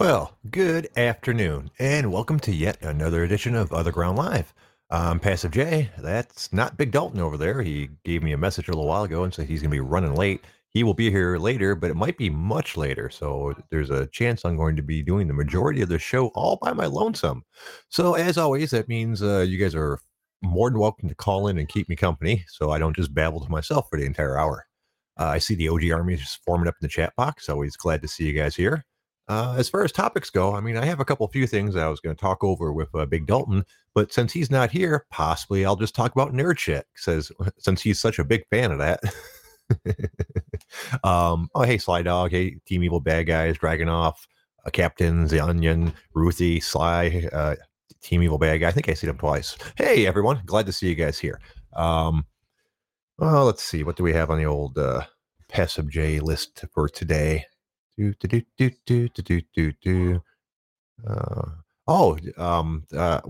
Well, 0.00 0.34
good 0.50 0.88
afternoon, 0.96 1.70
and 1.78 2.10
welcome 2.10 2.40
to 2.40 2.54
yet 2.54 2.80
another 2.80 3.22
edition 3.22 3.54
of 3.54 3.70
Other 3.70 3.92
Ground 3.92 4.16
Live. 4.16 4.54
I'm 4.88 5.20
Passive 5.20 5.50
J. 5.50 5.90
That's 5.98 6.50
not 6.54 6.78
Big 6.78 6.90
Dalton 6.90 7.20
over 7.20 7.36
there. 7.36 7.60
He 7.60 7.90
gave 8.02 8.22
me 8.22 8.32
a 8.32 8.38
message 8.38 8.68
a 8.68 8.70
little 8.70 8.86
while 8.86 9.02
ago 9.02 9.24
and 9.24 9.34
said 9.34 9.46
he's 9.46 9.60
going 9.60 9.70
to 9.70 9.76
be 9.76 9.80
running 9.80 10.14
late. 10.14 10.42
He 10.70 10.84
will 10.84 10.94
be 10.94 11.10
here 11.10 11.36
later, 11.36 11.74
but 11.74 11.90
it 11.90 11.96
might 11.96 12.16
be 12.16 12.30
much 12.30 12.78
later. 12.78 13.10
So 13.10 13.54
there's 13.68 13.90
a 13.90 14.06
chance 14.06 14.42
I'm 14.42 14.56
going 14.56 14.74
to 14.76 14.82
be 14.82 15.02
doing 15.02 15.28
the 15.28 15.34
majority 15.34 15.82
of 15.82 15.90
the 15.90 15.98
show 15.98 16.28
all 16.28 16.56
by 16.62 16.72
my 16.72 16.86
lonesome. 16.86 17.44
So, 17.90 18.14
as 18.14 18.38
always, 18.38 18.70
that 18.70 18.88
means 18.88 19.22
uh, 19.22 19.40
you 19.40 19.58
guys 19.58 19.74
are 19.74 20.00
more 20.40 20.70
than 20.70 20.80
welcome 20.80 21.10
to 21.10 21.14
call 21.14 21.48
in 21.48 21.58
and 21.58 21.68
keep 21.68 21.90
me 21.90 21.94
company 21.94 22.46
so 22.48 22.70
I 22.70 22.78
don't 22.78 22.96
just 22.96 23.12
babble 23.12 23.44
to 23.44 23.50
myself 23.50 23.90
for 23.90 23.98
the 23.98 24.06
entire 24.06 24.38
hour. 24.38 24.66
Uh, 25.18 25.26
I 25.26 25.36
see 25.36 25.56
the 25.56 25.68
OG 25.68 25.90
Army 25.90 26.14
is 26.14 26.38
forming 26.46 26.68
up 26.68 26.76
in 26.80 26.86
the 26.86 26.88
chat 26.88 27.12
box. 27.16 27.50
Always 27.50 27.76
glad 27.76 28.00
to 28.00 28.08
see 28.08 28.24
you 28.24 28.32
guys 28.32 28.56
here. 28.56 28.86
Uh, 29.28 29.54
as 29.56 29.68
far 29.68 29.84
as 29.84 29.92
topics 29.92 30.28
go, 30.28 30.54
I 30.54 30.60
mean, 30.60 30.76
I 30.76 30.84
have 30.84 30.98
a 30.98 31.04
couple 31.04 31.26
few 31.28 31.46
things 31.46 31.76
I 31.76 31.88
was 31.88 32.00
going 32.00 32.16
to 32.16 32.20
talk 32.20 32.42
over 32.42 32.72
with 32.72 32.88
uh, 32.94 33.06
Big 33.06 33.26
Dalton, 33.26 33.64
but 33.94 34.12
since 34.12 34.32
he's 34.32 34.50
not 34.50 34.70
here, 34.70 35.06
possibly 35.10 35.64
I'll 35.64 35.76
just 35.76 35.94
talk 35.94 36.12
about 36.12 36.32
nerd 36.32 36.58
shit. 36.58 36.86
Says 36.96 37.30
since 37.58 37.80
he's 37.80 38.00
such 38.00 38.18
a 38.18 38.24
big 38.24 38.42
fan 38.50 38.72
of 38.72 38.78
that. 38.78 39.00
um, 41.04 41.48
oh, 41.54 41.62
hey, 41.62 41.76
Slydawg. 41.76 42.30
Hey, 42.30 42.56
Team 42.66 42.82
Evil 42.82 43.00
Bad 43.00 43.26
Guys, 43.26 43.56
Dragonoff, 43.56 44.14
uh, 44.66 44.70
Captains, 44.70 45.30
The 45.30 45.40
Onion, 45.40 45.92
Ruthie, 46.14 46.60
Sly, 46.60 47.28
uh, 47.32 47.54
Team 48.02 48.22
Evil 48.22 48.38
Bad 48.38 48.58
Guy. 48.58 48.68
I 48.68 48.72
think 48.72 48.88
I 48.88 48.94
see 48.94 49.06
them 49.06 49.18
twice. 49.18 49.56
Hey, 49.76 50.06
everyone. 50.06 50.42
Glad 50.44 50.66
to 50.66 50.72
see 50.72 50.88
you 50.88 50.94
guys 50.94 51.18
here. 51.18 51.40
Um, 51.74 52.26
well, 53.18 53.44
let's 53.44 53.62
see. 53.62 53.84
What 53.84 53.96
do 53.96 54.02
we 54.02 54.12
have 54.12 54.30
on 54.30 54.38
the 54.38 54.44
old 54.44 54.78
uh, 54.78 55.02
J 55.88 56.20
list 56.20 56.64
for 56.72 56.88
today? 56.88 57.44
Do 58.00 58.14
do 58.28 58.42
do 58.56 58.70
do 58.86 59.08
do 59.08 59.40
do 59.54 59.72
do. 59.82 60.22
Uh, 61.06 61.48
oh, 61.86 62.18
um, 62.36 62.84
uh, 62.96 63.20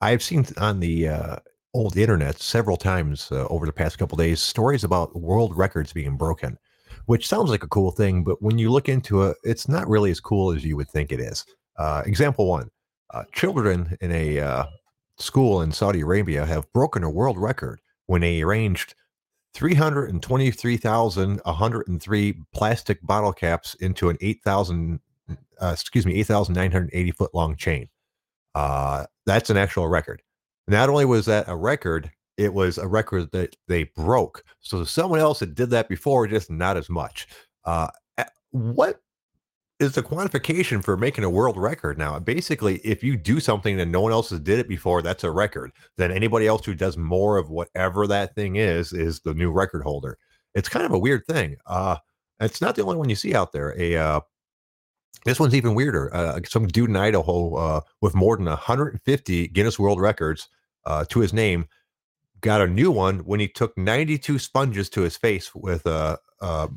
I've 0.00 0.22
seen 0.22 0.46
on 0.58 0.80
the 0.80 1.08
uh, 1.08 1.36
old 1.74 1.96
internet 1.96 2.40
several 2.40 2.76
times 2.76 3.30
uh, 3.30 3.46
over 3.46 3.66
the 3.66 3.72
past 3.72 3.98
couple 3.98 4.16
days 4.16 4.40
stories 4.40 4.84
about 4.84 5.14
world 5.14 5.56
records 5.56 5.92
being 5.92 6.16
broken, 6.16 6.58
which 7.06 7.28
sounds 7.28 7.50
like 7.50 7.62
a 7.62 7.68
cool 7.68 7.90
thing, 7.90 8.24
but 8.24 8.42
when 8.42 8.58
you 8.58 8.70
look 8.70 8.88
into 8.88 9.22
it, 9.22 9.36
it's 9.44 9.68
not 9.68 9.88
really 9.88 10.10
as 10.10 10.20
cool 10.20 10.52
as 10.52 10.64
you 10.64 10.76
would 10.76 10.88
think 10.88 11.12
it 11.12 11.20
is. 11.20 11.44
Uh, 11.78 12.02
example 12.06 12.46
one: 12.46 12.70
uh, 13.14 13.24
children 13.32 13.96
in 14.00 14.12
a 14.12 14.40
uh, 14.40 14.64
school 15.18 15.62
in 15.62 15.72
Saudi 15.72 16.00
Arabia 16.00 16.44
have 16.44 16.72
broken 16.72 17.04
a 17.04 17.10
world 17.10 17.38
record 17.38 17.80
when 18.06 18.20
they 18.20 18.42
arranged 18.42 18.94
323,103 19.56 22.34
plastic 22.52 23.00
bottle 23.06 23.32
caps 23.32 23.74
into 23.76 24.10
an 24.10 24.18
8,000, 24.20 25.00
uh, 25.58 25.70
excuse 25.72 26.04
me, 26.04 26.20
8,980 26.20 27.10
foot 27.12 27.34
long 27.34 27.56
chain. 27.56 27.88
Uh, 28.54 29.06
that's 29.24 29.48
an 29.48 29.56
actual 29.56 29.88
record. 29.88 30.20
Not 30.68 30.90
only 30.90 31.06
was 31.06 31.24
that 31.24 31.48
a 31.48 31.56
record, 31.56 32.10
it 32.36 32.52
was 32.52 32.76
a 32.76 32.86
record 32.86 33.32
that 33.32 33.56
they 33.66 33.84
broke. 33.84 34.44
So 34.60 34.84
someone 34.84 35.20
else 35.20 35.40
had 35.40 35.54
did 35.54 35.70
that 35.70 35.88
before, 35.88 36.26
just 36.26 36.50
not 36.50 36.76
as 36.76 36.90
much. 36.90 37.26
Uh, 37.64 37.88
what 38.50 39.00
is 39.78 39.92
the 39.92 40.02
quantification 40.02 40.82
for 40.82 40.96
making 40.96 41.24
a 41.24 41.30
world 41.30 41.56
record 41.56 41.98
now. 41.98 42.18
Basically, 42.18 42.78
if 42.78 43.04
you 43.04 43.16
do 43.16 43.40
something 43.40 43.78
and 43.78 43.92
no 43.92 44.00
one 44.00 44.12
else 44.12 44.30
has 44.30 44.40
did 44.40 44.58
it 44.58 44.68
before, 44.68 45.02
that's 45.02 45.24
a 45.24 45.30
record. 45.30 45.72
Then 45.96 46.10
anybody 46.10 46.46
else 46.46 46.64
who 46.64 46.74
does 46.74 46.96
more 46.96 47.36
of 47.36 47.50
whatever 47.50 48.06
that 48.06 48.34
thing 48.34 48.56
is 48.56 48.92
is 48.92 49.20
the 49.20 49.34
new 49.34 49.50
record 49.50 49.82
holder. 49.82 50.18
It's 50.54 50.68
kind 50.68 50.86
of 50.86 50.92
a 50.92 50.98
weird 50.98 51.26
thing. 51.26 51.56
Uh, 51.66 51.96
it's 52.40 52.60
not 52.60 52.74
the 52.74 52.82
only 52.82 52.96
one 52.96 53.10
you 53.10 53.16
see 53.16 53.34
out 53.34 53.52
there. 53.52 53.74
A 53.78 53.96
uh, 53.96 54.20
this 55.24 55.40
one's 55.40 55.54
even 55.54 55.74
weirder. 55.74 56.14
Uh, 56.14 56.40
some 56.46 56.68
dude 56.68 56.90
in 56.90 56.96
Idaho 56.96 57.54
uh, 57.56 57.80
with 58.00 58.14
more 58.14 58.36
than 58.36 58.46
150 58.46 59.48
Guinness 59.48 59.78
World 59.78 60.00
Records 60.00 60.48
uh, 60.86 61.04
to 61.06 61.18
his 61.20 61.32
name 61.32 61.66
got 62.40 62.60
a 62.60 62.66
new 62.66 62.90
one 62.90 63.20
when 63.20 63.40
he 63.40 63.48
took 63.48 63.76
92 63.76 64.38
sponges 64.38 64.88
to 64.90 65.02
his 65.02 65.16
face 65.16 65.54
with 65.54 65.86
a 65.86 66.18
uh, 66.40 66.68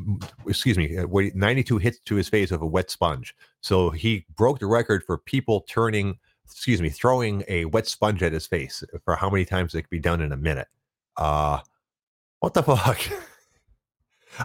excuse 0.47 0.77
me, 0.77 0.97
uh, 0.97 1.05
92 1.35 1.77
hits 1.77 1.99
to 2.05 2.15
his 2.15 2.29
face 2.29 2.51
of 2.51 2.61
a 2.61 2.65
wet 2.65 2.89
sponge. 2.89 3.35
So 3.61 3.89
he 3.89 4.25
broke 4.35 4.59
the 4.59 4.67
record 4.67 5.03
for 5.03 5.17
people 5.17 5.65
turning, 5.67 6.17
excuse 6.45 6.81
me, 6.81 6.89
throwing 6.89 7.43
a 7.47 7.65
wet 7.65 7.87
sponge 7.87 8.23
at 8.23 8.31
his 8.31 8.47
face 8.47 8.83
for 9.03 9.15
how 9.15 9.29
many 9.29 9.45
times 9.45 9.75
it 9.75 9.83
could 9.83 9.89
be 9.89 9.99
done 9.99 10.21
in 10.21 10.31
a 10.31 10.37
minute. 10.37 10.67
Uh, 11.17 11.59
what 12.39 12.53
the 12.53 12.63
fuck? 12.75 12.99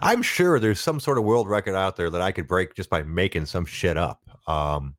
I'm 0.03 0.23
sure 0.23 0.59
there's 0.59 0.81
some 0.81 0.99
sort 0.99 1.19
of 1.19 1.25
world 1.25 1.49
record 1.49 1.77
out 1.77 1.97
there 1.97 2.11
that 2.11 2.21
I 2.21 2.33
could 2.33 2.49
break 2.49 2.75
just 2.75 2.91
by 2.91 3.03
making 3.03 3.47
some 3.47 3.65
shit 3.65 3.97
up. 3.97 4.21
Um, 4.49 4.97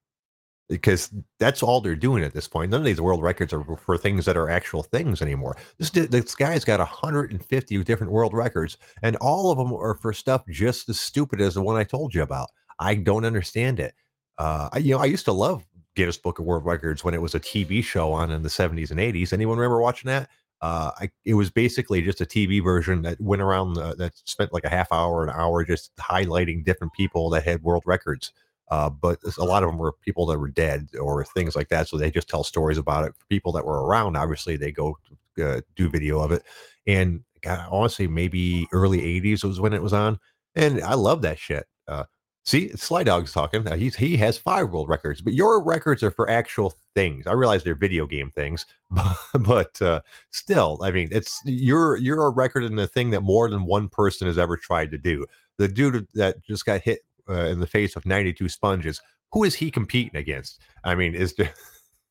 because 0.70 1.12
that's 1.40 1.62
all 1.62 1.80
they're 1.82 1.96
doing 1.96 2.24
at 2.24 2.34
this 2.34 2.48
point. 2.48 2.72
None 2.72 2.82
of 2.82 2.86
these 2.86 3.02
world 3.02 3.22
records 3.22 3.54
are 3.54 3.64
for 3.78 3.98
things 3.98 4.26
that 4.26 4.38
are 4.38 4.50
actual 4.50 4.84
things 4.84 5.22
anymore. 5.22 5.58
This 5.78 5.90
this 5.92 6.36
guy's 6.36 6.66
got 6.66 6.80
150 6.80 7.84
different 7.84 8.12
world 8.12 8.34
records, 8.34 8.78
and 9.04 9.16
all 9.18 9.52
of 9.52 9.58
them 9.58 9.74
are 9.74 9.96
for 9.96 10.14
stuff 10.14 10.44
just 10.50 10.90
as 10.90 11.00
stupid 11.00 11.42
as 11.42 11.54
the 11.54 11.62
one 11.62 11.76
I 11.76 11.84
told 11.84 12.14
you 12.14 12.24
about. 12.24 12.50
I 12.80 12.96
don't 12.96 13.26
understand 13.26 13.80
it. 13.80 13.94
Uh, 14.38 14.70
I, 14.74 14.80
you 14.80 14.96
know, 14.96 15.02
I 15.02 15.06
used 15.06 15.26
to 15.26 15.32
love 15.32 15.64
Guinness 15.96 16.18
Book 16.18 16.40
of 16.40 16.46
World 16.46 16.66
Records 16.66 17.04
when 17.04 17.14
it 17.14 17.22
was 17.22 17.36
a 17.36 17.40
TV 17.40 17.84
show 17.84 18.12
on 18.12 18.32
in 18.32 18.44
the 18.44 18.50
70s 18.50 18.92
and 18.92 19.00
80s. 19.00 19.32
Anyone 19.32 19.58
remember 19.58 19.80
watching 19.80 20.10
that? 20.10 20.30
Uh, 20.62 20.92
I, 21.00 21.12
it 21.26 21.36
was 21.36 21.50
basically 21.50 22.02
just 22.02 22.22
a 22.22 22.26
TV 22.26 22.64
version 22.64 23.02
that 23.04 23.20
went 23.22 23.42
around 23.42 23.74
the, 23.74 23.96
that 23.96 24.14
spent 24.26 24.54
like 24.54 24.64
a 24.64 24.70
half 24.70 24.92
hour, 24.92 25.24
an 25.24 25.30
hour, 25.30 25.64
just 25.64 25.96
highlighting 25.98 26.64
different 26.66 26.94
people 26.94 27.30
that 27.30 27.44
had 27.44 27.62
world 27.62 27.84
records. 27.86 28.32
Uh, 28.70 28.90
but 28.90 29.20
a 29.38 29.44
lot 29.44 29.64
of 29.64 29.70
them 29.70 29.78
were 29.78 29.94
people 29.94 30.26
that 30.26 30.40
were 30.40 30.50
dead 30.50 30.88
or 31.00 31.24
things 31.24 31.56
like 31.56 31.70
that. 31.70 31.88
So 31.88 31.98
they 31.98 32.10
just 32.10 32.28
tell 32.28 32.44
stories 32.44 32.78
about 32.78 33.06
it. 33.06 33.16
For 33.16 33.26
people 33.28 33.52
that 33.54 33.66
were 33.66 33.86
around, 33.86 34.18
obviously, 34.18 34.58
they 34.58 34.72
go 34.72 34.98
uh, 35.42 35.62
do 35.76 35.90
video 35.90 36.20
of 36.20 36.32
it. 36.32 36.44
And 36.88 37.24
God, 37.42 37.68
honestly, 37.72 38.08
maybe 38.08 38.68
early 38.72 39.00
80s 39.22 39.44
was 39.44 39.60
when 39.60 39.74
it 39.74 39.84
was 39.84 39.94
on. 39.94 40.20
And 40.56 40.82
I 40.82 40.96
love 40.96 41.22
that 41.22 41.38
shit. 41.38 41.68
Uh, 41.88 42.06
see, 42.44 42.70
Slydawg's 42.70 43.34
talking. 43.34 43.68
Uh, 43.68 43.76
he's, 43.76 43.96
he 43.96 44.18
has 44.18 44.38
five 44.38 44.72
world 44.72 44.90
records, 44.90 45.22
but 45.22 45.34
your 45.34 45.62
records 45.62 46.02
are 46.02 46.12
for 46.12 46.30
actual 46.30 46.74
things. 46.96 47.28
I 47.28 47.34
realize 47.34 47.64
they're 47.64 47.76
video 47.76 48.08
game 48.08 48.32
things, 48.32 48.66
but, 48.90 49.18
but 49.42 49.82
uh, 49.82 50.02
still, 50.32 50.80
I 50.82 50.92
mean, 50.92 51.10
it's 51.12 51.40
you're 51.46 51.98
you're 51.98 52.26
a 52.26 52.30
record 52.30 52.64
in 52.64 52.78
the 52.78 52.88
thing 52.88 53.12
that 53.12 53.22
more 53.22 53.50
than 53.50 53.66
one 53.66 53.90
person 53.90 54.28
has 54.28 54.38
ever 54.38 54.58
tried 54.58 54.92
to 54.92 54.98
do. 54.98 55.26
The 55.58 55.68
dude 55.68 56.08
that 56.16 56.44
just 56.44 56.66
got 56.66 56.82
hit 56.82 57.02
uh, 57.30 57.46
in 57.46 57.60
the 57.60 57.68
face 57.68 57.96
of 57.96 58.06
92 58.06 58.50
sponges. 58.50 59.02
Who 59.32 59.44
is 59.44 59.56
he 59.56 59.72
competing 59.72 60.16
against? 60.16 60.62
I 60.84 60.96
mean, 60.96 61.16
is 61.16 61.34
there, 61.36 61.54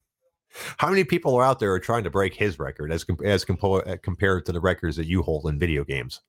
how 0.79 0.91
many 0.91 1.05
people 1.05 1.35
are 1.37 1.45
out 1.45 1.59
there 1.59 1.73
are 1.73 1.81
trying 1.81 2.05
to 2.05 2.11
break 2.11 2.35
his 2.35 2.59
record 2.59 2.93
as 2.93 3.07
as 3.25 3.45
compo- 3.45 3.81
uh, 3.81 3.97
compared 4.03 4.47
to 4.47 4.53
the 4.53 4.61
records 4.61 4.97
that 4.97 5.07
you 5.07 5.23
hold 5.23 5.47
in 5.47 5.59
video 5.59 5.85
games? 5.85 6.21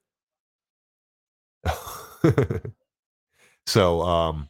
so, 3.65 4.01
um, 4.01 4.49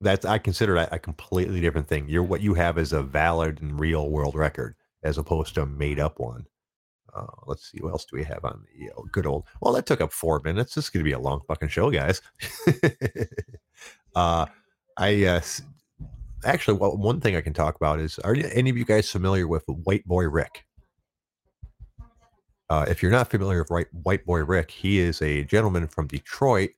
that's 0.00 0.24
I 0.24 0.38
consider 0.38 0.74
that 0.74 0.92
a 0.92 0.98
completely 0.98 1.60
different 1.60 1.88
thing. 1.88 2.08
You're 2.08 2.22
what 2.22 2.40
you 2.40 2.54
have 2.54 2.78
is 2.78 2.92
a 2.92 3.02
valid 3.02 3.60
and 3.62 3.78
real 3.78 4.10
world 4.10 4.34
record 4.34 4.76
as 5.02 5.18
opposed 5.18 5.54
to 5.54 5.62
a 5.62 5.66
made 5.66 6.00
up 6.00 6.18
one. 6.18 6.46
Uh, 7.14 7.26
let's 7.46 7.70
see, 7.70 7.78
what 7.80 7.90
else 7.90 8.04
do 8.04 8.16
we 8.16 8.24
have 8.24 8.44
on 8.44 8.64
the 8.76 8.90
uh, 8.90 9.02
good 9.12 9.26
old? 9.26 9.44
Well, 9.60 9.72
that 9.74 9.86
took 9.86 10.00
up 10.00 10.12
four 10.12 10.40
minutes. 10.44 10.74
This 10.74 10.86
is 10.86 10.90
going 10.90 11.04
to 11.04 11.08
be 11.08 11.12
a 11.12 11.18
long 11.18 11.42
fucking 11.46 11.68
show, 11.68 11.90
guys. 11.90 12.20
uh, 14.14 14.46
I 14.96 15.24
uh, 15.24 15.40
actually, 16.44 16.78
well, 16.78 16.96
one 16.96 17.20
thing 17.20 17.36
I 17.36 17.40
can 17.40 17.52
talk 17.52 17.76
about 17.76 18.00
is: 18.00 18.18
Are 18.20 18.34
any 18.34 18.70
of 18.70 18.76
you 18.76 18.84
guys 18.84 19.10
familiar 19.10 19.46
with 19.46 19.64
White 19.66 20.04
Boy 20.04 20.28
Rick? 20.28 20.64
Uh, 22.70 22.86
if 22.88 23.02
you're 23.02 23.12
not 23.12 23.30
familiar 23.30 23.60
with 23.60 23.70
White, 23.70 23.94
White 24.02 24.24
Boy 24.24 24.44
Rick, 24.44 24.70
he 24.70 24.98
is 24.98 25.20
a 25.20 25.44
gentleman 25.44 25.86
from 25.86 26.06
Detroit 26.06 26.70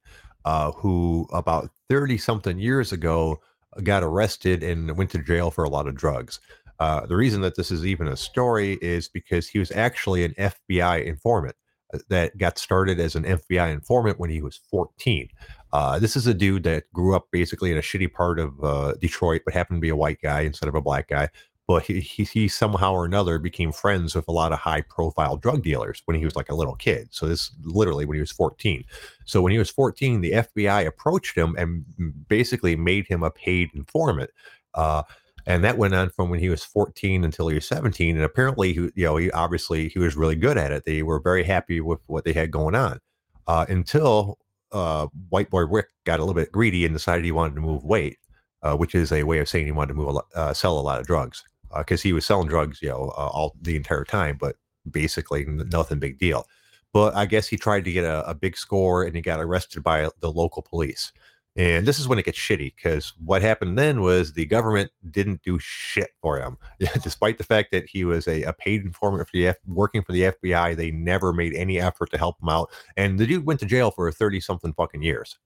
uh, 0.45 0.73
who, 0.73 1.27
about 1.33 1.71
thirty 1.89 2.19
something 2.19 2.59
years 2.59 2.93
ago, 2.93 3.41
got 3.83 4.03
arrested 4.03 4.63
and 4.63 4.97
went 4.97 5.11
to 5.11 5.19
jail 5.19 5.51
for 5.51 5.65
a 5.65 5.69
lot 5.69 5.87
of 5.87 5.95
drugs. 5.95 6.41
Uh, 6.79 7.07
the 7.07 7.17
reason 7.17 7.41
that 7.41 7.57
this 7.57 7.71
is 7.71 7.87
even 7.87 8.09
a 8.09 8.17
story 8.17 8.79
is 8.83 9.09
because 9.09 9.49
he 9.49 9.59
was 9.59 9.73
actually 9.73 10.25
an 10.25 10.35
FBI 10.35 11.05
informant 11.05 11.57
uh, 11.95 11.99
that 12.09 12.37
got 12.37 12.59
started 12.59 13.01
as 13.01 13.15
an 13.15 13.25
FBI 13.25 13.73
informant 13.73 14.19
when 14.19 14.31
he 14.31 14.43
was 14.43 14.61
14. 14.71 15.29
Uh, 15.77 15.99
this 15.99 16.17
is 16.17 16.27
a 16.27 16.33
dude 16.33 16.63
that 16.63 16.91
grew 16.95 17.15
up 17.15 17.29
basically 17.31 17.71
in 17.71 17.77
a 17.77 17.83
shitty 17.83 18.11
part 18.11 18.39
of 18.39 18.65
uh, 18.65 18.95
Detroit, 18.99 19.43
but 19.45 19.53
happened 19.53 19.77
to 19.77 19.83
be 19.83 19.91
a 19.91 19.97
white 19.97 20.23
guy 20.23 20.41
instead 20.41 20.71
of 20.71 20.75
a 20.75 20.81
black 20.81 21.07
guy. 21.07 21.29
But 21.69 21.83
he, 21.83 22.01
he, 22.01 22.25
he, 22.25 22.49
somehow 22.49 22.95
or 22.95 23.05
another 23.05 23.39
became 23.39 23.73
friends 23.73 24.15
with 24.15 24.27
a 24.27 24.33
lot 24.33 24.53
of 24.55 24.59
high 24.59 24.81
profile 24.81 25.37
drug 25.37 25.63
dealers 25.63 26.01
when 26.07 26.17
he 26.17 26.25
was 26.25 26.35
like 26.35 26.49
a 26.49 26.55
little 26.55 26.77
kid. 26.77 27.09
So 27.11 27.29
this 27.29 27.51
literally 27.63 28.07
when 28.07 28.15
he 28.15 28.23
was 28.23 28.33
14. 28.33 28.85
So 29.27 29.43
when 29.43 29.53
he 29.53 29.59
was 29.59 29.69
14, 29.69 30.23
the 30.23 30.33
FBI 30.33 30.87
approached 30.87 31.37
him 31.37 31.55
and 31.59 31.85
basically 32.27 32.75
made 32.75 33.07
him 33.07 33.23
a 33.23 33.31
paid 33.31 33.69
informant. 33.75 34.31
Uh, 34.73 35.03
and 35.45 35.63
that 35.63 35.77
went 35.77 35.95
on 35.95 36.09
from 36.09 36.31
when 36.31 36.41
he 36.41 36.49
was 36.49 36.65
14 36.65 37.23
until 37.23 37.49
he 37.49 37.55
was 37.55 37.69
17 37.69 38.17
and 38.17 38.25
apparently 38.25 38.73
he, 38.73 38.81
you 38.95 39.05
know 39.05 39.17
he 39.17 39.31
obviously 39.31 39.89
he 39.89 39.99
was 40.01 40.17
really 40.17 40.35
good 40.35 40.59
at 40.59 40.73
it 40.73 40.85
they 40.85 41.05
were 41.05 41.21
very 41.21 41.45
happy 41.45 41.81
with 41.81 42.01
what 42.09 42.25
they 42.25 42.33
had 42.33 42.51
going 42.51 42.75
on 42.75 42.99
uh, 43.47 43.65
until 43.69 44.39
uh, 44.73 45.07
white 45.29 45.51
boy 45.51 45.65
rick 45.65 45.87
got 46.05 46.19
a 46.19 46.23
little 46.23 46.35
bit 46.35 46.53
greedy 46.53 46.85
and 46.85 46.95
decided 46.95 47.25
he 47.25 47.33
wanted 47.33 47.55
to 47.55 47.61
move 47.61 47.85
weight 47.85 48.19
uh, 48.67 48.77
which 48.77 48.95
is 48.95 49.13
a 49.13 49.23
way 49.23 49.39
of 49.39 49.49
saying 49.49 49.67
he 49.67 49.73
wanted 49.73 49.89
to 49.89 49.95
move 49.95 50.09
a 50.09 50.13
lot, 50.13 50.27
uh, 50.35 50.53
sell 50.53 50.79
a 50.79 50.81
lot 50.81 51.01
of 51.01 51.07
drugs 51.07 51.45
because 51.79 52.01
uh, 52.01 52.03
he 52.03 52.13
was 52.13 52.25
selling 52.25 52.49
drugs, 52.49 52.81
you 52.83 52.89
know, 52.89 53.13
uh, 53.17 53.31
all 53.33 53.55
the 53.63 53.77
entire 53.77 54.05
time, 54.05 54.37
but 54.41 54.57
basically 54.91 55.45
nothing 55.45 55.99
big 55.99 56.19
deal. 56.19 56.47
But 56.93 57.15
I 57.15 57.27
guess 57.27 57.47
he 57.47 57.57
tried 57.57 57.85
to 57.85 57.93
get 57.93 58.05
a, 58.05 58.29
a 58.29 58.35
big 58.35 58.57
score 58.57 59.05
and 59.05 59.15
he 59.15 59.23
got 59.23 59.41
arrested 59.41 59.83
by 59.83 60.09
the 60.21 60.33
local 60.33 60.63
police. 60.63 61.13
And 61.57 61.87
this 61.87 61.99
is 61.99 62.07
when 62.07 62.19
it 62.19 62.27
gets 62.27 62.39
shitty 62.39 62.75
because 62.77 63.15
what 63.25 63.41
happened 63.41 63.79
then 63.79 64.03
was 64.03 64.33
the 64.33 64.45
government 64.45 64.91
didn't 65.11 65.43
do 65.43 65.59
shit 65.59 66.11
for 66.21 66.39
him. 66.39 66.59
Despite 67.03 67.39
the 67.39 67.45
fact 67.45 67.71
that 67.73 67.89
he 67.89 68.05
was 68.05 68.29
a, 68.29 68.43
a 68.43 68.53
paid 68.53 68.83
informant 68.83 69.27
for 69.27 69.33
the 69.33 69.49
F, 69.49 69.57
working 69.67 70.03
for 70.03 70.13
the 70.13 70.23
FBI, 70.23 70.77
they 70.77 70.91
never 70.91 71.33
made 71.33 71.55
any 71.55 71.81
effort 71.81 72.11
to 72.11 72.19
help 72.19 72.41
him 72.43 72.51
out. 72.51 72.71
And 72.97 73.19
the 73.19 73.27
dude 73.27 73.47
went 73.47 73.61
to 73.61 73.67
jail 73.67 73.91
for 73.91 74.11
30 74.13 74.41
something 74.41 74.75
fucking 74.75 75.03
years. 75.03 75.39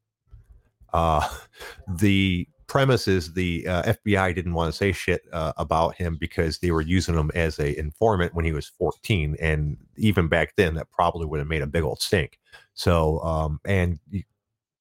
Uh, 0.92 1.28
the 1.88 2.48
premise 2.66 3.08
is 3.08 3.32
the 3.32 3.66
uh, 3.66 3.82
FBI 3.82 4.34
didn't 4.34 4.54
want 4.54 4.72
to 4.72 4.76
say 4.76 4.92
shit 4.92 5.22
uh, 5.32 5.52
about 5.56 5.94
him 5.96 6.16
because 6.20 6.58
they 6.58 6.70
were 6.70 6.80
using 6.80 7.16
him 7.16 7.30
as 7.34 7.58
a 7.58 7.76
informant 7.78 8.34
when 8.34 8.44
he 8.44 8.52
was 8.52 8.68
14, 8.78 9.36
and 9.40 9.76
even 9.96 10.28
back 10.28 10.54
then, 10.56 10.74
that 10.74 10.90
probably 10.90 11.26
would 11.26 11.40
have 11.40 11.48
made 11.48 11.62
a 11.62 11.66
big 11.66 11.82
old 11.82 12.00
stink. 12.00 12.38
So, 12.74 13.20
um, 13.22 13.60
and 13.64 13.98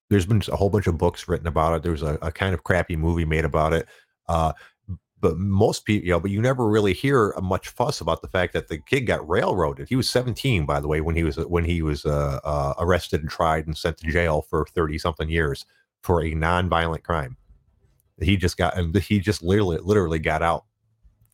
there's 0.09 0.25
been 0.25 0.41
a 0.51 0.55
whole 0.55 0.69
bunch 0.69 0.87
of 0.87 0.97
books 0.97 1.27
written 1.27 1.47
about 1.47 1.75
it. 1.75 1.83
There's 1.83 2.03
a, 2.03 2.17
a 2.21 2.31
kind 2.31 2.53
of 2.53 2.63
crappy 2.63 2.95
movie 2.95 3.25
made 3.25 3.45
about 3.45 3.73
it. 3.73 3.87
Uh, 4.27 4.53
but 5.21 5.37
most 5.37 5.85
people, 5.85 6.05
you 6.07 6.13
know, 6.13 6.19
but 6.19 6.31
you 6.31 6.41
never 6.41 6.67
really 6.67 6.93
hear 6.93 7.33
much 7.41 7.69
fuss 7.69 7.99
about 7.99 8.21
the 8.21 8.27
fact 8.27 8.53
that 8.53 8.69
the 8.69 8.77
kid 8.77 9.01
got 9.01 9.27
railroaded. 9.27 9.89
He 9.89 9.95
was 9.95 10.09
17, 10.09 10.65
by 10.65 10.79
the 10.79 10.87
way, 10.87 11.01
when 11.01 11.15
he 11.15 11.23
was 11.23 11.37
when 11.37 11.65
he 11.65 11.81
was 11.81 12.05
uh, 12.05 12.39
uh, 12.43 12.73
arrested 12.79 13.21
and 13.21 13.29
tried 13.29 13.67
and 13.67 13.77
sent 13.77 13.97
to 13.97 14.11
jail 14.11 14.41
for 14.41 14.65
30 14.73 14.97
something 14.97 15.29
years 15.29 15.65
for 16.01 16.23
a 16.23 16.33
non-violent 16.33 17.03
crime. 17.03 17.35
He 18.21 18.37
just 18.37 18.57
got 18.57 18.77
and 18.77 18.95
he 18.95 19.19
just 19.19 19.43
literally 19.43 19.77
literally 19.81 20.19
got 20.19 20.41
out 20.41 20.65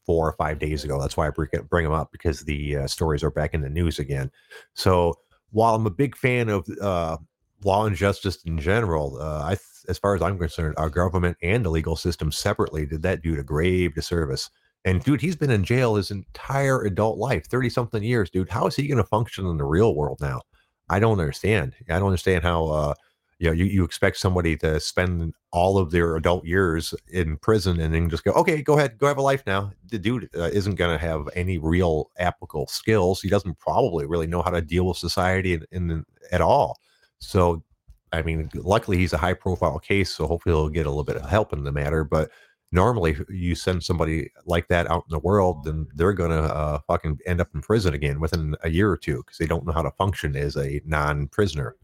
four 0.06 0.28
or 0.28 0.34
five 0.34 0.60
days 0.60 0.84
ago. 0.84 1.00
That's 1.00 1.18
why 1.18 1.28
I 1.28 1.32
bring, 1.32 1.50
bring 1.70 1.86
him 1.86 1.92
up 1.92 2.12
because 2.12 2.42
the 2.42 2.78
uh, 2.78 2.88
stories 2.88 3.24
are 3.24 3.32
back 3.32 3.54
in 3.54 3.62
the 3.62 3.70
news 3.70 4.00
again. 4.00 4.32
So 4.74 5.16
while 5.52 5.76
I'm 5.76 5.88
a 5.88 5.92
big 5.92 6.16
fan 6.16 6.50
of 6.50 6.68
uh, 6.82 7.18
law 7.66 7.86
and 7.86 7.96
justice 7.96 8.42
in 8.46 8.60
general, 8.60 9.18
uh, 9.20 9.42
I, 9.42 9.58
as 9.90 9.98
far 9.98 10.16
as 10.16 10.22
I'm 10.22 10.38
concerned, 10.38 10.76
our 10.78 10.90
government 10.90 11.38
and 11.42 11.66
the 11.66 11.70
legal 11.70 11.96
system 11.96 12.32
separately 12.32 12.86
did 12.86 13.02
that 13.02 13.22
dude 13.22 13.40
a 13.40 13.44
grave 13.44 13.96
disservice. 13.96 14.50
And 14.86 15.04
dude, 15.04 15.22
he's 15.22 15.36
been 15.36 15.50
in 15.50 15.64
jail 15.64 15.96
his 15.96 16.12
entire 16.12 16.84
adult 16.84 17.18
life, 17.18 17.48
30 17.48 17.70
something 17.70 18.04
years, 18.04 18.30
dude. 18.30 18.50
How 18.50 18.68
is 18.68 18.76
he 18.76 18.88
going 18.88 19.00
to 19.00 19.04
function 19.04 19.48
in 19.48 19.58
the 19.58 19.66
real 19.66 19.96
world 19.96 20.20
now? 20.22 20.42
I 20.90 21.00
don't 21.00 21.20
understand. 21.20 21.74
I 21.90 21.98
don't 21.98 22.08
understand 22.08 22.44
how 22.44 22.68
uh, 22.68 22.94
you 23.40 23.48
know, 23.48 23.54
you, 23.54 23.66
you 23.66 23.84
expect 23.84 24.18
somebody 24.18 24.56
to 24.58 24.80
spend 24.80 25.34
all 25.52 25.78
of 25.78 25.92
their 25.92 26.16
adult 26.16 26.46
years 26.46 26.94
in 27.12 27.38
prison 27.38 27.80
and 27.80 27.94
then 27.94 28.10
just 28.10 28.24
go, 28.24 28.32
okay, 28.32 28.62
go 28.62 28.78
ahead, 28.78 28.98
go 28.98 29.08
have 29.08 29.18
a 29.18 29.22
life 29.22 29.44
now. 29.46 29.72
The 29.90 30.00
dude 30.00 30.30
uh, 30.38 30.50
isn't 30.54 30.76
going 30.76 30.98
to 30.98 31.04
have 31.04 31.28
any 31.36 31.58
real 31.58 32.12
applicable 32.18 32.68
skills. 32.68 33.22
He 33.22 33.30
doesn't 33.30 33.60
probably 33.60 34.06
really 34.06 34.28
know 34.28 34.42
how 34.42 34.52
to 34.52 34.62
deal 34.62 34.86
with 34.86 34.98
society 34.98 35.54
in, 35.54 35.66
in 35.72 36.06
at 36.32 36.42
all. 36.42 36.80
So, 37.20 37.64
I 38.12 38.22
mean, 38.22 38.50
luckily 38.54 38.98
he's 38.98 39.14
a 39.14 39.18
high 39.18 39.34
profile 39.34 39.80
case, 39.80 40.14
so 40.14 40.28
hopefully 40.28 40.56
he'll 40.56 40.70
get 40.70 40.86
a 40.86 40.90
little 40.90 41.04
bit 41.04 41.18
of 41.18 41.30
help 41.30 41.54
in 41.54 41.64
the 41.64 41.72
matter. 41.72 42.04
But 42.04 42.32
normally, 42.72 43.18
you 43.30 43.56
send 43.56 43.84
somebody 43.84 44.32
like 44.46 44.68
that 44.68 44.90
out 44.90 45.06
in 45.10 45.12
the 45.12 45.20
world, 45.20 45.64
then 45.64 45.88
they're 45.96 46.14
going 46.14 46.32
to 46.32 46.44
uh, 46.44 46.80
fucking 46.88 47.20
end 47.26 47.42
up 47.42 47.50
in 47.54 47.62
prison 47.62 47.94
again 47.94 48.20
within 48.20 48.56
a 48.64 48.70
year 48.70 48.90
or 48.90 48.98
two 48.98 49.18
because 49.18 49.38
they 49.38 49.48
don't 49.48 49.66
know 49.66 49.74
how 49.74 49.82
to 49.82 49.92
function 49.92 50.36
as 50.36 50.56
a 50.56 50.82
non 50.86 51.28
prisoner. 51.28 51.76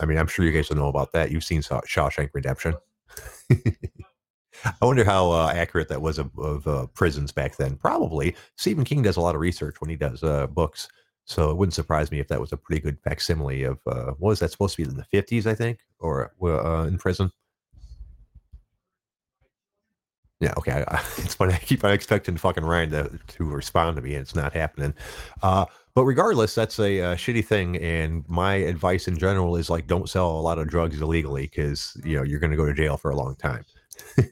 I 0.00 0.06
mean, 0.06 0.18
I'm 0.18 0.26
sure 0.26 0.44
you 0.44 0.52
guys 0.52 0.68
don't 0.68 0.78
know 0.78 0.88
about 0.88 1.12
that. 1.12 1.30
You've 1.30 1.44
seen 1.44 1.62
Shawshank 1.62 2.30
Redemption. 2.32 2.74
I 4.64 4.84
wonder 4.84 5.04
how 5.04 5.30
uh, 5.30 5.52
accurate 5.54 5.88
that 5.88 6.02
was 6.02 6.18
of, 6.18 6.36
of 6.38 6.66
uh, 6.66 6.86
prisons 6.88 7.32
back 7.32 7.56
then. 7.56 7.76
Probably. 7.76 8.34
Stephen 8.56 8.84
King 8.84 9.02
does 9.02 9.16
a 9.16 9.20
lot 9.20 9.34
of 9.34 9.40
research 9.40 9.80
when 9.80 9.90
he 9.90 9.96
does 9.96 10.22
uh, 10.22 10.46
books, 10.46 10.88
so 11.26 11.50
it 11.50 11.56
wouldn't 11.56 11.74
surprise 11.74 12.10
me 12.12 12.20
if 12.20 12.28
that 12.28 12.40
was 12.40 12.52
a 12.52 12.56
pretty 12.56 12.80
good 12.80 12.98
facsimile 13.00 13.64
of 13.64 13.78
uh, 13.86 14.12
what 14.18 14.30
was 14.30 14.38
that 14.38 14.52
supposed 14.52 14.76
to 14.76 14.84
be 14.84 14.88
in 14.88 14.96
the 14.96 15.04
50s, 15.12 15.44
I 15.44 15.54
think, 15.54 15.80
or 15.98 16.32
uh, 16.42 16.86
in 16.86 16.98
prison. 16.98 17.30
Yeah, 20.40 20.54
okay. 20.56 20.84
I, 20.86 20.98
it's 21.18 21.34
funny. 21.34 21.54
I 21.54 21.58
keep 21.58 21.82
on 21.82 21.92
expecting 21.92 22.36
fucking 22.36 22.64
Ryan 22.64 22.90
to, 22.90 23.18
to 23.26 23.44
respond 23.44 23.96
to 23.96 24.02
me, 24.02 24.14
and 24.14 24.22
it's 24.22 24.36
not 24.36 24.52
happening. 24.52 24.94
Uh, 25.42 25.66
but 25.94 26.04
regardless, 26.04 26.54
that's 26.54 26.78
a, 26.78 26.98
a, 26.98 27.12
uh, 27.12 27.16
shitty 27.16 27.44
thing. 27.44 27.76
And 27.78 28.24
my 28.28 28.54
advice 28.54 29.08
in 29.08 29.18
general 29.18 29.56
is 29.56 29.68
like, 29.68 29.88
don't 29.88 30.08
sell 30.08 30.30
a 30.30 30.40
lot 30.40 30.58
of 30.58 30.68
drugs 30.68 31.00
illegally 31.00 31.42
because 31.42 32.00
you 32.04 32.16
know 32.16 32.22
you're 32.22 32.38
going 32.38 32.50
to 32.52 32.56
go 32.56 32.66
to 32.66 32.74
jail 32.74 32.96
for 32.96 33.10
a 33.10 33.16
long 33.16 33.34
time. 33.36 33.64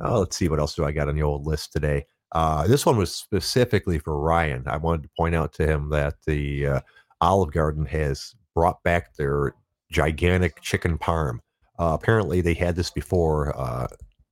oh, 0.00 0.20
let's 0.20 0.36
see 0.36 0.48
what 0.48 0.58
else 0.58 0.74
do 0.74 0.84
I 0.84 0.90
got 0.90 1.08
on 1.08 1.14
the 1.14 1.22
old 1.22 1.46
list 1.46 1.72
today. 1.72 2.06
Uh, 2.32 2.66
this 2.66 2.86
one 2.86 2.96
was 2.96 3.14
specifically 3.14 3.98
for 3.98 4.18
Ryan. 4.18 4.64
I 4.66 4.76
wanted 4.76 5.02
to 5.02 5.10
point 5.16 5.34
out 5.34 5.52
to 5.54 5.66
him 5.66 5.90
that 5.90 6.14
the 6.26 6.66
uh, 6.66 6.80
Olive 7.20 7.52
Garden 7.52 7.86
has 7.86 8.34
brought 8.54 8.82
back 8.82 9.14
their 9.16 9.54
gigantic 9.90 10.60
chicken 10.60 10.98
parm. 10.98 11.38
Uh, 11.78 11.96
apparently, 12.00 12.40
they 12.40 12.54
had 12.54 12.76
this 12.76 12.90
before 12.90 13.58
uh, 13.58 13.88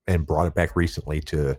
and 0.07 0.27
brought 0.27 0.47
it 0.47 0.55
back 0.55 0.77
recently 0.77 1.21
to 1.21 1.57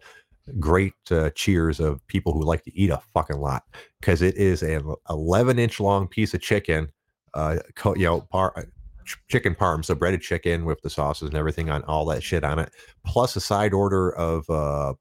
great 0.59 0.93
uh, 1.11 1.29
cheers 1.31 1.79
of 1.79 2.05
people 2.07 2.33
who 2.33 2.43
like 2.43 2.63
to 2.63 2.75
eat 2.75 2.89
a 2.89 3.01
fucking 3.13 3.37
lot 3.37 3.63
because 3.99 4.21
it 4.21 4.35
is 4.35 4.63
an 4.63 4.93
11 5.09 5.59
inch 5.59 5.79
long 5.79 6.07
piece 6.07 6.33
of 6.33 6.41
chicken, 6.41 6.87
uh, 7.33 7.57
you 7.95 8.05
know, 8.05 8.21
par- 8.31 8.67
chicken 9.27 9.55
parm, 9.55 9.83
so 9.83 9.95
breaded 9.95 10.21
chicken 10.21 10.65
with 10.65 10.81
the 10.81 10.89
sauces 10.89 11.27
and 11.29 11.37
everything 11.37 11.69
on 11.69 11.83
all 11.83 12.05
that 12.05 12.23
shit 12.23 12.43
on 12.43 12.59
it, 12.59 12.71
plus 13.05 13.35
a 13.35 13.41
side 13.41 13.73
order 13.73 14.11
of 14.15 14.49
uh, 14.49 14.93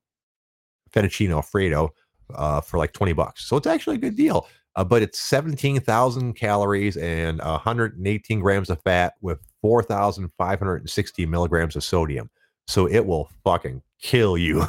fettuccine 0.90 1.30
alfredo 1.30 1.92
uh, 2.34 2.60
for 2.60 2.78
like 2.78 2.92
20 2.92 3.12
bucks. 3.12 3.46
So 3.46 3.56
it's 3.56 3.66
actually 3.66 3.96
a 3.96 4.00
good 4.00 4.16
deal. 4.16 4.46
Uh, 4.76 4.84
but 4.84 5.02
it's 5.02 5.18
17,000 5.18 6.34
calories 6.34 6.96
and 6.98 7.40
118 7.40 8.40
grams 8.40 8.70
of 8.70 8.80
fat 8.82 9.14
with 9.20 9.40
4,560 9.60 11.26
milligrams 11.26 11.74
of 11.74 11.82
sodium. 11.82 12.30
So 12.68 12.86
it 12.86 13.04
will 13.04 13.28
fucking 13.42 13.82
kill 14.00 14.38
you. 14.38 14.64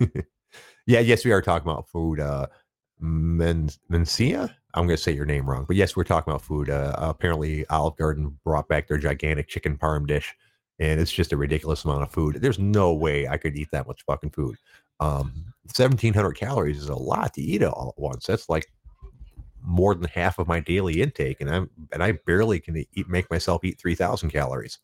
yeah, 0.86 1.00
yes, 1.00 1.24
we 1.24 1.32
are 1.32 1.42
talking 1.42 1.68
about 1.68 1.88
food. 1.88 2.18
Uh, 2.18 2.46
Men- 2.98 3.70
Mencia? 3.90 4.50
I'm 4.74 4.86
going 4.86 4.96
to 4.96 5.02
say 5.02 5.12
your 5.12 5.26
name 5.26 5.48
wrong, 5.48 5.64
but 5.66 5.76
yes, 5.76 5.96
we're 5.96 6.04
talking 6.04 6.30
about 6.30 6.42
food. 6.42 6.68
Uh, 6.68 6.94
apparently, 6.98 7.66
Olive 7.68 7.96
Garden 7.96 8.38
brought 8.44 8.68
back 8.68 8.88
their 8.88 8.98
gigantic 8.98 9.48
chicken 9.48 9.78
parm 9.78 10.06
dish, 10.06 10.34
and 10.78 11.00
it's 11.00 11.12
just 11.12 11.32
a 11.32 11.36
ridiculous 11.36 11.84
amount 11.84 12.02
of 12.02 12.10
food. 12.10 12.36
There's 12.40 12.58
no 12.58 12.92
way 12.92 13.26
I 13.26 13.36
could 13.36 13.56
eat 13.56 13.68
that 13.72 13.86
much 13.86 14.02
fucking 14.06 14.30
food. 14.30 14.56
Um, 15.00 15.52
1,700 15.76 16.32
calories 16.32 16.78
is 16.78 16.88
a 16.88 16.94
lot 16.94 17.34
to 17.34 17.42
eat 17.42 17.62
all 17.62 17.94
at 17.96 18.00
once. 18.00 18.26
That's 18.26 18.48
like 18.48 18.66
more 19.62 19.94
than 19.94 20.08
half 20.08 20.38
of 20.38 20.46
my 20.46 20.60
daily 20.60 21.02
intake, 21.02 21.40
and 21.40 21.50
I'm 21.50 21.70
and 21.92 22.02
I 22.02 22.12
barely 22.12 22.60
can 22.60 22.76
eat 22.76 23.08
make 23.08 23.30
myself 23.30 23.64
eat 23.64 23.80
3,000 23.80 24.30
calories 24.30 24.78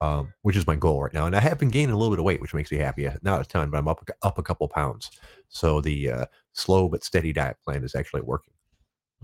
um, 0.00 0.32
which 0.42 0.56
is 0.56 0.66
my 0.66 0.76
goal 0.76 1.02
right 1.02 1.14
now. 1.14 1.26
And 1.26 1.34
I 1.34 1.40
have 1.40 1.58
been 1.58 1.70
gaining 1.70 1.94
a 1.94 1.96
little 1.96 2.14
bit 2.14 2.18
of 2.18 2.24
weight, 2.24 2.40
which 2.40 2.54
makes 2.54 2.70
me 2.70 2.78
happy. 2.78 3.08
Not 3.22 3.40
a 3.40 3.44
ton, 3.44 3.70
but 3.70 3.78
I'm 3.78 3.88
up 3.88 4.06
up 4.22 4.38
a 4.38 4.42
couple 4.42 4.68
pounds. 4.68 5.10
So 5.48 5.80
the 5.80 6.10
uh, 6.10 6.26
slow 6.52 6.88
but 6.88 7.04
steady 7.04 7.32
diet 7.32 7.56
plan 7.64 7.84
is 7.84 7.94
actually 7.94 8.22
working. 8.22 8.52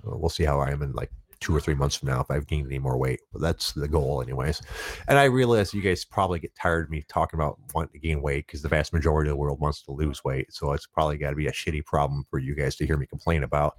Uh, 0.06 0.16
we'll 0.16 0.30
see 0.30 0.44
how 0.44 0.60
I 0.60 0.70
am 0.70 0.82
in 0.82 0.92
like 0.92 1.10
two 1.42 1.54
or 1.54 1.60
three 1.60 1.74
months 1.74 1.96
from 1.96 2.08
now 2.08 2.20
if 2.20 2.30
I've 2.30 2.46
gained 2.46 2.66
any 2.66 2.78
more 2.78 2.96
weight. 2.96 3.20
But 3.32 3.42
that's 3.42 3.72
the 3.72 3.88
goal, 3.88 4.22
anyways. 4.22 4.62
And 5.08 5.18
I 5.18 5.24
realize 5.24 5.74
you 5.74 5.82
guys 5.82 6.04
probably 6.04 6.38
get 6.38 6.54
tired 6.54 6.86
of 6.86 6.90
me 6.90 7.04
talking 7.08 7.38
about 7.38 7.58
wanting 7.74 7.92
to 7.92 7.98
gain 7.98 8.22
weight 8.22 8.46
because 8.46 8.62
the 8.62 8.68
vast 8.68 8.92
majority 8.92 9.28
of 9.28 9.34
the 9.34 9.40
world 9.40 9.60
wants 9.60 9.82
to 9.82 9.92
lose 9.92 10.24
weight. 10.24 10.52
So 10.52 10.72
it's 10.72 10.86
probably 10.86 11.18
got 11.18 11.30
to 11.30 11.36
be 11.36 11.48
a 11.48 11.52
shitty 11.52 11.84
problem 11.84 12.24
for 12.30 12.38
you 12.38 12.54
guys 12.54 12.76
to 12.76 12.86
hear 12.86 12.96
me 12.96 13.06
complain 13.06 13.42
about. 13.42 13.76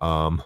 Um, 0.00 0.42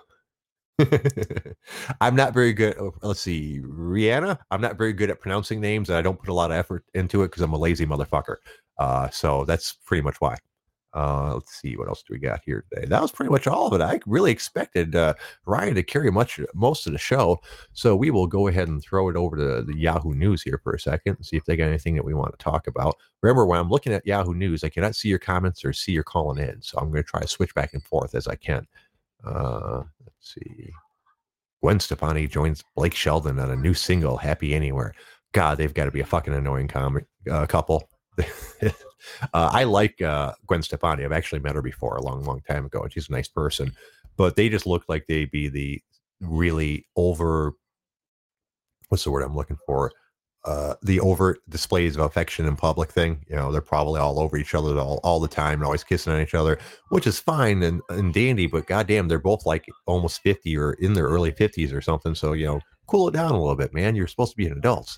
I'm 2.00 2.14
not 2.14 2.34
very 2.34 2.52
good. 2.52 2.76
Oh, 2.78 2.94
let's 3.02 3.20
see, 3.20 3.60
Rihanna. 3.64 4.38
I'm 4.50 4.60
not 4.60 4.78
very 4.78 4.92
good 4.92 5.10
at 5.10 5.20
pronouncing 5.20 5.60
names, 5.60 5.88
and 5.88 5.98
I 5.98 6.02
don't 6.02 6.18
put 6.18 6.28
a 6.28 6.34
lot 6.34 6.50
of 6.50 6.56
effort 6.56 6.84
into 6.94 7.22
it 7.22 7.28
because 7.28 7.42
I'm 7.42 7.52
a 7.52 7.58
lazy 7.58 7.86
motherfucker. 7.86 8.36
Uh, 8.78 9.08
so 9.10 9.44
that's 9.44 9.72
pretty 9.84 10.02
much 10.02 10.16
why. 10.20 10.36
Uh, 10.94 11.34
let's 11.34 11.60
see 11.60 11.76
what 11.76 11.88
else 11.88 12.02
do 12.02 12.14
we 12.14 12.18
got 12.18 12.40
here 12.44 12.64
today. 12.72 12.86
That 12.86 13.02
was 13.02 13.12
pretty 13.12 13.30
much 13.30 13.46
all 13.46 13.66
of 13.66 13.78
it. 13.78 13.84
I 13.84 14.00
really 14.06 14.32
expected 14.32 14.96
uh, 14.96 15.14
Ryan 15.44 15.74
to 15.74 15.82
carry 15.82 16.10
much 16.10 16.40
most 16.54 16.86
of 16.86 16.92
the 16.92 16.98
show, 16.98 17.40
so 17.74 17.94
we 17.94 18.10
will 18.10 18.26
go 18.26 18.48
ahead 18.48 18.68
and 18.68 18.82
throw 18.82 19.08
it 19.10 19.16
over 19.16 19.36
to 19.36 19.62
the 19.62 19.76
Yahoo 19.76 20.14
News 20.14 20.42
here 20.42 20.60
for 20.62 20.72
a 20.72 20.80
second 20.80 21.16
and 21.16 21.26
see 21.26 21.36
if 21.36 21.44
they 21.44 21.56
got 21.56 21.68
anything 21.68 21.94
that 21.96 22.04
we 22.04 22.14
want 22.14 22.36
to 22.36 22.42
talk 22.42 22.66
about. 22.66 22.96
Remember, 23.22 23.44
when 23.44 23.60
I'm 23.60 23.68
looking 23.68 23.92
at 23.92 24.06
Yahoo 24.06 24.34
News, 24.34 24.64
I 24.64 24.70
cannot 24.70 24.96
see 24.96 25.08
your 25.08 25.18
comments 25.18 25.64
or 25.64 25.72
see 25.74 25.92
your 25.92 26.04
calling 26.04 26.42
in, 26.42 26.62
so 26.62 26.78
I'm 26.78 26.90
going 26.90 27.02
to 27.02 27.08
try 27.08 27.20
to 27.20 27.28
switch 27.28 27.54
back 27.54 27.74
and 27.74 27.84
forth 27.84 28.14
as 28.14 28.26
I 28.26 28.36
can. 28.36 28.66
Uh, 29.24 29.82
let's 30.04 30.34
see. 30.34 30.70
Gwen 31.60 31.80
Stefani 31.80 32.28
joins 32.28 32.64
Blake 32.76 32.94
Shelton 32.94 33.38
on 33.38 33.50
a 33.50 33.56
new 33.56 33.74
single, 33.74 34.16
"Happy 34.16 34.54
Anywhere." 34.54 34.94
God, 35.32 35.58
they've 35.58 35.74
got 35.74 35.84
to 35.84 35.90
be 35.90 36.00
a 36.00 36.06
fucking 36.06 36.32
annoying 36.32 36.68
comic 36.68 37.04
uh, 37.30 37.44
couple. 37.46 37.90
uh, 39.34 39.50
I 39.52 39.64
like 39.64 40.00
uh, 40.02 40.32
Gwen 40.46 40.62
Stefani. 40.62 41.04
I've 41.04 41.12
actually 41.12 41.40
met 41.40 41.54
her 41.54 41.62
before 41.62 41.96
a 41.96 42.02
long, 42.02 42.24
long 42.24 42.40
time 42.42 42.66
ago, 42.66 42.82
and 42.82 42.92
she's 42.92 43.08
a 43.08 43.12
nice 43.12 43.28
person. 43.28 43.72
But 44.16 44.36
they 44.36 44.48
just 44.48 44.66
look 44.66 44.84
like 44.88 45.06
they'd 45.06 45.30
be 45.30 45.48
the 45.48 45.82
really 46.20 46.86
over. 46.96 47.54
What's 48.88 49.04
the 49.04 49.10
word 49.10 49.22
I'm 49.22 49.36
looking 49.36 49.58
for? 49.66 49.92
uh, 50.44 50.74
the 50.82 51.00
overt 51.00 51.40
displays 51.48 51.96
of 51.96 52.02
affection 52.02 52.46
in 52.46 52.56
public 52.56 52.90
thing. 52.90 53.24
You 53.28 53.36
know, 53.36 53.52
they're 53.52 53.60
probably 53.60 54.00
all 54.00 54.18
over 54.18 54.36
each 54.36 54.54
other 54.54 54.78
all, 54.78 54.98
all 55.02 55.20
the 55.20 55.28
time 55.28 55.54
and 55.54 55.64
always 55.64 55.84
kissing 55.84 56.12
on 56.12 56.22
each 56.22 56.34
other, 56.34 56.58
which 56.88 57.06
is 57.06 57.18
fine 57.18 57.62
and, 57.62 57.82
and 57.90 58.14
dandy, 58.14 58.46
but 58.46 58.66
goddamn, 58.66 59.08
they're 59.08 59.18
both 59.18 59.44
like 59.44 59.66
almost 59.86 60.22
50 60.22 60.56
or 60.56 60.72
in 60.74 60.94
their 60.94 61.06
early 61.06 61.32
50s 61.32 61.72
or 61.72 61.80
something. 61.80 62.14
So, 62.14 62.32
you 62.32 62.46
know, 62.46 62.60
cool 62.86 63.08
it 63.08 63.12
down 63.12 63.32
a 63.32 63.38
little 63.38 63.56
bit, 63.56 63.74
man. 63.74 63.94
You're 63.94 64.06
supposed 64.06 64.32
to 64.32 64.36
be 64.36 64.46
an 64.46 64.56
adult. 64.56 64.96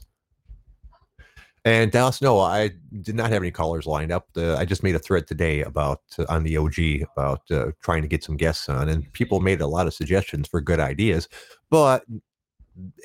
And 1.64 1.92
Dallas, 1.92 2.22
no, 2.22 2.40
I 2.40 2.70
did 3.02 3.14
not 3.14 3.30
have 3.30 3.42
any 3.42 3.50
callers 3.50 3.86
lined 3.86 4.12
up. 4.12 4.28
The, 4.32 4.56
I 4.58 4.64
just 4.64 4.82
made 4.82 4.94
a 4.94 4.98
thread 4.98 5.26
today 5.26 5.62
about 5.62 6.00
uh, 6.18 6.24
on 6.28 6.42
the 6.42 6.56
OG 6.56 7.08
about 7.12 7.42
uh, 7.50 7.72
trying 7.82 8.00
to 8.02 8.08
get 8.08 8.24
some 8.24 8.36
guests 8.36 8.68
on, 8.68 8.88
and 8.88 9.12
people 9.12 9.40
made 9.40 9.60
a 9.60 9.66
lot 9.66 9.86
of 9.86 9.92
suggestions 9.92 10.48
for 10.48 10.62
good 10.62 10.80
ideas. 10.80 11.28
But 11.68 12.04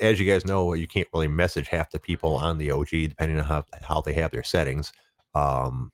as 0.00 0.18
you 0.18 0.30
guys 0.30 0.46
know, 0.46 0.72
you 0.72 0.86
can't 0.86 1.08
really 1.12 1.28
message 1.28 1.68
half 1.68 1.90
the 1.90 1.98
people 1.98 2.36
on 2.36 2.56
the 2.56 2.70
OG 2.70 2.88
depending 2.90 3.38
on 3.38 3.44
how, 3.44 3.64
how 3.82 4.00
they 4.00 4.14
have 4.14 4.30
their 4.30 4.42
settings. 4.42 4.92
Um, 5.34 5.92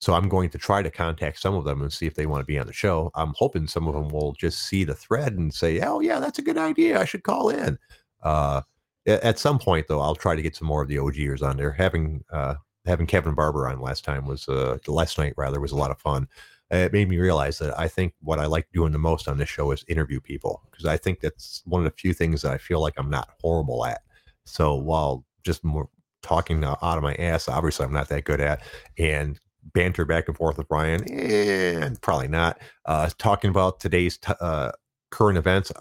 so 0.00 0.14
I'm 0.14 0.28
going 0.28 0.48
to 0.50 0.58
try 0.58 0.82
to 0.82 0.90
contact 0.90 1.40
some 1.40 1.54
of 1.54 1.64
them 1.64 1.82
and 1.82 1.92
see 1.92 2.06
if 2.06 2.14
they 2.14 2.26
want 2.26 2.40
to 2.40 2.46
be 2.46 2.58
on 2.58 2.66
the 2.66 2.72
show. 2.72 3.10
I'm 3.14 3.34
hoping 3.36 3.66
some 3.66 3.86
of 3.86 3.94
them 3.94 4.08
will 4.08 4.32
just 4.32 4.66
see 4.66 4.82
the 4.82 4.94
thread 4.94 5.34
and 5.34 5.52
say, 5.52 5.80
"Oh 5.80 6.00
yeah, 6.00 6.18
that's 6.18 6.38
a 6.38 6.42
good 6.42 6.58
idea. 6.58 6.98
I 7.00 7.04
should 7.04 7.22
call 7.22 7.50
in." 7.50 7.78
Uh, 8.22 8.62
at 9.06 9.38
some 9.38 9.58
point, 9.58 9.88
though, 9.88 10.00
I'll 10.00 10.14
try 10.14 10.34
to 10.34 10.42
get 10.42 10.56
some 10.56 10.68
more 10.68 10.82
of 10.82 10.88
the 10.88 10.96
OGers 10.96 11.42
on 11.42 11.56
there. 11.56 11.72
Having 11.72 12.24
uh, 12.30 12.54
having 12.86 13.06
Kevin 13.06 13.34
Barber 13.34 13.68
on 13.68 13.80
last 13.80 14.04
time 14.04 14.26
was 14.26 14.48
uh, 14.48 14.78
last 14.86 15.18
night 15.18 15.34
rather 15.36 15.60
was 15.60 15.72
a 15.72 15.76
lot 15.76 15.90
of 15.90 15.98
fun 15.98 16.28
it 16.70 16.92
made 16.92 17.08
me 17.08 17.18
realize 17.18 17.58
that 17.58 17.78
I 17.78 17.88
think 17.88 18.14
what 18.20 18.38
I 18.38 18.46
like 18.46 18.68
doing 18.72 18.92
the 18.92 18.98
most 18.98 19.26
on 19.26 19.38
this 19.38 19.48
show 19.48 19.72
is 19.72 19.84
interview 19.88 20.20
people 20.20 20.62
because 20.70 20.86
I 20.86 20.96
think 20.96 21.20
that's 21.20 21.62
one 21.64 21.84
of 21.84 21.84
the 21.84 21.98
few 21.98 22.14
things 22.14 22.42
that 22.42 22.52
I 22.52 22.58
feel 22.58 22.80
like 22.80 22.94
I'm 22.96 23.10
not 23.10 23.30
horrible 23.40 23.84
at. 23.84 24.02
So 24.44 24.76
while 24.76 25.24
just 25.42 25.64
more 25.64 25.88
talking 26.22 26.62
out 26.64 26.78
of 26.80 27.02
my 27.02 27.14
ass, 27.14 27.48
obviously 27.48 27.86
I'm 27.86 27.92
not 27.92 28.08
that 28.10 28.24
good 28.24 28.40
at, 28.40 28.62
and 28.98 29.40
banter 29.74 30.04
back 30.04 30.28
and 30.28 30.36
forth 30.36 30.58
with 30.58 30.68
Brian, 30.68 31.02
and 31.12 32.00
probably 32.00 32.28
not. 32.28 32.60
Uh, 32.84 33.10
talking 33.18 33.50
about 33.50 33.80
today's 33.80 34.18
t- 34.18 34.32
uh, 34.40 34.70
current 35.10 35.38
events, 35.38 35.72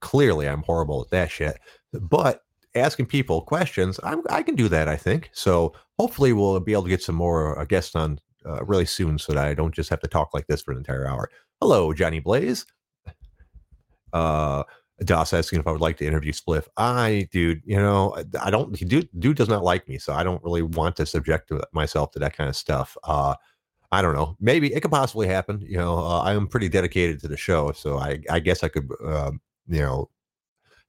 clearly 0.00 0.46
I'm 0.46 0.62
horrible 0.62 1.02
at 1.02 1.10
that 1.10 1.30
shit. 1.30 1.58
But 1.92 2.42
asking 2.74 3.06
people 3.06 3.40
questions, 3.42 3.98
I'm, 4.02 4.22
i 4.30 4.42
can 4.42 4.54
do 4.54 4.68
that. 4.68 4.88
I 4.88 4.96
think 4.96 5.30
so. 5.32 5.72
Hopefully, 5.98 6.32
we'll 6.32 6.60
be 6.60 6.72
able 6.72 6.84
to 6.84 6.88
get 6.88 7.02
some 7.02 7.16
more 7.16 7.58
uh, 7.58 7.64
guests 7.64 7.94
on 7.96 8.20
uh, 8.46 8.64
really 8.64 8.86
soon 8.86 9.18
so 9.18 9.32
that 9.32 9.46
I 9.46 9.54
don't 9.54 9.74
just 9.74 9.90
have 9.90 10.00
to 10.00 10.08
talk 10.08 10.34
like 10.34 10.46
this 10.46 10.62
for 10.62 10.72
an 10.72 10.78
entire 10.78 11.06
hour. 11.06 11.30
Hello, 11.60 11.92
Johnny 11.92 12.20
Blaze. 12.20 12.66
Uh, 14.12 14.62
Das 15.04 15.32
asking 15.32 15.60
if 15.60 15.66
I 15.66 15.70
would 15.70 15.80
like 15.80 15.96
to 15.98 16.06
interview 16.06 16.32
Spliff. 16.32 16.66
I, 16.76 17.28
dude, 17.30 17.62
you 17.64 17.76
know, 17.76 18.16
I 18.40 18.50
don't. 18.50 18.72
Dude, 18.72 19.08
dude 19.18 19.36
does 19.36 19.48
not 19.48 19.62
like 19.62 19.88
me, 19.88 19.98
so 19.98 20.12
I 20.12 20.24
don't 20.24 20.42
really 20.42 20.62
want 20.62 20.96
to 20.96 21.06
subject 21.06 21.52
myself 21.72 22.10
to 22.12 22.18
that 22.18 22.36
kind 22.36 22.48
of 22.48 22.56
stuff. 22.56 22.96
Uh, 23.04 23.34
I 23.92 24.02
don't 24.02 24.14
know. 24.14 24.36
Maybe 24.40 24.74
it 24.74 24.80
could 24.80 24.90
possibly 24.90 25.28
happen. 25.28 25.64
You 25.66 25.78
know, 25.78 25.98
uh, 25.98 26.20
I 26.20 26.34
am 26.34 26.48
pretty 26.48 26.68
dedicated 26.68 27.20
to 27.20 27.28
the 27.28 27.36
show, 27.36 27.72
so 27.72 27.98
I, 27.98 28.20
I 28.28 28.40
guess 28.40 28.64
I 28.64 28.68
could, 28.68 28.88
uh, 29.04 29.30
you 29.68 29.80
know, 29.80 30.10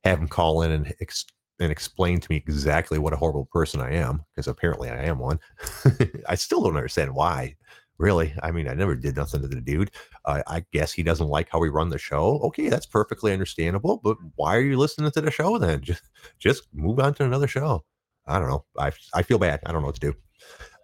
have 0.03 0.19
him 0.19 0.27
call 0.27 0.63
in 0.63 0.71
and 0.71 0.93
ex- 1.01 1.25
and 1.59 1.71
explain 1.71 2.19
to 2.19 2.27
me 2.29 2.37
exactly 2.37 2.97
what 2.99 3.13
a 3.13 3.17
horrible 3.17 3.45
person 3.51 3.81
I 3.81 3.93
am, 3.93 4.23
because 4.33 4.47
apparently 4.47 4.89
I 4.89 5.03
am 5.03 5.19
one. 5.19 5.39
I 6.27 6.35
still 6.35 6.61
don't 6.61 6.77
understand 6.77 7.13
why. 7.13 7.55
Really, 7.97 8.33
I 8.41 8.51
mean, 8.51 8.69
I 8.69 8.73
never 8.75 8.95
did 8.95 9.17
nothing 9.17 9.41
to 9.41 9.47
the 9.49 9.59
dude. 9.59 9.91
Uh, 10.23 10.41
I 10.47 10.63
guess 10.71 10.93
he 10.93 11.03
doesn't 11.03 11.27
like 11.27 11.49
how 11.51 11.59
we 11.59 11.67
run 11.67 11.89
the 11.89 11.97
show. 11.97 12.39
Okay, 12.45 12.69
that's 12.69 12.85
perfectly 12.85 13.33
understandable. 13.33 13.99
But 14.01 14.15
why 14.35 14.55
are 14.55 14.61
you 14.61 14.77
listening 14.77 15.11
to 15.11 15.21
the 15.21 15.31
show 15.31 15.57
then? 15.57 15.81
Just, 15.83 16.03
just 16.39 16.63
move 16.73 16.99
on 16.99 17.13
to 17.15 17.25
another 17.25 17.47
show. 17.47 17.83
I 18.25 18.39
don't 18.39 18.47
know. 18.47 18.63
I, 18.77 18.93
I 19.13 19.21
feel 19.21 19.37
bad. 19.37 19.59
I 19.65 19.73
don't 19.73 19.81
know 19.81 19.87
what 19.87 19.95
to 19.95 20.11
do. 20.11 20.13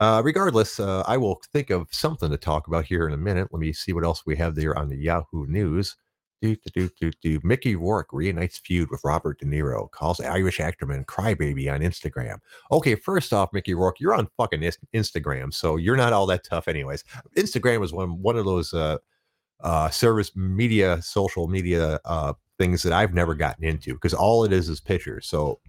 Uh, 0.02 0.22
regardless, 0.26 0.80
uh, 0.80 1.04
I 1.08 1.16
will 1.16 1.40
think 1.54 1.70
of 1.70 1.88
something 1.92 2.30
to 2.30 2.38
talk 2.38 2.68
about 2.68 2.86
here 2.86 3.08
in 3.08 3.14
a 3.14 3.18
minute. 3.18 3.48
Let 3.52 3.60
me 3.60 3.72
see 3.72 3.94
what 3.94 4.04
else 4.04 4.24
we 4.26 4.36
have 4.36 4.56
there 4.56 4.78
on 4.78 4.90
the 4.90 4.98
Yahoo 4.98 5.46
News. 5.48 5.96
Do, 6.42 6.56
do, 6.74 6.90
do, 7.00 7.12
do, 7.22 7.40
Mickey 7.44 7.76
Rourke 7.76 8.10
reunites 8.12 8.58
feud 8.58 8.90
with 8.92 9.02
Robert 9.04 9.40
De 9.40 9.46
Niro, 9.46 9.90
calls 9.90 10.20
Irish 10.20 10.60
actorman 10.60 11.06
crybaby 11.06 11.74
on 11.74 11.80
Instagram. 11.80 12.38
Okay, 12.72 12.96
first 12.96 13.34
off, 13.34 13.54
Mickey 13.54 13.74
Rourke, 13.74 14.00
you're 14.00 14.14
on 14.14 14.28
fucking 14.38 14.60
Instagram, 14.94 15.54
so 15.54 15.78
you're 15.78 15.96
not 15.96 16.14
all 16.14 16.26
that 16.28 16.44
tough, 16.44 16.68
anyways. 16.68 17.04
Instagram 17.38 17.84
is 17.84 17.94
one 17.94 18.22
one 18.22 18.36
of 18.36 18.46
those 18.46 18.74
uh, 18.74 18.98
uh, 19.62 19.90
service 19.90 20.36
media, 20.36 21.02
social 21.02 21.48
media 21.48 22.00
uh, 22.06 22.34
things 22.58 22.84
that 22.84 22.94
I've 22.94 23.14
never 23.14 23.36
gotten 23.36 23.64
into 23.64 23.94
because 23.94 24.14
all 24.14 24.46
it 24.46 24.54
is 24.54 24.70
is 24.70 24.80
pictures. 24.80 25.28
So 25.28 25.60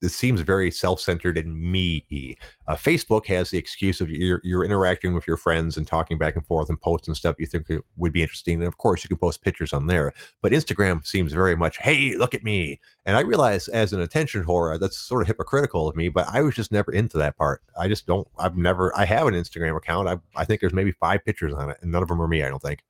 it 0.00 0.10
seems 0.10 0.40
very 0.40 0.70
self-centered 0.70 1.36
and 1.38 1.60
me. 1.60 2.36
Uh, 2.68 2.76
Facebook 2.76 3.26
has 3.26 3.50
the 3.50 3.58
excuse 3.58 4.00
of 4.00 4.10
you're, 4.10 4.40
you're 4.44 4.64
interacting 4.64 5.14
with 5.14 5.26
your 5.26 5.36
friends 5.36 5.76
and 5.76 5.86
talking 5.86 6.18
back 6.18 6.36
and 6.36 6.46
forth 6.46 6.68
and 6.68 6.80
posting 6.80 7.14
stuff 7.14 7.36
you 7.38 7.46
think 7.46 7.66
would 7.96 8.12
be 8.12 8.22
interesting. 8.22 8.54
And 8.54 8.68
of 8.68 8.78
course, 8.78 9.02
you 9.02 9.08
can 9.08 9.16
post 9.16 9.42
pictures 9.42 9.72
on 9.72 9.86
there. 9.86 10.12
But 10.40 10.52
Instagram 10.52 11.04
seems 11.06 11.32
very 11.32 11.56
much, 11.56 11.78
hey, 11.78 12.16
look 12.16 12.34
at 12.34 12.44
me. 12.44 12.80
And 13.04 13.16
I 13.16 13.20
realize 13.20 13.68
as 13.68 13.92
an 13.92 14.00
attention 14.00 14.44
whore, 14.44 14.78
that's 14.78 14.98
sort 14.98 15.22
of 15.22 15.28
hypocritical 15.28 15.88
of 15.88 15.96
me. 15.96 16.08
But 16.08 16.28
I 16.28 16.42
was 16.42 16.54
just 16.54 16.72
never 16.72 16.92
into 16.92 17.18
that 17.18 17.36
part. 17.36 17.62
I 17.78 17.88
just 17.88 18.06
don't. 18.06 18.26
I've 18.38 18.56
never. 18.56 18.96
I 18.96 19.04
have 19.04 19.26
an 19.26 19.34
Instagram 19.34 19.76
account. 19.76 20.08
I 20.08 20.18
I 20.34 20.44
think 20.44 20.60
there's 20.60 20.72
maybe 20.72 20.92
five 20.92 21.24
pictures 21.24 21.52
on 21.52 21.70
it, 21.70 21.78
and 21.80 21.92
none 21.92 22.02
of 22.02 22.08
them 22.08 22.20
are 22.20 22.28
me. 22.28 22.42
I 22.42 22.48
don't 22.48 22.62
think 22.62 22.82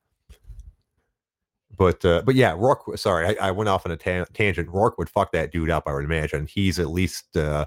but 1.76 2.04
uh, 2.04 2.22
but 2.24 2.34
yeah, 2.34 2.52
Rourke. 2.52 2.96
Sorry, 2.96 3.26
I, 3.26 3.48
I 3.48 3.50
went 3.50 3.68
off 3.68 3.86
on 3.86 3.92
a 3.92 3.96
ta- 3.96 4.26
tangent. 4.32 4.68
Rourke 4.68 4.98
would 4.98 5.08
fuck 5.08 5.32
that 5.32 5.52
dude 5.52 5.70
up. 5.70 5.84
I 5.86 5.94
would 5.94 6.04
imagine 6.04 6.46
he's 6.46 6.78
at 6.78 6.90
least 6.90 7.36
uh, 7.36 7.66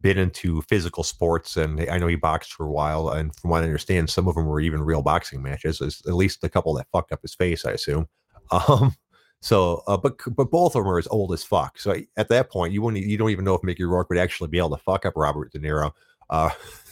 been 0.00 0.18
into 0.18 0.62
physical 0.62 1.02
sports, 1.02 1.56
and 1.56 1.80
I 1.90 1.98
know 1.98 2.06
he 2.06 2.16
boxed 2.16 2.52
for 2.52 2.66
a 2.66 2.72
while. 2.72 3.08
And 3.08 3.34
from 3.34 3.50
what 3.50 3.62
I 3.62 3.66
understand, 3.66 4.10
some 4.10 4.28
of 4.28 4.34
them 4.34 4.46
were 4.46 4.60
even 4.60 4.82
real 4.82 5.02
boxing 5.02 5.42
matches. 5.42 5.78
There's 5.78 6.02
at 6.06 6.14
least 6.14 6.44
a 6.44 6.48
couple 6.48 6.74
that 6.74 6.86
fucked 6.92 7.12
up 7.12 7.22
his 7.22 7.34
face, 7.34 7.64
I 7.64 7.72
assume. 7.72 8.08
Um, 8.50 8.94
so, 9.40 9.82
uh, 9.86 9.98
but 9.98 10.16
but 10.34 10.50
both 10.50 10.74
of 10.74 10.82
them 10.82 10.90
are 10.90 10.98
as 10.98 11.06
old 11.08 11.34
as 11.34 11.44
fuck. 11.44 11.78
So 11.78 11.94
at 12.16 12.28
that 12.30 12.50
point, 12.50 12.72
you 12.72 12.80
wouldn't 12.80 13.04
you 13.04 13.18
don't 13.18 13.28
even 13.28 13.44
know 13.44 13.54
if 13.54 13.62
Mickey 13.62 13.84
Rourke 13.84 14.08
would 14.08 14.18
actually 14.18 14.48
be 14.48 14.56
able 14.56 14.70
to 14.70 14.82
fuck 14.82 15.04
up 15.04 15.12
Robert 15.16 15.52
De 15.52 15.58
Niro. 15.58 15.92
Uh, 16.30 16.48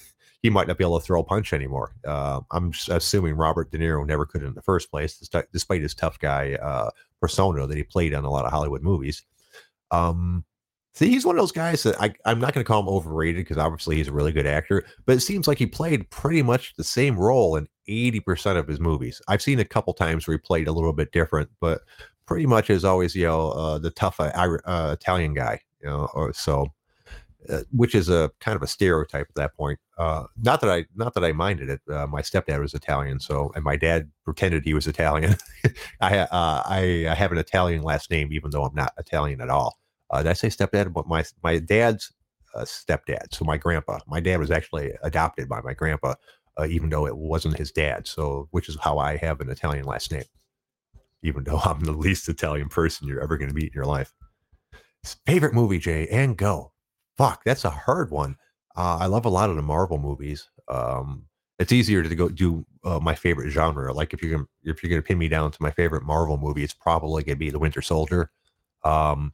he 0.47 0.51
might 0.51 0.69
not 0.69 0.79
be 0.79 0.85
able 0.85 1.01
to 1.01 1.05
throw 1.05 1.19
a 1.19 1.25
punch 1.25 1.53
anymore. 1.53 1.93
Uh, 2.07 2.41
I'm 2.53 2.73
assuming 2.89 3.35
Robert 3.35 3.73
De 3.73 3.79
Niro 3.79 4.07
never 4.07 4.25
could 4.25 4.45
in 4.45 4.55
the 4.55 4.63
first 4.63 4.93
place, 4.93 5.19
despite 5.53 5.83
his 5.83 5.93
tough 5.93 6.21
guy 6.21 6.55
uh, 6.55 6.91
persona 7.21 7.67
that 7.67 7.77
he 7.77 7.83
played 7.83 8.15
on 8.15 8.25
a 8.25 8.31
lot 8.31 8.45
of 8.45 8.53
Hollywood 8.53 8.81
movies. 8.81 9.25
Um, 9.91 10.45
see, 10.95 11.09
he's 11.09 11.27
one 11.27 11.35
of 11.35 11.43
those 11.43 11.51
guys 11.51 11.83
that 11.83 12.01
I, 12.01 12.15
I'm 12.25 12.39
not 12.39 12.55
going 12.55 12.65
to 12.65 12.69
call 12.69 12.81
him 12.81 12.89
overrated 12.89 13.41
because 13.41 13.59
obviously 13.59 13.97
he's 13.97 14.07
a 14.07 14.13
really 14.13 14.31
good 14.31 14.47
actor, 14.47 14.85
but 15.05 15.17
it 15.17 15.21
seems 15.21 15.49
like 15.49 15.59
he 15.59 15.67
played 15.67 16.09
pretty 16.11 16.43
much 16.43 16.75
the 16.77 16.85
same 16.85 17.19
role 17.19 17.57
in 17.57 17.67
80% 17.89 18.57
of 18.57 18.69
his 18.69 18.79
movies. 18.79 19.21
I've 19.27 19.43
seen 19.43 19.59
a 19.59 19.65
couple 19.65 19.95
times 19.95 20.29
where 20.29 20.37
he 20.37 20.39
played 20.39 20.69
a 20.69 20.73
little 20.73 20.93
bit 20.93 21.11
different, 21.11 21.51
but 21.61 21.81
pretty 22.27 22.47
much 22.47 22.71
is 22.71 22.85
always, 22.85 23.17
you 23.17 23.27
know, 23.27 23.51
uh, 23.51 23.79
the 23.79 23.91
tough 23.91 24.21
uh, 24.21 24.31
uh 24.65 24.95
Italian 24.97 25.35
guy, 25.35 25.59
you 25.83 25.89
know, 25.89 26.09
or 26.15 26.33
so 26.33 26.69
uh, 27.49 27.63
which 27.71 27.95
is 27.95 28.09
a 28.09 28.31
kind 28.41 28.57
of 28.57 28.63
a 28.63 28.67
stereotype 28.67 29.27
at 29.29 29.35
that 29.35 29.57
point. 29.57 29.79
Uh, 29.99 30.25
not 30.43 30.61
that 30.61 30.71
I 30.71 30.87
not 30.95 31.15
that 31.15 31.25
I 31.25 31.33
minded 31.33 31.69
it. 31.69 31.81
Uh, 31.91 32.07
my 32.07 32.23
stepdad 32.23 32.61
was 32.61 32.75
Italian, 32.75 33.21
so 33.21 33.53
and 33.55 33.65
my 33.65 33.77
dad 33.77 34.11
pretended 34.25 34.65
he 34.65 34.75
was 34.75 34.87
Italian. 34.87 35.37
I, 36.01 36.19
uh, 36.19 36.29
I, 36.67 37.07
I 37.09 37.15
have 37.15 37.33
an 37.33 37.39
Italian 37.39 37.83
last 37.83 38.11
name, 38.11 38.33
even 38.33 38.51
though 38.51 38.65
I'm 38.65 38.75
not 38.75 38.93
Italian 38.99 39.41
at 39.41 39.49
all. 39.49 39.79
Uh, 40.11 40.23
did 40.23 40.31
I 40.31 40.33
say 40.33 40.49
stepdad? 40.49 40.93
But 40.93 41.07
my 41.07 41.25
my 41.43 41.59
dad's 41.59 42.13
stepdad, 42.57 43.33
so 43.33 43.45
my 43.45 43.57
grandpa. 43.57 43.99
My 44.07 44.21
dad 44.21 44.39
was 44.39 44.51
actually 44.51 44.93
adopted 45.03 45.49
by 45.49 45.61
my 45.63 45.75
grandpa, 45.75 46.15
even 46.67 46.91
though 46.91 47.07
it 47.07 47.17
wasn't 47.17 47.59
his 47.59 47.71
dad. 47.71 48.07
So, 48.07 48.49
which 48.51 48.69
is 48.69 48.77
how 48.81 48.99
I 48.99 49.17
have 49.17 49.41
an 49.41 49.51
Italian 49.51 49.85
last 49.85 50.11
name, 50.11 50.25
even 51.23 51.45
though 51.45 51.59
I'm 51.65 51.81
the 51.81 51.93
least 51.93 52.29
Italian 52.29 52.69
person 52.69 53.09
you're 53.09 53.23
ever 53.23 53.37
going 53.37 53.51
to 53.51 53.55
meet 53.55 53.67
in 53.67 53.75
your 53.75 53.85
life. 53.85 54.13
Favorite 55.27 55.55
movie, 55.55 55.79
Jay, 55.79 56.09
and 56.09 56.37
go. 56.37 56.73
Fuck, 57.17 57.45
that's 57.45 57.65
a 57.65 57.71
hard 57.71 58.11
one. 58.11 58.37
Uh, 58.77 58.99
I 59.01 59.07
love 59.07 59.25
a 59.25 59.31
lot 59.31 59.51
of 59.51 59.57
the 59.57 59.63
Marvel 59.63 59.99
movies. 59.99 60.49
Um, 60.69 61.25
it's 61.59 61.73
easier 61.73 62.03
to 62.03 62.15
go 62.15 62.29
do 62.29 62.67
uh, 62.85 63.01
my 63.01 63.15
favorite 63.15 63.51
genre. 63.51 63.93
Like 63.93 64.13
if 64.13 64.23
you're 64.23 64.33
gonna, 64.33 64.49
if 64.65 64.83
you're 64.83 64.91
gonna 64.91 65.03
pin 65.03 65.19
me 65.19 65.29
down 65.29 65.51
to 65.51 65.63
my 65.63 65.71
favorite 65.71 66.03
Marvel 66.03 66.37
movie, 66.37 66.63
it's 66.63 66.75
probably 66.75 67.23
gonna 67.23 67.37
be 67.37 67.51
The 67.51 67.59
Winter 67.59 67.81
Soldier. 67.81 68.31
Um, 68.85 69.33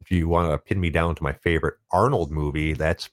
if 0.00 0.10
you 0.10 0.28
want 0.28 0.50
to 0.50 0.58
pin 0.58 0.80
me 0.80 0.90
down 0.90 1.14
to 1.14 1.22
my 1.22 1.32
favorite 1.32 1.76
Arnold 1.90 2.30
movie, 2.30 2.74
that's 2.74 3.08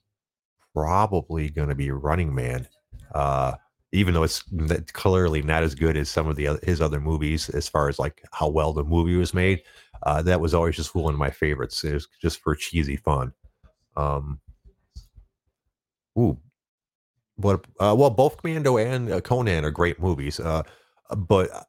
probably 0.75 1.49
gonna 1.49 1.75
be 1.75 1.91
Running 1.91 2.35
Man. 2.35 2.67
Uh, 3.15 3.53
even 3.93 4.13
though 4.13 4.23
it's 4.23 4.43
clearly 4.91 5.41
not 5.43 5.63
as 5.63 5.75
good 5.75 5.95
as 5.95 6.09
some 6.09 6.27
of 6.27 6.35
the 6.35 6.59
his 6.63 6.81
other 6.81 6.99
movies 6.99 7.49
as 7.49 7.69
far 7.69 7.87
as 7.87 7.99
like 7.99 8.23
how 8.31 8.49
well 8.49 8.73
the 8.73 8.83
movie 8.83 9.15
was 9.15 9.33
made. 9.33 9.61
Uh, 10.01 10.21
that 10.21 10.41
was 10.41 10.53
always 10.53 10.75
just 10.75 10.95
one 10.95 11.13
of 11.13 11.19
my 11.19 11.29
favorites. 11.29 11.83
It 11.83 11.93
was 11.93 12.07
just 12.21 12.41
for 12.41 12.55
cheesy 12.55 12.97
fun. 12.97 13.31
Um, 13.95 14.39
ooh, 16.17 16.37
what? 17.35 17.65
Uh, 17.79 17.95
well, 17.97 18.09
both 18.09 18.37
Commando 18.37 18.77
and 18.77 19.11
uh, 19.11 19.21
Conan 19.21 19.65
are 19.65 19.71
great 19.71 19.99
movies, 19.99 20.39
uh, 20.39 20.63
but 21.15 21.67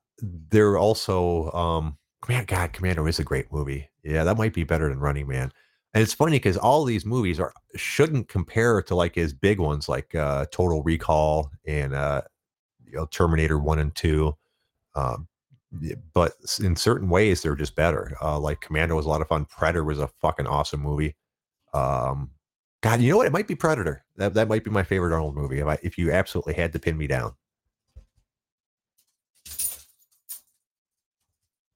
they're 0.50 0.78
also 0.78 1.50
um, 1.52 1.97
man, 2.28 2.45
God, 2.45 2.73
Commando 2.73 3.07
is 3.07 3.19
a 3.19 3.25
great 3.25 3.52
movie. 3.52 3.88
Yeah, 4.02 4.25
that 4.25 4.37
might 4.37 4.54
be 4.54 4.64
better 4.64 4.88
than 4.88 5.00
Running 5.00 5.26
Man. 5.26 5.52
And 5.93 6.02
it's 6.02 6.14
funny 6.14 6.37
because 6.37 6.57
all 6.57 6.85
these 6.85 7.04
movies 7.07 7.38
are 7.38 7.52
shouldn't 7.76 8.28
compare 8.28 8.83
to 8.83 8.95
like 8.95 9.14
his 9.14 9.33
big 9.33 9.61
ones 9.61 9.88
like 9.88 10.14
uh, 10.14 10.47
Total 10.50 10.83
Recall 10.83 11.50
and 11.66 11.95
uh, 11.95 12.23
you 12.85 12.97
know, 12.97 13.07
Terminator 13.07 13.59
One 13.59 13.78
and 13.78 13.95
Two. 13.95 14.37
Um, 14.95 15.28
but 16.12 16.33
in 16.61 16.76
certain 16.76 17.09
ways, 17.09 17.43
they're 17.43 17.57
just 17.57 17.76
better. 17.76 18.16
Uh, 18.23 18.38
like 18.38 18.61
Commando 18.61 18.97
was 18.97 19.07
a 19.07 19.09
lot 19.09 19.21
of 19.21 19.28
fun. 19.28 19.45
Predator 19.45 19.85
was 19.85 19.99
a 19.99 20.09
fucking 20.21 20.47
awesome 20.47 20.81
movie. 20.81 21.14
Um, 21.75 22.31
God, 22.83 23.00
you 23.00 23.11
know 23.11 23.19
what? 23.19 23.26
It 23.26 23.33
might 23.33 23.49
be 23.49 23.54
Predator. 23.54 24.04
That 24.16 24.35
that 24.35 24.49
might 24.49 24.64
be 24.64 24.71
my 24.71 24.83
favorite 24.85 25.12
Arnold 25.12 25.35
movie. 25.35 25.61
If 25.61 25.66
I, 25.66 25.78
if 25.83 25.99
you 25.99 26.12
absolutely 26.12 26.54
had 26.54 26.73
to 26.73 26.78
pin 26.78 26.97
me 26.97 27.07
down. 27.07 27.35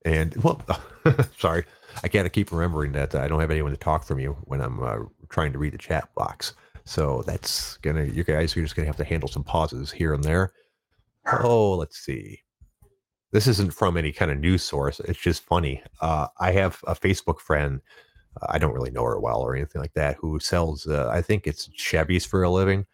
And 0.05 0.35
well, 0.37 0.61
sorry, 1.37 1.65
I 2.03 2.07
got 2.07 2.23
to 2.23 2.29
keep 2.29 2.51
remembering 2.51 2.93
that 2.93 3.13
I 3.15 3.27
don't 3.27 3.41
have 3.41 3.51
anyone 3.51 3.71
to 3.71 3.77
talk 3.77 4.03
from 4.05 4.19
you 4.19 4.37
when 4.45 4.61
I'm 4.61 4.81
uh, 4.81 4.97
trying 5.29 5.51
to 5.53 5.59
read 5.59 5.73
the 5.73 5.77
chat 5.77 6.09
box. 6.15 6.53
So 6.85 7.23
that's 7.27 7.77
gonna 7.77 8.05
you 8.05 8.23
guys 8.23 8.55
are 8.55 8.61
just 8.61 8.75
gonna 8.75 8.87
have 8.87 8.97
to 8.97 9.03
handle 9.03 9.29
some 9.29 9.43
pauses 9.43 9.91
here 9.91 10.13
and 10.13 10.23
there. 10.23 10.53
Oh, 11.43 11.73
let's 11.73 11.99
see. 11.99 12.39
This 13.31 13.47
isn't 13.47 13.73
from 13.73 13.97
any 13.97 14.11
kind 14.11 14.31
of 14.31 14.39
news 14.39 14.63
source. 14.63 14.99
It's 15.01 15.19
just 15.19 15.43
funny. 15.43 15.83
Uh, 16.01 16.27
I 16.39 16.51
have 16.51 16.79
a 16.87 16.95
Facebook 16.95 17.39
friend. 17.39 17.81
I 18.47 18.57
don't 18.57 18.73
really 18.73 18.91
know 18.91 19.03
her 19.03 19.19
well 19.19 19.41
or 19.41 19.55
anything 19.55 19.81
like 19.81 19.93
that. 19.93 20.17
Who 20.19 20.39
sells? 20.39 20.87
Uh, 20.87 21.09
I 21.11 21.21
think 21.21 21.47
it's 21.47 21.69
Chevys 21.69 22.25
for 22.25 22.43
a 22.43 22.49
living 22.49 22.85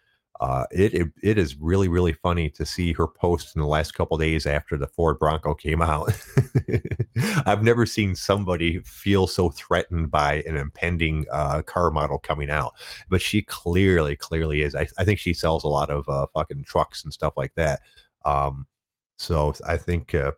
uh, 0.41 0.65
it, 0.71 0.93
it, 0.93 1.07
it 1.23 1.37
is 1.37 1.55
really 1.55 1.87
really 1.87 2.11
funny 2.11 2.49
to 2.49 2.65
see 2.65 2.91
her 2.93 3.07
post 3.07 3.55
in 3.55 3.61
the 3.61 3.67
last 3.67 3.93
couple 3.93 4.17
days 4.17 4.45
after 4.45 4.77
the 4.77 4.87
Ford 4.87 5.17
Bronco 5.17 5.53
came 5.53 5.81
out. 5.81 6.11
I've 7.45 7.63
never 7.63 7.85
seen 7.85 8.15
somebody 8.15 8.79
feel 8.79 9.27
so 9.27 9.49
threatened 9.49 10.11
by 10.11 10.43
an 10.45 10.57
impending 10.57 11.25
uh, 11.31 11.61
car 11.61 11.89
model 11.89 12.19
coming 12.19 12.49
out, 12.49 12.73
but 13.09 13.21
she 13.21 13.41
clearly 13.41 14.15
clearly 14.17 14.61
is. 14.61 14.75
I, 14.75 14.87
I 14.97 15.05
think 15.05 15.19
she 15.19 15.33
sells 15.33 15.63
a 15.63 15.69
lot 15.69 15.89
of 15.89 16.07
uh, 16.09 16.27
fucking 16.33 16.65
trucks 16.65 17.03
and 17.03 17.13
stuff 17.13 17.33
like 17.37 17.53
that. 17.55 17.81
Um, 18.25 18.67
so 19.17 19.53
I 19.65 19.77
think, 19.77 20.13
uh, 20.13 20.33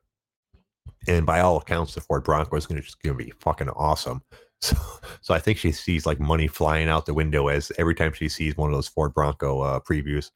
and 1.08 1.25
by 1.25 1.39
all 1.39 1.58
accounts, 1.58 1.96
the 1.96 2.01
Ford 2.01 2.24
Bronco 2.24 2.56
is 2.56 2.68
going 2.68 2.80
to 2.80 2.86
just 2.86 3.01
going 3.01 3.18
to 3.18 3.24
be 3.24 3.34
fucking 3.39 3.70
awesome. 3.70 4.22
So, 4.62 4.76
so 5.22 5.34
I 5.34 5.40
think 5.40 5.58
she 5.58 5.72
sees 5.72 6.06
like 6.06 6.20
money 6.20 6.48
flying 6.48 6.90
out 6.90 7.06
the 7.06 7.14
window 7.14 7.48
as 7.48 7.72
every 7.78 7.96
time 7.96 8.14
she 8.14 8.30
sees 8.30 8.58
one 8.58 8.70
of 8.70 8.76
those 8.76 8.88
Ford 8.88 9.14
Bronco 9.14 9.62
uh, 9.62 9.80
previews. 9.80 10.32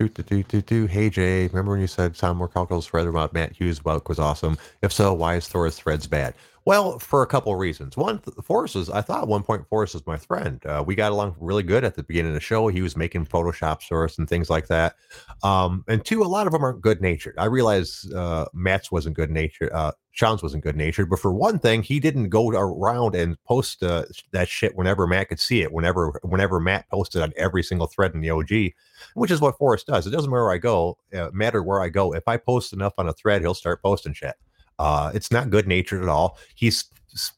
Do, 0.00 0.08
do, 0.08 0.42
do, 0.42 0.60
do. 0.62 0.86
Hey 0.86 1.08
Jay, 1.08 1.46
remember 1.46 1.72
when 1.72 1.80
you 1.80 1.86
said 1.86 2.14
Tom 2.14 2.38
Morkalko's 2.38 2.86
thread 2.86 3.06
about 3.06 3.32
Matt 3.32 3.52
Hughes' 3.56 3.78
book 3.80 4.08
was 4.08 4.18
awesome? 4.18 4.56
If 4.82 4.92
so, 4.92 5.12
why 5.14 5.36
is 5.36 5.48
Thor's 5.48 5.76
threads 5.76 6.06
bad? 6.06 6.34
Well, 6.66 6.98
for 6.98 7.22
a 7.22 7.26
couple 7.26 7.52
of 7.52 7.58
reasons. 7.58 7.94
One, 7.94 8.20
Forrest 8.42 8.74
was, 8.74 8.88
I 8.88 9.02
thought 9.02 9.22
at 9.22 9.28
one 9.28 9.42
point 9.42 9.68
Forrest 9.68 9.92
was 9.92 10.06
my 10.06 10.16
friend. 10.16 10.64
Uh, 10.64 10.82
we 10.86 10.94
got 10.94 11.12
along 11.12 11.36
really 11.38 11.62
good 11.62 11.84
at 11.84 11.94
the 11.94 12.02
beginning 12.02 12.30
of 12.30 12.34
the 12.34 12.40
show. 12.40 12.68
He 12.68 12.80
was 12.80 12.96
making 12.96 13.26
Photoshop 13.26 13.82
us 14.02 14.18
and 14.18 14.26
things 14.26 14.48
like 14.48 14.68
that. 14.68 14.94
Um, 15.42 15.84
and 15.88 16.02
two, 16.02 16.22
a 16.22 16.24
lot 16.24 16.46
of 16.46 16.54
them 16.54 16.64
aren't 16.64 16.80
good 16.80 17.02
natured. 17.02 17.34
I 17.36 17.46
realize 17.46 18.10
uh, 18.14 18.46
Matt's 18.54 18.90
wasn't 18.90 19.14
good 19.14 19.30
natured. 19.30 19.72
Uh, 19.72 19.92
Sean's 20.12 20.42
wasn't 20.42 20.64
good 20.64 20.76
natured. 20.76 21.10
But 21.10 21.18
for 21.18 21.34
one 21.34 21.58
thing, 21.58 21.82
he 21.82 22.00
didn't 22.00 22.30
go 22.30 22.48
around 22.48 23.14
and 23.14 23.36
post 23.44 23.82
uh, 23.82 24.04
that 24.32 24.48
shit 24.48 24.74
whenever 24.74 25.06
Matt 25.06 25.28
could 25.28 25.40
see 25.40 25.60
it. 25.60 25.70
Whenever 25.70 26.18
whenever 26.22 26.60
Matt 26.60 26.88
posted 26.88 27.20
on 27.20 27.34
every 27.36 27.62
single 27.62 27.88
thread 27.88 28.14
in 28.14 28.22
the 28.22 28.30
OG, 28.30 28.72
which 29.14 29.30
is 29.30 29.40
what 29.40 29.58
Forrest 29.58 29.86
does. 29.86 30.06
It 30.06 30.10
doesn't 30.10 30.30
matter 30.30 30.44
where 30.44 30.54
I 30.54 30.58
go, 30.58 30.96
uh, 31.14 31.28
matter 31.34 31.62
where 31.62 31.82
I 31.82 31.90
go. 31.90 32.14
If 32.14 32.26
I 32.26 32.38
post 32.38 32.72
enough 32.72 32.94
on 32.96 33.08
a 33.08 33.12
thread, 33.12 33.42
he'll 33.42 33.52
start 33.52 33.82
posting 33.82 34.14
shit. 34.14 34.34
Uh, 34.78 35.10
it's 35.14 35.30
not 35.30 35.50
good 35.50 35.68
natured 35.68 36.02
at 36.02 36.08
all. 36.08 36.38
He's 36.54 36.84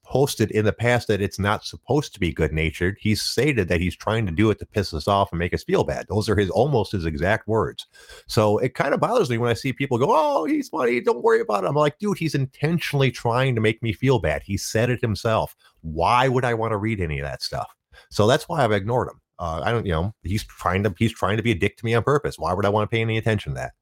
posted 0.05 0.51
in 0.53 0.65
the 0.65 0.73
past 0.73 1.09
that 1.09 1.21
it's 1.21 1.39
not 1.39 1.65
supposed 1.65 2.15
to 2.15 2.21
be 2.21 2.33
good 2.33 2.53
natured. 2.53 2.97
He's 2.99 3.21
stated 3.21 3.69
that 3.69 3.81
he's 3.81 3.97
trying 3.97 4.25
to 4.27 4.33
do 4.33 4.51
it 4.51 4.59
to 4.59 4.67
piss 4.67 4.95
us 4.95 5.07
off 5.07 5.33
and 5.33 5.39
make 5.39 5.53
us 5.53 5.65
feel 5.65 5.85
bad. 5.85 6.07
Those 6.09 6.29
are 6.29 6.37
his 6.37 6.51
almost 6.51 6.93
his 6.93 7.05
exact 7.05 7.47
words. 7.47 7.87
So 8.27 8.59
it 8.59 8.75
kind 8.75 8.95
of 8.95 9.01
bothers 9.01 9.29
me 9.29 9.39
when 9.39 9.51
I 9.51 9.55
see 9.55 9.73
people 9.73 9.99
go, 9.99 10.07
"Oh, 10.09 10.45
he's 10.45 10.69
funny. 10.69 11.01
Don't 11.01 11.23
worry 11.23 11.41
about 11.41 11.65
it." 11.65 11.69
I'm 11.69 11.75
like, 11.75 11.99
dude, 11.99 12.19
he's 12.19 12.35
intentionally 12.35 13.11
trying 13.11 13.55
to 13.55 13.61
make 13.61 13.83
me 13.83 13.93
feel 13.93 14.19
bad. 14.19 14.43
He 14.43 14.57
said 14.57 14.91
it 14.91 15.01
himself. 15.01 15.55
Why 15.83 16.29
would 16.29 16.45
I 16.45 16.55
want 16.55 16.73
to 16.73 16.79
read 16.79 17.01
any 17.01 17.19
of 17.19 17.25
that 17.25 17.43
stuff? 17.43 17.69
So 18.11 18.27
that's 18.27 18.49
why 18.49 18.65
I've 18.65 18.73
ignored 18.73 19.09
him. 19.09 19.21
Uh, 19.39 19.61
I 19.63 19.71
don't, 19.71 19.85
you 19.85 19.93
know, 19.93 20.15
he's 20.23 20.45
trying 20.45 20.83
to 20.85 20.95
he's 20.99 21.13
trying 21.13 21.37
to 21.37 21.43
be 21.43 21.53
a 21.53 21.55
dick 21.55 21.77
to 21.77 21.85
me 21.85 21.95
on 21.95 22.03
purpose. 22.03 22.39
Why 22.39 22.55
would 22.55 22.65
I 22.65 22.71
want 22.71 22.91
to 22.91 22.95
pay 22.95 23.03
any 23.03 23.19
attention 23.19 23.53
to 23.53 23.57
that? 23.57 23.73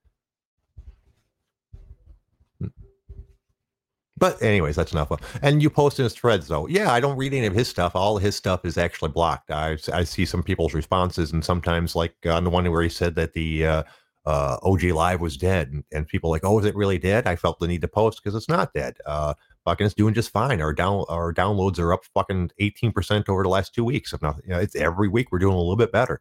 But 4.25 4.41
anyways, 4.41 4.75
that's 4.75 4.93
enough. 4.93 5.13
And 5.43 5.63
you 5.63 5.69
post 5.69 5.99
in 5.99 6.05
his 6.05 6.15
threads 6.15 6.49
though. 6.49 6.67
Yeah, 6.67 6.91
I 6.91 6.99
don't 6.99 7.19
read 7.19 7.35
any 7.35 7.45
of 7.45 7.55
his 7.55 7.69
stuff. 7.69 7.95
All 7.95 8.17
his 8.17 8.35
stuff 8.35 8.65
is 8.65 8.79
actually 8.79 9.11
blocked. 9.11 9.51
I 9.51 9.77
I 9.93 10.05
see 10.05 10.25
some 10.25 10.43
people's 10.43 10.73
responses, 10.73 11.31
and 11.31 11.45
sometimes 11.45 11.95
like 11.95 12.15
on 12.25 12.43
the 12.43 12.49
one 12.49 12.71
where 12.71 12.83
he 12.83 12.89
said 12.89 13.17
that 13.17 13.35
the 13.35 13.67
uh, 13.67 13.83
uh, 14.25 14.57
OG 14.63 14.85
Live 14.85 15.21
was 15.21 15.37
dead, 15.37 15.69
and, 15.73 15.85
and, 15.93 16.09
people 16.09 16.31
like, 16.31 16.43
oh, 16.43 16.59
is 16.59 16.65
it 16.65 16.75
really 16.75 16.97
dead? 16.97 17.27
I 17.27 17.37
felt 17.37 17.59
the 17.59 17.69
need 17.69 17.83
to 17.83 17.89
post 17.89 18.23
because 18.25 18.35
it's 18.35 18.49
not 18.49 18.73
dead. 18.73 18.97
Uh, 19.05 19.35
fucking, 19.67 19.85
it's 19.85 19.95
doing 19.95 20.15
just 20.15 20.31
fine. 20.31 20.63
Our 20.63 20.73
down 20.73 21.05
our 21.11 21.35
downloads 21.35 21.79
are 21.79 21.93
up 21.93 22.07
fucking 22.15 22.53
eighteen 22.59 22.93
percent 22.93 23.29
over 23.29 23.43
the 23.43 23.51
last 23.51 23.75
two 23.75 23.85
weeks. 23.85 24.15
If 24.15 24.23
you 24.23 24.33
know, 24.47 24.59
it's 24.59 24.75
every 24.75 25.09
week 25.09 25.33
we're 25.33 25.39
doing 25.39 25.55
a 25.55 25.59
little 25.59 25.77
bit 25.77 25.93
better. 25.93 26.19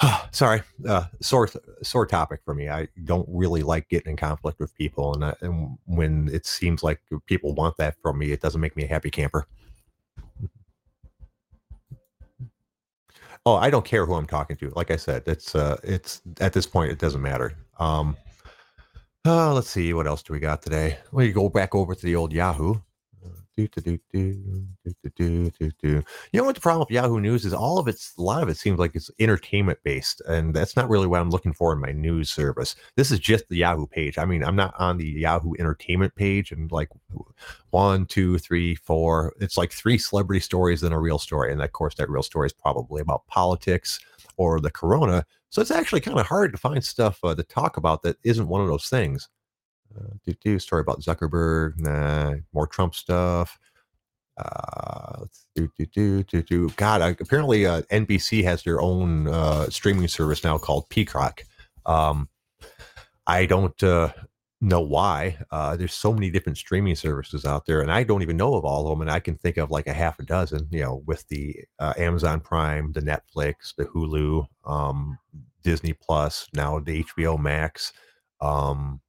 sorry, 0.30 0.62
uh, 0.86 1.04
sore 1.20 1.48
sore 1.82 2.06
topic 2.06 2.40
for 2.44 2.54
me. 2.54 2.68
I 2.68 2.88
don't 3.04 3.28
really 3.28 3.62
like 3.62 3.88
getting 3.88 4.12
in 4.12 4.16
conflict 4.16 4.60
with 4.60 4.74
people, 4.74 5.14
and, 5.14 5.24
I, 5.24 5.34
and 5.40 5.76
when 5.86 6.28
it 6.32 6.46
seems 6.46 6.82
like 6.82 7.00
people 7.26 7.54
want 7.54 7.76
that 7.78 7.96
from 8.02 8.18
me, 8.18 8.32
it 8.32 8.40
doesn't 8.40 8.60
make 8.60 8.76
me 8.76 8.84
a 8.84 8.88
happy 8.88 9.10
camper. 9.10 9.46
Oh, 13.46 13.54
I 13.56 13.70
don't 13.70 13.84
care 13.84 14.04
who 14.04 14.14
I'm 14.14 14.26
talking 14.26 14.56
to. 14.56 14.70
Like 14.76 14.90
I 14.90 14.96
said, 14.96 15.22
it's 15.26 15.54
uh, 15.54 15.78
it's 15.82 16.20
at 16.40 16.52
this 16.52 16.66
point 16.66 16.92
it 16.92 16.98
doesn't 16.98 17.22
matter. 17.22 17.54
Um, 17.78 18.16
uh, 19.24 19.52
let's 19.52 19.70
see 19.70 19.92
what 19.94 20.06
else 20.06 20.22
do 20.22 20.32
we 20.32 20.38
got 20.38 20.62
today. 20.62 20.98
We 21.12 21.32
go 21.32 21.48
back 21.48 21.74
over 21.74 21.94
to 21.94 22.02
the 22.02 22.14
old 22.14 22.32
Yahoo. 22.32 22.76
You 26.32 26.40
know 26.40 26.44
what 26.44 26.54
the 26.54 26.60
problem 26.60 26.80
with 26.80 26.90
Yahoo 26.90 27.20
News 27.20 27.44
is? 27.44 27.52
All 27.52 27.78
of 27.78 27.88
it's 27.88 28.14
a 28.16 28.22
lot 28.22 28.42
of 28.42 28.48
it 28.48 28.56
seems 28.56 28.78
like 28.78 28.94
it's 28.94 29.10
entertainment 29.18 29.80
based, 29.82 30.20
and 30.28 30.54
that's 30.54 30.76
not 30.76 30.88
really 30.88 31.06
what 31.06 31.20
I'm 31.20 31.30
looking 31.30 31.52
for 31.52 31.72
in 31.72 31.80
my 31.80 31.92
news 31.92 32.30
service. 32.30 32.76
This 32.96 33.10
is 33.10 33.18
just 33.18 33.48
the 33.48 33.56
Yahoo 33.56 33.86
page. 33.86 34.18
I 34.18 34.24
mean, 34.24 34.44
I'm 34.44 34.56
not 34.56 34.74
on 34.78 34.98
the 34.98 35.08
Yahoo 35.08 35.54
Entertainment 35.58 36.14
page, 36.14 36.52
and 36.52 36.70
like 36.70 36.88
one, 37.70 38.06
two, 38.06 38.38
three, 38.38 38.74
four. 38.76 39.34
It's 39.40 39.56
like 39.56 39.72
three 39.72 39.98
celebrity 39.98 40.40
stories 40.40 40.82
and 40.82 40.94
a 40.94 40.98
real 40.98 41.18
story, 41.18 41.52
and 41.52 41.60
of 41.60 41.72
course, 41.72 41.94
that 41.96 42.10
real 42.10 42.22
story 42.22 42.46
is 42.46 42.52
probably 42.52 43.00
about 43.00 43.26
politics 43.26 43.98
or 44.36 44.60
the 44.60 44.70
corona. 44.70 45.26
So 45.50 45.62
it's 45.62 45.70
actually 45.70 46.00
kind 46.00 46.18
of 46.18 46.26
hard 46.26 46.52
to 46.52 46.58
find 46.58 46.84
stuff 46.84 47.18
uh, 47.24 47.34
to 47.34 47.42
talk 47.42 47.76
about 47.76 48.02
that 48.02 48.18
isn't 48.22 48.48
one 48.48 48.60
of 48.60 48.68
those 48.68 48.88
things. 48.88 49.28
Uh, 49.96 50.14
do 50.24 50.34
do 50.42 50.58
story 50.58 50.80
about 50.80 51.00
Zuckerberg, 51.00 51.78
nah, 51.78 52.34
more 52.52 52.66
Trump 52.66 52.94
stuff. 52.94 53.58
Uh, 54.38 55.24
do 55.56 55.68
do 55.76 55.86
do 55.86 56.22
do 56.22 56.42
do. 56.42 56.70
God, 56.76 57.02
uh, 57.02 57.14
apparently 57.20 57.66
uh, 57.66 57.82
NBC 57.90 58.44
has 58.44 58.62
their 58.62 58.80
own 58.80 59.26
uh, 59.28 59.68
streaming 59.70 60.08
service 60.08 60.44
now 60.44 60.58
called 60.58 60.88
Peacock. 60.90 61.42
Um, 61.86 62.28
I 63.26 63.46
don't 63.46 63.82
uh, 63.82 64.12
know 64.60 64.80
why. 64.80 65.38
Uh, 65.50 65.76
there's 65.76 65.94
so 65.94 66.12
many 66.12 66.30
different 66.30 66.58
streaming 66.58 66.94
services 66.94 67.44
out 67.44 67.66
there, 67.66 67.80
and 67.80 67.90
I 67.90 68.04
don't 68.04 68.22
even 68.22 68.36
know 68.36 68.54
of 68.54 68.64
all 68.64 68.86
of 68.86 68.90
them. 68.90 69.00
And 69.00 69.10
I 69.10 69.20
can 69.20 69.36
think 69.36 69.56
of 69.56 69.70
like 69.70 69.86
a 69.86 69.92
half 69.92 70.18
a 70.20 70.22
dozen. 70.22 70.68
You 70.70 70.80
know, 70.82 71.02
with 71.06 71.26
the 71.28 71.56
uh, 71.78 71.94
Amazon 71.96 72.40
Prime, 72.40 72.92
the 72.92 73.00
Netflix, 73.00 73.74
the 73.76 73.86
Hulu, 73.86 74.46
um, 74.64 75.18
Disney 75.62 75.94
Plus, 75.94 76.48
now 76.54 76.78
the 76.78 77.02
HBO 77.04 77.38
Max. 77.38 77.92
Um, 78.40 79.00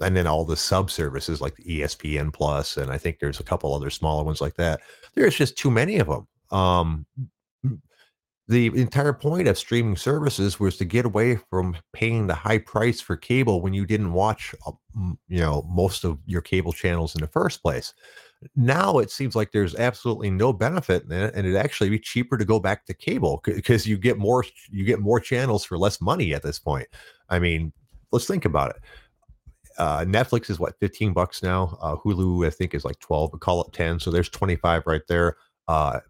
and 0.00 0.16
then 0.16 0.26
all 0.26 0.44
the 0.44 0.56
sub 0.56 0.90
services 0.90 1.40
like 1.40 1.56
ESPN 1.56 2.32
Plus, 2.32 2.76
and 2.76 2.90
I 2.90 2.98
think 2.98 3.18
there's 3.18 3.40
a 3.40 3.44
couple 3.44 3.74
other 3.74 3.90
smaller 3.90 4.24
ones 4.24 4.40
like 4.40 4.54
that. 4.54 4.80
There's 5.14 5.36
just 5.36 5.56
too 5.56 5.70
many 5.70 5.98
of 5.98 6.08
them. 6.08 6.26
Um, 6.50 7.06
the 8.46 8.66
entire 8.66 9.12
point 9.14 9.48
of 9.48 9.56
streaming 9.56 9.96
services 9.96 10.60
was 10.60 10.76
to 10.76 10.84
get 10.84 11.06
away 11.06 11.36
from 11.48 11.76
paying 11.92 12.26
the 12.26 12.34
high 12.34 12.58
price 12.58 13.00
for 13.00 13.16
cable 13.16 13.62
when 13.62 13.72
you 13.72 13.86
didn't 13.86 14.12
watch, 14.12 14.54
uh, 14.66 14.72
you 15.28 15.38
know, 15.38 15.66
most 15.68 16.04
of 16.04 16.18
your 16.26 16.42
cable 16.42 16.72
channels 16.72 17.14
in 17.14 17.22
the 17.22 17.28
first 17.28 17.62
place. 17.62 17.94
Now 18.54 18.98
it 18.98 19.10
seems 19.10 19.34
like 19.34 19.52
there's 19.52 19.74
absolutely 19.76 20.30
no 20.30 20.52
benefit 20.52 21.04
in 21.04 21.12
it, 21.12 21.34
and 21.34 21.46
it 21.46 21.56
actually 21.56 21.88
be 21.88 21.98
cheaper 21.98 22.36
to 22.36 22.44
go 22.44 22.60
back 22.60 22.84
to 22.86 22.94
cable 22.94 23.40
because 23.44 23.86
you 23.86 23.96
get 23.96 24.18
more 24.18 24.44
you 24.70 24.84
get 24.84 25.00
more 25.00 25.20
channels 25.20 25.64
for 25.64 25.78
less 25.78 26.00
money 26.02 26.34
at 26.34 26.42
this 26.42 26.58
point. 26.58 26.86
I 27.30 27.38
mean, 27.38 27.72
let's 28.12 28.26
think 28.26 28.44
about 28.44 28.70
it 28.70 28.82
uh, 29.78 30.00
Netflix 30.00 30.50
is 30.50 30.58
what 30.58 30.78
15 30.80 31.12
bucks 31.12 31.42
now. 31.42 31.76
Uh, 31.80 31.96
Hulu 31.96 32.46
I 32.46 32.50
think 32.50 32.74
is 32.74 32.84
like 32.84 32.98
12. 33.00 33.32
But 33.32 33.40
call 33.40 33.62
it 33.62 33.72
10. 33.72 34.00
So 34.00 34.10
there's 34.10 34.28
25 34.28 34.82
right 34.86 35.02
there. 35.08 35.36
Uh, 35.68 36.00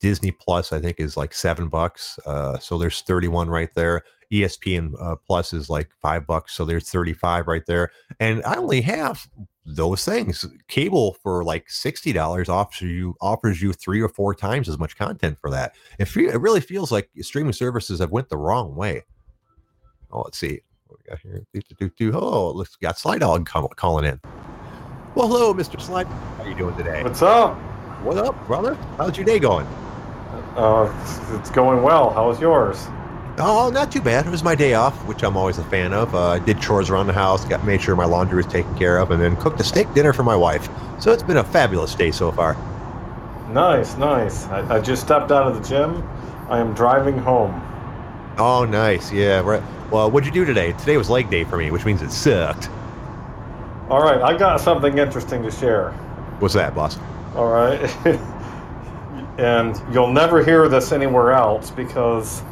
Disney 0.00 0.32
Plus 0.32 0.72
I 0.72 0.80
think 0.80 1.00
is 1.00 1.16
like 1.16 1.34
seven 1.34 1.68
bucks. 1.68 2.18
Uh, 2.26 2.58
so 2.58 2.78
there's 2.78 3.02
31 3.02 3.48
right 3.48 3.70
there. 3.74 4.02
ESPN 4.32 4.92
uh, 5.00 5.14
Plus 5.24 5.52
is 5.52 5.70
like 5.70 5.88
five 6.02 6.26
bucks, 6.26 6.52
so 6.52 6.64
there's 6.64 6.90
35 6.90 7.46
right 7.46 7.64
there. 7.66 7.92
And 8.18 8.42
I 8.44 8.56
only 8.56 8.80
have 8.80 9.28
those 9.64 10.04
things. 10.04 10.44
Cable 10.66 11.16
for 11.22 11.44
like 11.44 11.70
sixty 11.70 12.12
dollars 12.12 12.48
offers 12.48 12.80
you 12.82 13.14
offers 13.20 13.62
you 13.62 13.72
three 13.72 14.00
or 14.00 14.08
four 14.08 14.34
times 14.34 14.68
as 14.68 14.78
much 14.78 14.96
content 14.96 15.38
for 15.40 15.50
that. 15.50 15.76
It, 16.00 16.06
fe- 16.06 16.26
it 16.26 16.40
really 16.40 16.60
feels 16.60 16.90
like 16.90 17.08
streaming 17.20 17.52
services 17.52 18.00
have 18.00 18.10
went 18.10 18.28
the 18.28 18.36
wrong 18.36 18.74
way. 18.74 19.04
Oh, 20.10 20.22
let's 20.22 20.38
see 20.38 20.60
what 20.88 21.00
we 21.00 21.10
got 21.10 21.18
here. 21.20 21.44
Do, 21.52 21.60
do, 21.78 21.90
do. 21.96 22.18
Oh, 22.18 22.50
let's 22.52 22.76
got 22.76 22.96
Slydawg 22.96 23.46
call, 23.46 23.68
calling 23.68 24.04
in. 24.04 24.20
Well, 25.14 25.28
hello, 25.28 25.54
Mr. 25.54 25.80
Sly. 25.80 26.04
How 26.04 26.44
are 26.44 26.48
you 26.48 26.54
doing 26.54 26.76
today? 26.76 27.02
What's 27.02 27.22
up? 27.22 27.56
What 28.02 28.18
up, 28.18 28.46
brother? 28.46 28.74
How's 28.98 29.16
your 29.16 29.26
day 29.26 29.38
going? 29.38 29.66
Uh, 30.56 30.94
it's, 31.02 31.30
it's 31.32 31.50
going 31.50 31.82
well. 31.82 32.10
How's 32.10 32.40
yours? 32.40 32.86
Oh, 33.38 33.70
not 33.72 33.92
too 33.92 34.00
bad. 34.00 34.26
It 34.26 34.30
was 34.30 34.42
my 34.42 34.54
day 34.54 34.74
off, 34.74 34.94
which 35.06 35.22
I'm 35.22 35.36
always 35.36 35.58
a 35.58 35.64
fan 35.64 35.92
of. 35.92 36.14
Uh, 36.14 36.28
I 36.28 36.38
did 36.38 36.60
chores 36.60 36.88
around 36.88 37.06
the 37.06 37.12
house, 37.12 37.44
got 37.44 37.64
made 37.64 37.82
sure 37.82 37.94
my 37.96 38.06
laundry 38.06 38.36
was 38.36 38.46
taken 38.46 38.74
care 38.78 38.98
of, 38.98 39.10
and 39.10 39.20
then 39.20 39.36
cooked 39.36 39.60
a 39.60 39.64
steak 39.64 39.92
dinner 39.92 40.12
for 40.12 40.22
my 40.22 40.36
wife. 40.36 40.68
So 41.00 41.12
it's 41.12 41.22
been 41.22 41.36
a 41.36 41.44
fabulous 41.44 41.94
day 41.94 42.10
so 42.10 42.32
far. 42.32 42.54
Nice, 43.50 43.96
nice. 43.96 44.46
I, 44.46 44.76
I 44.76 44.80
just 44.80 45.02
stepped 45.02 45.30
out 45.30 45.46
of 45.46 45.54
the 45.54 45.68
gym. 45.68 46.02
I 46.48 46.58
am 46.58 46.74
driving 46.74 47.18
home. 47.18 47.62
Oh, 48.38 48.64
nice. 48.64 49.12
Yeah. 49.12 49.40
Right. 49.40 49.62
Well, 49.90 50.10
what'd 50.10 50.26
you 50.26 50.32
do 50.32 50.44
today? 50.44 50.72
Today 50.72 50.96
was 50.96 51.08
leg 51.08 51.30
day 51.30 51.44
for 51.44 51.56
me, 51.56 51.70
which 51.70 51.84
means 51.84 52.02
it 52.02 52.10
sucked. 52.10 52.68
All 53.88 54.02
right, 54.02 54.20
I 54.20 54.36
got 54.36 54.60
something 54.60 54.98
interesting 54.98 55.44
to 55.44 55.50
share. 55.50 55.92
What's 56.40 56.54
that, 56.54 56.74
boss? 56.74 56.98
All 57.36 57.48
right. 57.48 57.80
and 59.38 59.80
you'll 59.92 60.12
never 60.12 60.42
hear 60.42 60.68
this 60.68 60.90
anywhere 60.90 61.32
else 61.32 61.70
because 61.70 62.42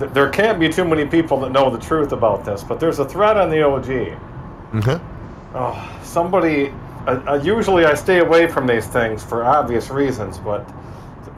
th- 0.00 0.10
there 0.12 0.28
can't 0.28 0.58
be 0.58 0.68
too 0.68 0.84
many 0.84 1.06
people 1.06 1.38
that 1.40 1.52
know 1.52 1.70
the 1.70 1.78
truth 1.78 2.10
about 2.10 2.44
this. 2.44 2.64
But 2.64 2.80
there's 2.80 2.98
a 2.98 3.04
thread 3.04 3.36
on 3.36 3.48
the 3.48 3.62
OG. 3.62 3.84
Mm-hmm. 3.84 5.56
Oh, 5.56 6.00
somebody. 6.02 6.72
Uh, 7.06 7.22
uh, 7.28 7.40
usually, 7.42 7.84
I 7.84 7.94
stay 7.94 8.18
away 8.18 8.48
from 8.48 8.66
these 8.66 8.86
things 8.86 9.22
for 9.22 9.44
obvious 9.44 9.90
reasons, 9.90 10.38
but 10.38 10.68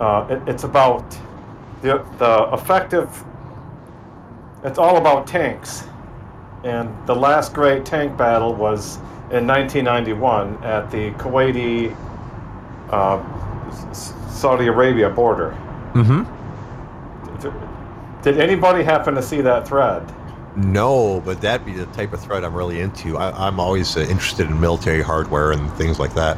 uh, 0.01 0.27
it, 0.31 0.49
it's 0.49 0.65
about 0.65 1.11
the 1.83 2.03
the 2.19 2.49
effective. 2.55 3.25
It's 4.65 4.79
all 4.79 4.97
about 4.97 5.27
tanks, 5.27 5.85
and 6.65 6.93
the 7.07 7.15
last 7.15 7.55
great 7.55 7.85
tank 7.85 8.17
battle 8.17 8.55
was 8.55 8.97
in 9.31 9.47
1991 9.47 10.65
at 10.65 10.91
the 10.91 11.13
Kuwaiti 11.13 11.95
uh, 12.91 13.93
Saudi 13.93 14.67
Arabia 14.67 15.11
border. 15.11 15.57
Mm-hmm. 15.95 16.35
Did 18.23 18.41
anybody 18.41 18.83
happen 18.83 19.15
to 19.15 19.23
see 19.23 19.41
that 19.43 19.69
thread? 19.69 20.03
No, 20.57 21.21
but 21.25 21.41
that'd 21.41 21.65
be 21.65 21.73
the 21.73 21.87
type 21.87 22.13
of 22.13 22.21
thread 22.21 22.43
I'm 22.43 22.55
really 22.55 22.81
into. 22.81 23.17
I, 23.17 23.47
I'm 23.47 23.61
always 23.61 23.97
uh, 23.97 24.01
interested 24.01 24.49
in 24.49 24.61
military 24.61 25.03
hardware 25.03 25.53
and 25.53 25.73
things 25.75 26.01
like 26.01 26.15
that. 26.15 26.37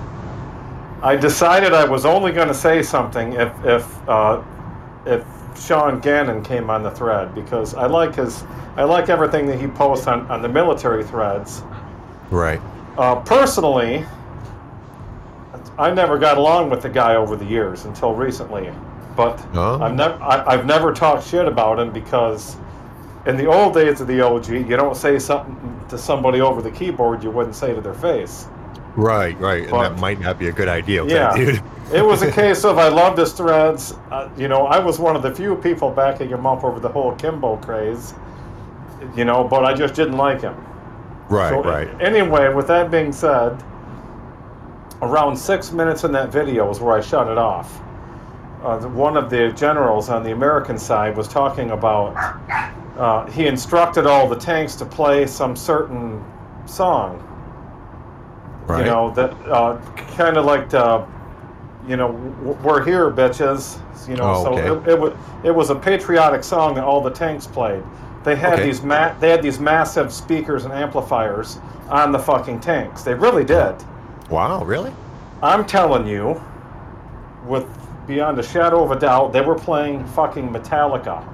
I 1.02 1.16
decided 1.16 1.72
I 1.72 1.86
was 1.86 2.04
only 2.04 2.32
going 2.32 2.48
to 2.48 2.54
say 2.54 2.82
something 2.82 3.32
if 3.32 3.50
if 3.64 4.08
uh, 4.08 4.42
if 5.06 5.24
Sean 5.56 6.00
Gannon 6.00 6.42
came 6.42 6.70
on 6.70 6.82
the 6.82 6.90
thread 6.90 7.34
because 7.34 7.74
I 7.74 7.86
like 7.86 8.14
his 8.14 8.44
I 8.76 8.84
like 8.84 9.08
everything 9.08 9.46
that 9.46 9.60
he 9.60 9.66
posts 9.66 10.06
on, 10.06 10.30
on 10.30 10.42
the 10.42 10.48
military 10.48 11.04
threads. 11.04 11.62
Right. 12.30 12.60
Uh, 12.96 13.16
personally, 13.16 14.04
I 15.78 15.90
never 15.92 16.18
got 16.18 16.38
along 16.38 16.70
with 16.70 16.82
the 16.82 16.88
guy 16.88 17.16
over 17.16 17.36
the 17.36 17.44
years 17.44 17.84
until 17.84 18.14
recently, 18.14 18.72
but 19.16 19.42
Oh. 19.54 19.80
I've 19.80 19.94
never 19.94 20.22
I've 20.22 20.66
never 20.66 20.92
talked 20.92 21.26
shit 21.26 21.46
about 21.46 21.78
him 21.78 21.92
because 21.92 22.56
in 23.26 23.36
the 23.36 23.46
old 23.46 23.74
days 23.74 24.00
of 24.00 24.06
the 24.06 24.20
OG, 24.20 24.48
you 24.48 24.76
don't 24.76 24.96
say 24.96 25.18
something 25.18 25.80
to 25.88 25.98
somebody 25.98 26.40
over 26.40 26.62
the 26.62 26.70
keyboard 26.70 27.22
you 27.22 27.30
wouldn't 27.30 27.54
say 27.54 27.74
to 27.74 27.80
their 27.80 27.94
face. 27.94 28.46
Right, 28.96 29.38
right. 29.38 29.62
And 29.64 29.72
that 29.72 29.98
might 29.98 30.20
not 30.20 30.38
be 30.38 30.48
a 30.48 30.52
good 30.52 30.68
idea, 30.68 31.04
Yeah. 31.04 31.36
dude. 31.36 31.62
It 31.92 32.04
was 32.04 32.22
a 32.22 32.30
case 32.40 32.64
of 32.64 32.78
I 32.78 32.88
loved 32.88 33.18
his 33.18 33.32
threads. 33.32 33.94
Uh, 34.10 34.28
you 34.36 34.48
know, 34.48 34.66
I 34.66 34.78
was 34.78 34.98
one 34.98 35.16
of 35.16 35.22
the 35.22 35.34
few 35.34 35.56
people 35.56 35.90
backing 35.90 36.28
him 36.28 36.46
up 36.46 36.64
over 36.64 36.80
the 36.80 36.88
whole 36.88 37.12
Kimbo 37.14 37.56
craze. 37.58 38.14
You 39.16 39.24
know, 39.24 39.44
but 39.44 39.64
I 39.64 39.74
just 39.74 39.94
didn't 39.94 40.16
like 40.16 40.40
him. 40.42 40.54
Right, 41.28 41.50
So, 41.50 41.62
right. 41.62 41.88
Anyway, 42.00 42.52
with 42.52 42.66
that 42.66 42.90
being 42.90 43.12
said, 43.12 43.62
around 45.02 45.36
six 45.36 45.72
minutes 45.72 46.04
in 46.04 46.12
that 46.12 46.30
video 46.30 46.68
is 46.70 46.80
where 46.80 46.96
I 46.96 47.00
shut 47.00 47.28
it 47.28 47.38
off. 47.38 47.80
Uh, 48.62 48.78
one 48.88 49.16
of 49.16 49.30
the 49.30 49.52
generals 49.56 50.10
on 50.10 50.22
the 50.22 50.32
American 50.32 50.76
side 50.76 51.16
was 51.16 51.26
talking 51.26 51.70
about 51.70 52.14
uh, 52.98 53.24
he 53.30 53.46
instructed 53.46 54.06
all 54.06 54.28
the 54.28 54.36
tanks 54.36 54.74
to 54.76 54.84
play 54.84 55.26
some 55.26 55.56
certain 55.56 56.22
song 56.66 57.26
Right. 58.70 58.84
you 58.84 58.90
know 58.90 59.10
that 59.14 59.32
uh, 59.48 59.78
kind 60.16 60.36
of 60.36 60.44
like 60.44 60.72
uh, 60.74 61.04
you 61.86 61.96
know 61.96 62.10
we're 62.62 62.84
here 62.84 63.10
bitches 63.10 63.78
you 64.08 64.16
know 64.16 64.24
Oh, 64.24 64.44
so 64.44 64.58
it, 64.82 64.88
it 64.88 64.98
was 64.98 65.12
it 65.44 65.50
was 65.50 65.70
a 65.70 65.74
patriotic 65.74 66.44
song 66.44 66.74
that 66.74 66.84
all 66.84 67.00
the 67.00 67.10
tanks 67.10 67.46
played 67.46 67.82
they 68.24 68.36
had 68.36 68.54
Okay. 68.54 68.64
these 68.64 68.82
ma- 68.82 69.12
they 69.18 69.30
had 69.30 69.42
these 69.42 69.58
massive 69.58 70.12
speakers 70.12 70.64
and 70.64 70.72
amplifiers 70.74 71.58
on 71.88 72.12
the 72.12 72.18
fucking 72.18 72.60
tanks 72.60 73.02
they 73.02 73.14
really 73.14 73.44
did 73.44 73.74
wow, 74.28 74.62
really? 74.64 74.92
i'm 75.42 75.64
telling 75.66 76.06
you 76.06 76.40
with 77.46 77.66
beyond 78.06 78.38
a 78.38 78.42
shadow 78.42 78.82
of 78.84 78.90
a 78.90 78.98
doubt 78.98 79.32
they 79.32 79.40
were 79.40 79.54
playing 79.58 80.04
fucking 80.08 80.48
metallica 80.50 81.24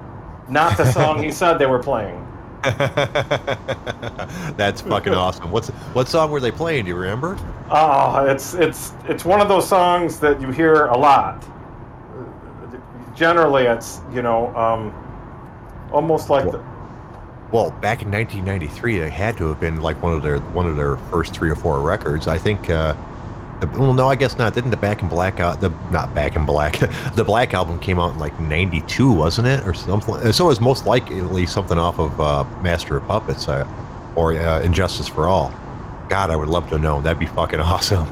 not 0.49 0.75
the 0.77 0.89
song 0.91 1.21
he 1.21 1.31
said 1.41 1.57
they 1.59 1.65
were 1.65 1.79
playing 1.83 2.23
That's 4.57 4.81
fucking 4.81 5.13
awesome. 5.13 5.51
What's 5.51 5.69
what 5.69 6.07
song 6.07 6.31
were 6.31 6.39
they 6.39 6.51
playing? 6.51 6.85
Do 6.85 6.89
you 6.89 6.95
remember? 6.95 7.37
Oh, 7.69 8.25
it's 8.25 8.53
it's 8.55 8.93
it's 9.05 9.23
one 9.23 9.41
of 9.41 9.47
those 9.47 9.67
songs 9.67 10.19
that 10.19 10.41
you 10.41 10.51
hear 10.51 10.87
a 10.87 10.97
lot. 10.97 11.45
Generally, 13.15 13.65
it's 13.65 14.01
you 14.13 14.21
know 14.21 14.55
um, 14.55 14.93
almost 15.91 16.29
like 16.29 16.49
the, 16.51 16.63
Well, 17.51 17.71
back 17.71 18.01
in 18.01 18.11
1993, 18.11 19.01
it 19.01 19.11
had 19.11 19.37
to 19.37 19.47
have 19.47 19.59
been 19.59 19.81
like 19.81 20.01
one 20.01 20.13
of 20.13 20.23
their 20.23 20.39
one 20.39 20.65
of 20.65 20.75
their 20.75 20.97
first 21.11 21.33
three 21.33 21.49
or 21.49 21.55
four 21.55 21.79
records. 21.81 22.27
I 22.27 22.37
think. 22.37 22.69
Uh, 22.69 22.95
well, 23.73 23.93
no, 23.93 24.07
I 24.07 24.15
guess 24.15 24.37
not. 24.37 24.53
Didn't 24.53 24.71
the 24.71 24.77
Back 24.77 25.01
in 25.01 25.07
Black 25.07 25.39
out 25.39 25.61
the 25.61 25.69
not 25.91 26.13
Back 26.13 26.35
in 26.35 26.45
Black 26.45 26.79
the 27.15 27.23
Black 27.23 27.53
album 27.53 27.79
came 27.79 27.99
out 27.99 28.13
in 28.13 28.19
like 28.19 28.39
'92, 28.39 29.11
wasn't 29.11 29.47
it, 29.47 29.65
or 29.67 29.73
something? 29.73 30.31
So 30.31 30.45
it 30.45 30.47
was 30.47 30.61
most 30.61 30.85
likely 30.85 31.45
something 31.45 31.77
off 31.77 31.99
of 31.99 32.19
uh, 32.21 32.43
Master 32.61 32.97
of 32.97 33.07
Puppets 33.07 33.47
uh, 33.47 33.67
or 34.15 34.33
uh, 34.33 34.61
And 34.61 34.73
Justice 34.73 35.07
for 35.07 35.27
All. 35.27 35.53
God, 36.09 36.29
I 36.29 36.35
would 36.35 36.47
love 36.47 36.69
to 36.69 36.77
know. 36.77 37.01
That'd 37.01 37.19
be 37.19 37.25
fucking 37.25 37.59
awesome. 37.61 38.07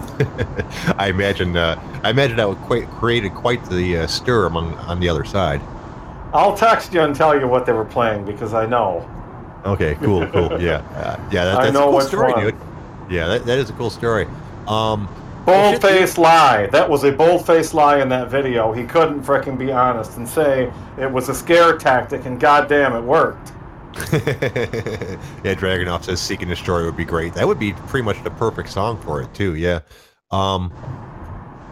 I 0.97 1.07
imagine. 1.09 1.55
Uh, 1.55 1.79
I 2.03 2.09
imagine 2.09 2.37
that 2.37 2.49
would 2.49 2.57
quite, 2.59 2.89
created 2.91 3.33
quite 3.33 3.63
the 3.69 3.99
uh, 3.99 4.07
stir 4.07 4.45
among 4.47 4.73
on 4.75 4.99
the 4.99 5.09
other 5.09 5.25
side. 5.25 5.61
I'll 6.33 6.57
text 6.57 6.93
you 6.93 7.01
and 7.01 7.15
tell 7.15 7.39
you 7.39 7.47
what 7.47 7.65
they 7.65 7.71
were 7.71 7.85
playing 7.85 8.25
because 8.25 8.53
I 8.53 8.65
know. 8.65 9.09
Okay, 9.65 9.95
cool, 9.95 10.27
cool. 10.27 10.61
Yeah, 10.61 10.77
uh, 10.95 11.19
yeah. 11.31 11.45
That, 11.45 11.57
I 11.57 11.63
that's 11.63 11.73
know 11.73 11.87
a 11.87 11.91
cool 11.91 12.01
story, 12.01 12.33
one. 12.33 12.43
dude. 12.43 12.55
Yeah, 13.09 13.27
that, 13.27 13.45
that 13.45 13.57
is 13.57 13.69
a 13.69 13.73
cool 13.73 13.89
story. 13.89 14.27
Um, 14.67 15.07
Bold-faced 15.45 16.17
lie. 16.17 16.67
That 16.67 16.89
was 16.89 17.03
a 17.03 17.11
bold 17.11 17.45
faced 17.45 17.73
lie 17.75 18.01
in 18.01 18.09
that 18.09 18.29
video. 18.29 18.71
He 18.71 18.83
couldn't 18.83 19.21
fricking 19.21 19.57
be 19.57 19.71
honest 19.71 20.17
and 20.17 20.27
say 20.27 20.71
it 20.97 21.11
was 21.11 21.29
a 21.29 21.35
scare 21.35 21.77
tactic, 21.77 22.25
and 22.25 22.39
goddamn, 22.39 22.95
it 22.95 23.01
worked. 23.01 23.51
yeah, 24.11 25.53
Dragonoff 25.55 26.03
says 26.03 26.19
"Seek 26.19 26.41
and 26.41 26.49
Destroy" 26.49 26.83
would 26.83 26.97
be 26.97 27.05
great. 27.05 27.33
That 27.35 27.47
would 27.47 27.59
be 27.59 27.73
pretty 27.73 28.03
much 28.03 28.21
the 28.23 28.31
perfect 28.31 28.69
song 28.69 28.99
for 29.01 29.21
it 29.21 29.33
too. 29.33 29.55
Yeah. 29.55 29.81
Um. 30.31 30.73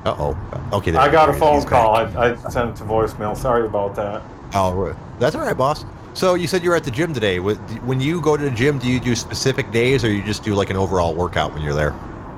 Uh 0.05 0.15
oh. 0.17 0.69
Okay. 0.71 0.91
there 0.91 1.01
I 1.01 1.11
got 1.11 1.29
a 1.29 1.33
phone 1.33 1.55
He's 1.55 1.65
call. 1.65 1.95
I, 1.95 2.03
I 2.15 2.35
sent 2.49 2.69
it 2.69 2.75
to 2.77 2.83
voicemail. 2.83 3.35
Sorry 3.35 3.65
about 3.65 3.95
that. 3.95 4.21
Oh, 4.53 4.95
that's 5.19 5.35
all 5.35 5.41
right, 5.41 5.57
boss. 5.57 5.83
So 6.13 6.35
you 6.35 6.47
said 6.47 6.63
you 6.63 6.69
were 6.69 6.75
at 6.75 6.83
the 6.83 6.91
gym 6.91 7.13
today. 7.13 7.39
When 7.39 7.99
you 7.99 8.21
go 8.21 8.37
to 8.37 8.43
the 8.43 8.51
gym, 8.51 8.77
do 8.77 8.87
you 8.87 8.99
do 8.99 9.15
specific 9.15 9.71
days, 9.71 10.05
or 10.05 10.11
you 10.11 10.21
just 10.23 10.43
do 10.43 10.53
like 10.53 10.69
an 10.69 10.77
overall 10.77 11.15
workout 11.15 11.53
when 11.53 11.63
you're 11.63 11.73
there? 11.73 11.93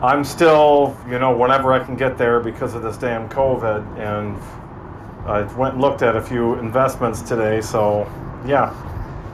I'm 0.06 0.24
still, 0.24 0.96
you 1.10 1.18
know, 1.18 1.36
whenever 1.36 1.74
I 1.74 1.84
can 1.84 1.96
get 1.96 2.16
there 2.16 2.40
because 2.40 2.76
of 2.76 2.84
this 2.84 2.96
damn 2.96 3.28
COVID, 3.28 3.98
and 3.98 4.38
I 5.28 5.42
went 5.58 5.74
and 5.74 5.82
looked 5.82 6.04
at 6.04 6.16
a 6.16 6.22
few 6.22 6.54
investments 6.60 7.24
today. 7.24 7.60
So, 7.60 8.08
yeah, 8.46 8.72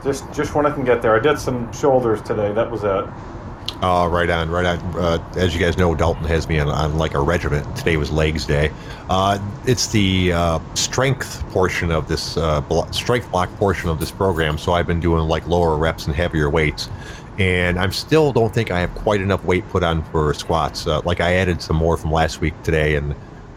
just 0.02 0.24
just 0.32 0.54
when 0.54 0.64
I 0.64 0.70
can 0.70 0.82
get 0.82 1.02
there. 1.02 1.14
I 1.14 1.20
did 1.20 1.38
some 1.38 1.70
shoulders 1.72 2.22
today. 2.22 2.52
That 2.52 2.70
was 2.70 2.84
it. 2.84 3.04
Oh, 3.84 4.06
right 4.06 4.30
on, 4.30 4.48
right 4.48 4.64
on. 4.64 4.78
Uh, 4.96 5.18
as 5.36 5.52
you 5.52 5.60
guys 5.60 5.76
know, 5.76 5.94
Dalton 5.94 6.24
has 6.24 6.48
me 6.48 6.58
on, 6.58 6.68
on 6.68 6.96
like 6.96 7.14
a 7.14 7.20
regiment. 7.20 7.76
Today 7.76 7.96
was 7.96 8.10
legs 8.10 8.46
day. 8.46 8.70
Uh, 9.10 9.38
it's 9.66 9.88
the 9.88 10.32
uh, 10.32 10.58
strength 10.74 11.44
portion 11.50 11.90
of 11.90 12.06
this 12.08 12.36
uh, 12.36 12.60
blo- 12.62 12.88
strength 12.92 13.30
block 13.30 13.54
portion 13.56 13.90
of 13.90 13.98
this 14.00 14.10
program. 14.10 14.56
So 14.56 14.72
I've 14.72 14.86
been 14.86 15.00
doing 15.00 15.28
like 15.28 15.46
lower 15.48 15.76
reps 15.76 16.06
and 16.06 16.14
heavier 16.14 16.48
weights, 16.48 16.88
and 17.38 17.78
I'm 17.78 17.92
still 17.92 18.32
don't 18.32 18.52
think 18.52 18.70
I 18.70 18.80
have 18.80 18.94
quite 18.94 19.20
enough 19.20 19.44
weight 19.44 19.66
put 19.68 19.82
on 19.82 20.02
for 20.10 20.32
squats. 20.34 20.86
Uh, 20.86 21.00
like 21.04 21.20
I 21.20 21.34
added 21.34 21.62
some 21.62 21.76
more 21.76 21.96
from 21.96 22.12
last 22.12 22.40
week 22.40 22.60
today, 22.62 22.96
and 22.96 23.14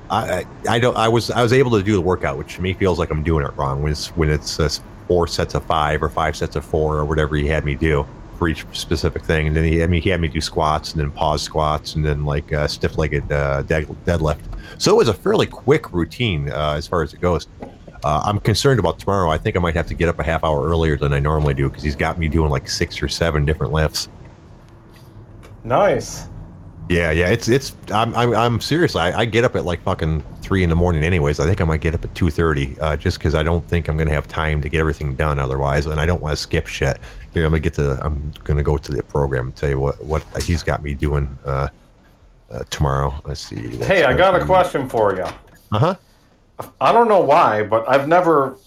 I, 0.10 0.46
I 0.70 0.80
don't 0.80 0.96
I 0.96 1.08
was 1.08 1.32
I 1.32 1.42
was 1.42 1.54
able 1.54 1.72
to 1.72 1.84
do 1.84 1.94
the 1.94 2.02
workout, 2.02 2.38
which 2.38 2.56
to 2.56 2.62
me 2.62 2.74
feels 2.74 3.00
like 3.00 3.10
I'm 3.12 3.24
doing 3.24 3.46
it 3.46 3.52
wrong 3.56 3.82
when 3.82 3.92
it's 3.92 4.08
when 4.16 4.30
it's 4.30 4.60
uh, 4.60 4.70
four 5.08 5.28
sets 5.28 5.56
of 5.56 5.66
five 5.66 6.02
or 6.02 6.10
five 6.10 6.36
sets 6.36 6.56
of 6.56 6.66
four 6.66 6.98
or 6.98 7.06
whatever 7.06 7.36
he 7.36 7.48
had 7.48 7.66
me 7.66 7.76
do 7.76 8.06
for 8.38 8.48
each 8.48 8.66
specific 8.74 9.24
thing. 9.24 9.48
And 9.48 9.56
then 9.56 9.64
he, 9.64 9.82
I 9.84 9.88
mean, 9.88 10.02
he 10.02 10.10
had 10.10 10.20
me 10.20 10.28
do 10.28 10.42
squats 10.42 10.92
and 10.92 11.02
then 11.02 11.12
pause 11.12 11.42
squats 11.42 11.96
and 11.96 12.06
then 12.06 12.26
like 12.26 12.52
uh, 12.52 12.68
stiff 12.68 12.98
legged 12.98 13.32
uh, 13.32 13.62
dead, 13.64 13.86
deadlift. 14.06 14.42
So 14.78 14.92
it 14.92 14.98
was 14.98 15.08
a 15.08 15.14
fairly 15.14 15.48
quick 15.48 15.94
routine 15.94 16.50
uh, 16.50 16.74
as 16.78 16.88
far 16.88 17.02
as 17.02 17.14
it 17.14 17.22
goes. 17.22 17.48
Uh, 18.06 18.22
I'm 18.24 18.40
concerned 18.40 18.80
about 18.80 19.00
tomorrow. 19.00 19.32
I 19.32 19.40
think 19.40 19.56
I 19.56 19.60
might 19.60 19.74
have 19.74 19.88
to 19.88 19.96
get 19.96 20.08
up 20.10 20.20
a 20.20 20.24
half 20.24 20.44
hour 20.44 20.64
earlier 20.64 20.96
than 20.96 21.12
I 21.12 21.20
normally 21.20 21.56
do 21.56 21.70
because 21.70 21.82
he's 21.82 21.96
got 21.96 22.20
me 22.20 22.28
doing 22.28 22.52
like 22.52 22.70
six 22.70 23.02
or 23.02 23.08
seven 23.08 23.46
different 23.46 23.74
lifts. 23.74 24.10
Nice. 25.64 26.28
Yeah, 26.88 27.10
yeah, 27.10 27.30
it's 27.30 27.48
it's. 27.48 27.76
I'm 27.92 28.14
I'm, 28.14 28.36
I'm 28.36 28.62
seriously. 28.62 29.02
I, 29.02 29.22
I 29.22 29.26
get 29.26 29.44
up 29.44 29.56
at 29.56 29.66
like 29.66 29.82
fucking 29.82 30.24
three 30.44 30.62
in 30.62 30.70
the 30.70 30.76
morning, 30.76 31.04
anyways. 31.04 31.40
I 31.40 31.48
think 31.48 31.60
I 31.62 31.64
might 31.64 31.82
get 31.82 31.96
up 31.96 32.06
at 32.06 32.14
two 32.14 32.30
thirty, 32.30 32.80
uh, 32.80 32.96
just 32.96 33.18
because 33.18 33.34
I 33.34 33.42
don't 33.42 33.68
think 33.68 33.88
I'm 33.88 33.98
gonna 33.98 34.12
have 34.12 34.28
time 34.28 34.62
to 34.62 34.70
get 34.70 34.80
everything 34.80 35.16
done 35.16 35.40
otherwise, 35.40 35.88
and 35.88 36.00
I 36.00 36.06
don't 36.06 36.22
want 36.22 36.38
to 36.38 36.38
skip 36.38 36.68
shit. 36.68 37.00
Here, 37.34 37.44
I'm 37.44 37.54
gonna 37.54 37.60
get 37.60 37.74
to. 37.74 38.00
I'm 38.06 38.32
gonna 38.44 38.62
go 38.62 38.78
to 38.78 38.92
the 38.92 39.02
program 39.02 39.48
and 39.48 39.56
tell 39.56 39.70
you 39.70 39.80
what 39.80 40.04
what 40.06 40.24
he's 40.44 40.62
got 40.62 40.84
me 40.84 40.94
doing 40.94 41.36
uh, 41.44 41.70
uh, 42.52 42.64
tomorrow. 42.70 43.20
Let's 43.26 43.42
see. 43.42 43.78
Hey, 43.78 44.04
I 44.04 44.16
got 44.16 44.40
a 44.40 44.46
question 44.46 44.88
for 44.88 45.16
you. 45.16 45.26
Uh 45.72 45.80
huh. 45.80 45.96
I 46.80 46.92
don't 46.92 47.08
know 47.08 47.20
why, 47.22 47.64
but 47.64 47.88
I've 47.88 48.08
never 48.08 48.58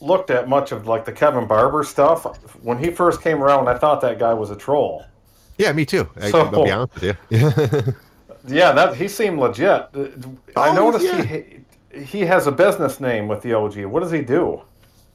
looked 0.00 0.30
at 0.30 0.48
much 0.48 0.72
of 0.72 0.86
like 0.86 1.04
the 1.04 1.12
Kevin 1.12 1.46
Barber 1.46 1.82
stuff. 1.84 2.24
When 2.62 2.78
he 2.78 2.90
first 2.90 3.22
came 3.22 3.42
around, 3.42 3.68
I 3.68 3.76
thought 3.78 4.00
that 4.02 4.18
guy 4.18 4.32
was 4.34 4.50
a 4.50 4.56
troll. 4.56 5.04
Yeah, 5.58 5.72
me 5.72 5.84
too. 5.86 6.08
I, 6.20 6.30
So- 6.30 6.40
I'll 6.42 6.64
be 6.64 6.70
honest 6.70 6.94
with 7.00 7.16
you. 7.30 7.94
Yeah, 8.48 8.70
that 8.72 8.94
he 8.94 9.08
seemed 9.08 9.40
legit. 9.40 9.88
I 10.54 10.68
Oh, 10.68 10.72
noticed 10.72 11.04
yeah. 11.04 11.22
he 11.22 12.00
he 12.00 12.20
has 12.20 12.46
a 12.46 12.52
business 12.52 13.00
name 13.00 13.26
with 13.26 13.42
the 13.42 13.54
OG. 13.54 13.84
What 13.86 14.04
does 14.04 14.12
he 14.12 14.20
do? 14.20 14.62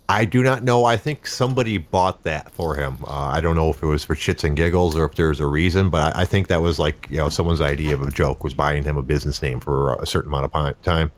I 0.10 0.25
do 0.25 0.43
not 0.43 0.63
know. 0.63 0.84
I 0.84 0.97
think 0.97 1.25
somebody 1.25 1.77
bought 1.77 2.23
that 2.23 2.51
for 2.51 2.75
him. 2.75 2.97
Uh, 3.07 3.12
I 3.27 3.39
don't 3.39 3.55
know 3.55 3.69
if 3.69 3.81
it 3.81 3.86
was 3.86 4.03
for 4.03 4.15
shits 4.15 4.43
and 4.43 4.57
giggles 4.57 4.97
or 4.97 5.05
if 5.05 5.15
there's 5.15 5.39
a 5.39 5.45
reason, 5.45 5.89
but 5.89 6.13
I, 6.13 6.23
I 6.23 6.25
think 6.25 6.49
that 6.49 6.62
was 6.62 6.77
like 6.77 7.07
you 7.10 7.17
know 7.17 7.29
someone's 7.29 7.62
idea 7.62 7.93
of 7.93 8.01
a 8.01 8.12
joke 8.12 8.43
was 8.43 8.53
buying 8.53 8.84
him 8.84 8.97
a 8.97 9.01
business 9.01 9.41
name 9.41 9.62
for 9.62 9.93
a 9.95 10.05
certain 10.05 10.29
amount 10.34 10.53
of 10.53 10.81
time. 10.81 11.10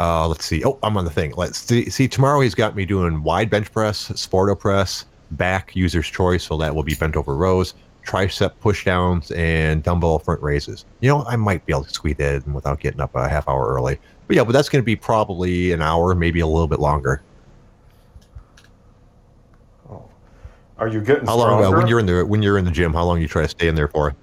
Uh, 0.00 0.28
let's 0.28 0.44
see. 0.44 0.64
Oh, 0.64 0.78
I'm 0.82 0.96
on 0.96 1.04
the 1.04 1.10
thing. 1.10 1.34
Let's 1.36 1.58
see. 1.58 1.90
See, 1.90 2.06
tomorrow 2.06 2.40
he's 2.40 2.54
got 2.54 2.76
me 2.76 2.84
doing 2.84 3.22
wide 3.22 3.50
bench 3.50 3.72
press, 3.72 4.08
Spoto 4.10 4.58
press, 4.58 5.06
back 5.32 5.74
user's 5.74 6.08
choice, 6.08 6.44
so 6.44 6.56
that 6.58 6.74
will 6.74 6.84
be 6.84 6.94
bent 6.94 7.16
over 7.16 7.36
rows, 7.36 7.74
tricep 8.06 8.52
push 8.60 8.84
downs, 8.84 9.32
and 9.32 9.82
dumbbell 9.82 10.20
front 10.20 10.40
raises. 10.40 10.84
You 11.00 11.08
know, 11.08 11.24
I 11.24 11.36
might 11.36 11.66
be 11.66 11.72
able 11.72 11.84
to 11.84 11.90
squeeze 11.90 12.16
that 12.16 12.46
in 12.46 12.54
without 12.54 12.78
getting 12.78 13.00
up 13.00 13.14
a 13.16 13.28
half 13.28 13.48
hour 13.48 13.66
early. 13.66 13.98
But 14.28 14.36
yeah, 14.36 14.44
but 14.44 14.52
that's 14.52 14.68
going 14.68 14.82
to 14.82 14.86
be 14.86 14.94
probably 14.94 15.72
an 15.72 15.82
hour, 15.82 16.14
maybe 16.14 16.40
a 16.40 16.46
little 16.46 16.68
bit 16.68 16.78
longer. 16.78 17.22
Oh. 19.90 20.04
Are 20.78 20.86
you 20.86 21.00
getting 21.00 21.26
How 21.26 21.36
long 21.36 21.64
uh, 21.64 21.76
when 21.76 21.88
you're 21.88 21.98
in 21.98 22.06
the 22.06 22.24
when 22.24 22.42
you're 22.42 22.58
in 22.58 22.64
the 22.64 22.70
gym? 22.70 22.92
How 22.92 23.04
long 23.04 23.20
you 23.20 23.26
try 23.26 23.42
to 23.42 23.48
stay 23.48 23.66
in 23.66 23.74
there 23.74 23.88
for? 23.88 24.14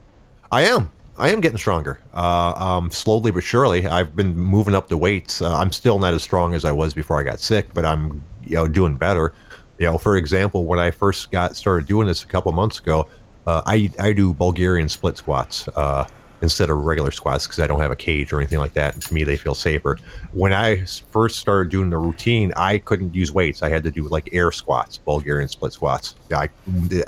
I 0.52 0.62
am. 0.62 0.92
I 1.18 1.30
am 1.30 1.40
getting 1.40 1.58
stronger. 1.58 2.00
Uh, 2.14 2.54
um, 2.56 2.92
slowly 2.92 3.32
but 3.32 3.44
surely. 3.44 3.88
I've 3.88 4.16
been 4.16 4.36
moving 4.36 4.76
up 4.76 4.90
the 4.90 4.98
weights. 4.98 5.42
Uh, 5.42 5.56
I'm 5.56 5.72
still 5.72 6.00
not 6.00 6.14
as 6.14 6.24
strong 6.24 6.54
as 6.54 6.66
I 6.66 6.72
was 6.72 6.94
before 6.94 7.20
I 7.20 7.24
got 7.24 7.40
sick, 7.40 7.74
but 7.74 7.86
I'm 7.86 8.24
you 8.44 8.56
know 8.56 8.68
doing 8.68 8.96
better. 8.96 9.34
You 9.78 9.88
know, 9.88 9.98
for 9.98 10.18
example, 10.18 10.66
when 10.66 10.80
I 10.80 10.92
first 10.92 11.32
got 11.32 11.56
started 11.56 11.88
doing 11.88 12.08
this 12.08 12.24
a 12.24 12.28
couple 12.28 12.52
months 12.52 12.80
ago, 12.80 13.08
uh, 13.48 13.62
I 13.66 13.90
I 14.00 14.14
do 14.14 14.34
Bulgarian 14.34 14.90
split 14.90 15.18
squats 15.18 15.70
uh, 15.76 16.06
instead 16.42 16.70
of 16.70 16.80
regular 16.80 17.12
squats 17.12 17.48
because 17.48 17.60
I 17.60 17.68
don't 17.68 17.80
have 17.80 17.92
a 17.92 17.96
cage 17.96 18.34
or 18.34 18.40
anything 18.40 18.60
like 18.60 18.74
that. 18.74 18.94
And 18.96 19.04
to 19.04 19.14
me, 19.14 19.24
they 19.24 19.38
feel 19.38 19.56
safer. 19.56 19.98
When 20.34 20.52
I 20.52 20.84
first 21.12 21.40
started 21.40 21.72
doing 21.72 21.90
the 21.90 21.98
routine, 21.98 22.52
I 22.58 22.80
couldn't 22.80 23.16
use 23.16 23.32
weights. 23.32 23.64
I 23.64 23.70
had 23.70 23.84
to 23.84 23.92
do 23.92 24.08
like 24.10 24.30
air 24.34 24.52
squats, 24.52 24.98
Bulgarian 24.98 25.48
split 25.48 25.72
squats. 25.72 26.16
I 26.34 26.50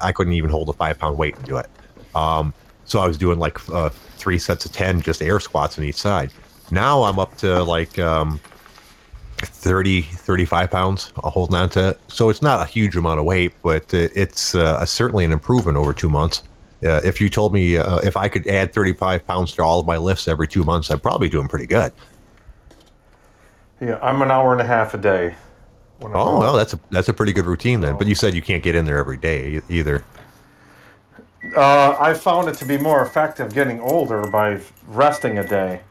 I 0.01 0.13
couldn't 0.13 0.33
even 0.33 0.49
hold 0.49 0.69
a 0.69 0.73
five 0.73 0.97
pound 0.97 1.17
weight 1.17 1.35
and 1.35 1.45
do 1.45 1.57
it. 1.57 1.67
Um, 2.15 2.53
so 2.87 2.99
I 2.99 3.07
was 3.07 3.17
doing 3.17 3.37
like 3.37 3.57
uh, 3.69 3.89
three 3.89 4.39
sets 4.39 4.65
of 4.65 4.71
10 4.71 5.01
just 5.01 5.21
air 5.21 5.39
squats 5.39 5.77
on 5.77 5.83
each 5.83 5.95
side. 5.95 6.31
Now 6.71 7.03
I'm 7.03 7.19
up 7.19 7.37
to 7.37 7.63
like 7.63 7.99
um, 7.99 8.39
30, 9.37 10.01
35 10.01 10.71
pounds 10.71 11.13
uh, 11.23 11.29
holding 11.29 11.55
on 11.55 11.69
to 11.71 11.89
it. 11.89 11.99
So 12.07 12.29
it's 12.29 12.41
not 12.41 12.61
a 12.61 12.65
huge 12.65 12.95
amount 12.95 13.19
of 13.19 13.25
weight, 13.25 13.53
but 13.61 13.93
it's 13.93 14.55
uh, 14.55 14.85
certainly 14.85 15.25
an 15.25 15.31
improvement 15.31 15.77
over 15.77 15.93
two 15.93 16.09
months. 16.09 16.43
Uh, 16.83 17.01
if 17.03 17.19
you 17.19 17.29
told 17.29 17.53
me 17.53 17.77
uh, 17.77 17.97
if 17.97 18.15
I 18.15 18.29
could 18.29 18.47
add 18.47 18.73
35 18.73 19.25
pounds 19.27 19.51
to 19.53 19.63
all 19.63 19.79
of 19.79 19.87
my 19.87 19.97
lifts 19.97 20.27
every 20.27 20.47
two 20.47 20.63
months, 20.63 20.89
I'd 20.91 21.01
probably 21.01 21.27
doing 21.27 21.47
pretty 21.47 21.65
good. 21.65 21.91
yeah, 23.81 23.99
I'm 24.01 24.21
an 24.21 24.31
hour 24.31 24.51
and 24.51 24.61
a 24.61 24.65
half 24.65 24.93
a 24.93 24.97
day. 24.97 25.35
Oh, 26.01 26.39
well, 26.39 26.55
that's 26.55 26.73
a, 26.73 26.79
that's 26.91 27.09
a 27.09 27.13
pretty 27.13 27.33
good 27.33 27.45
routine 27.45 27.81
then. 27.81 27.97
But 27.97 28.05
you 28.05 28.13
said 28.13 28.35
you 28.35 28.41
can't 28.43 28.61
get 28.61 28.75
in 28.75 28.85
there 28.85 28.99
every 28.99 29.17
day 29.17 29.61
either. 29.67 30.05
Uh, 31.55 31.95
I 31.99 32.13
found 32.13 32.49
it 32.49 32.55
to 32.55 32.65
be 32.65 32.77
more 32.77 33.01
effective 33.03 33.53
getting 33.53 33.79
older 33.79 34.21
by 34.27 34.59
resting 34.87 35.39
a 35.39 35.47
day. 35.47 35.81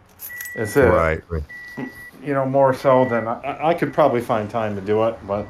Is 0.55 0.77
it? 0.77 0.85
Right, 0.85 1.23
right. 1.29 1.43
You 2.23 2.35
know, 2.35 2.47
more 2.47 2.75
so 2.75 3.05
than 3.05 3.29
I, 3.29 3.69
I 3.69 3.75
could 3.75 3.93
probably 3.93 4.21
find 4.21 4.51
time 4.51 4.75
to 4.75 4.81
do 4.81 5.05
it, 5.05 5.17
but 5.27 5.47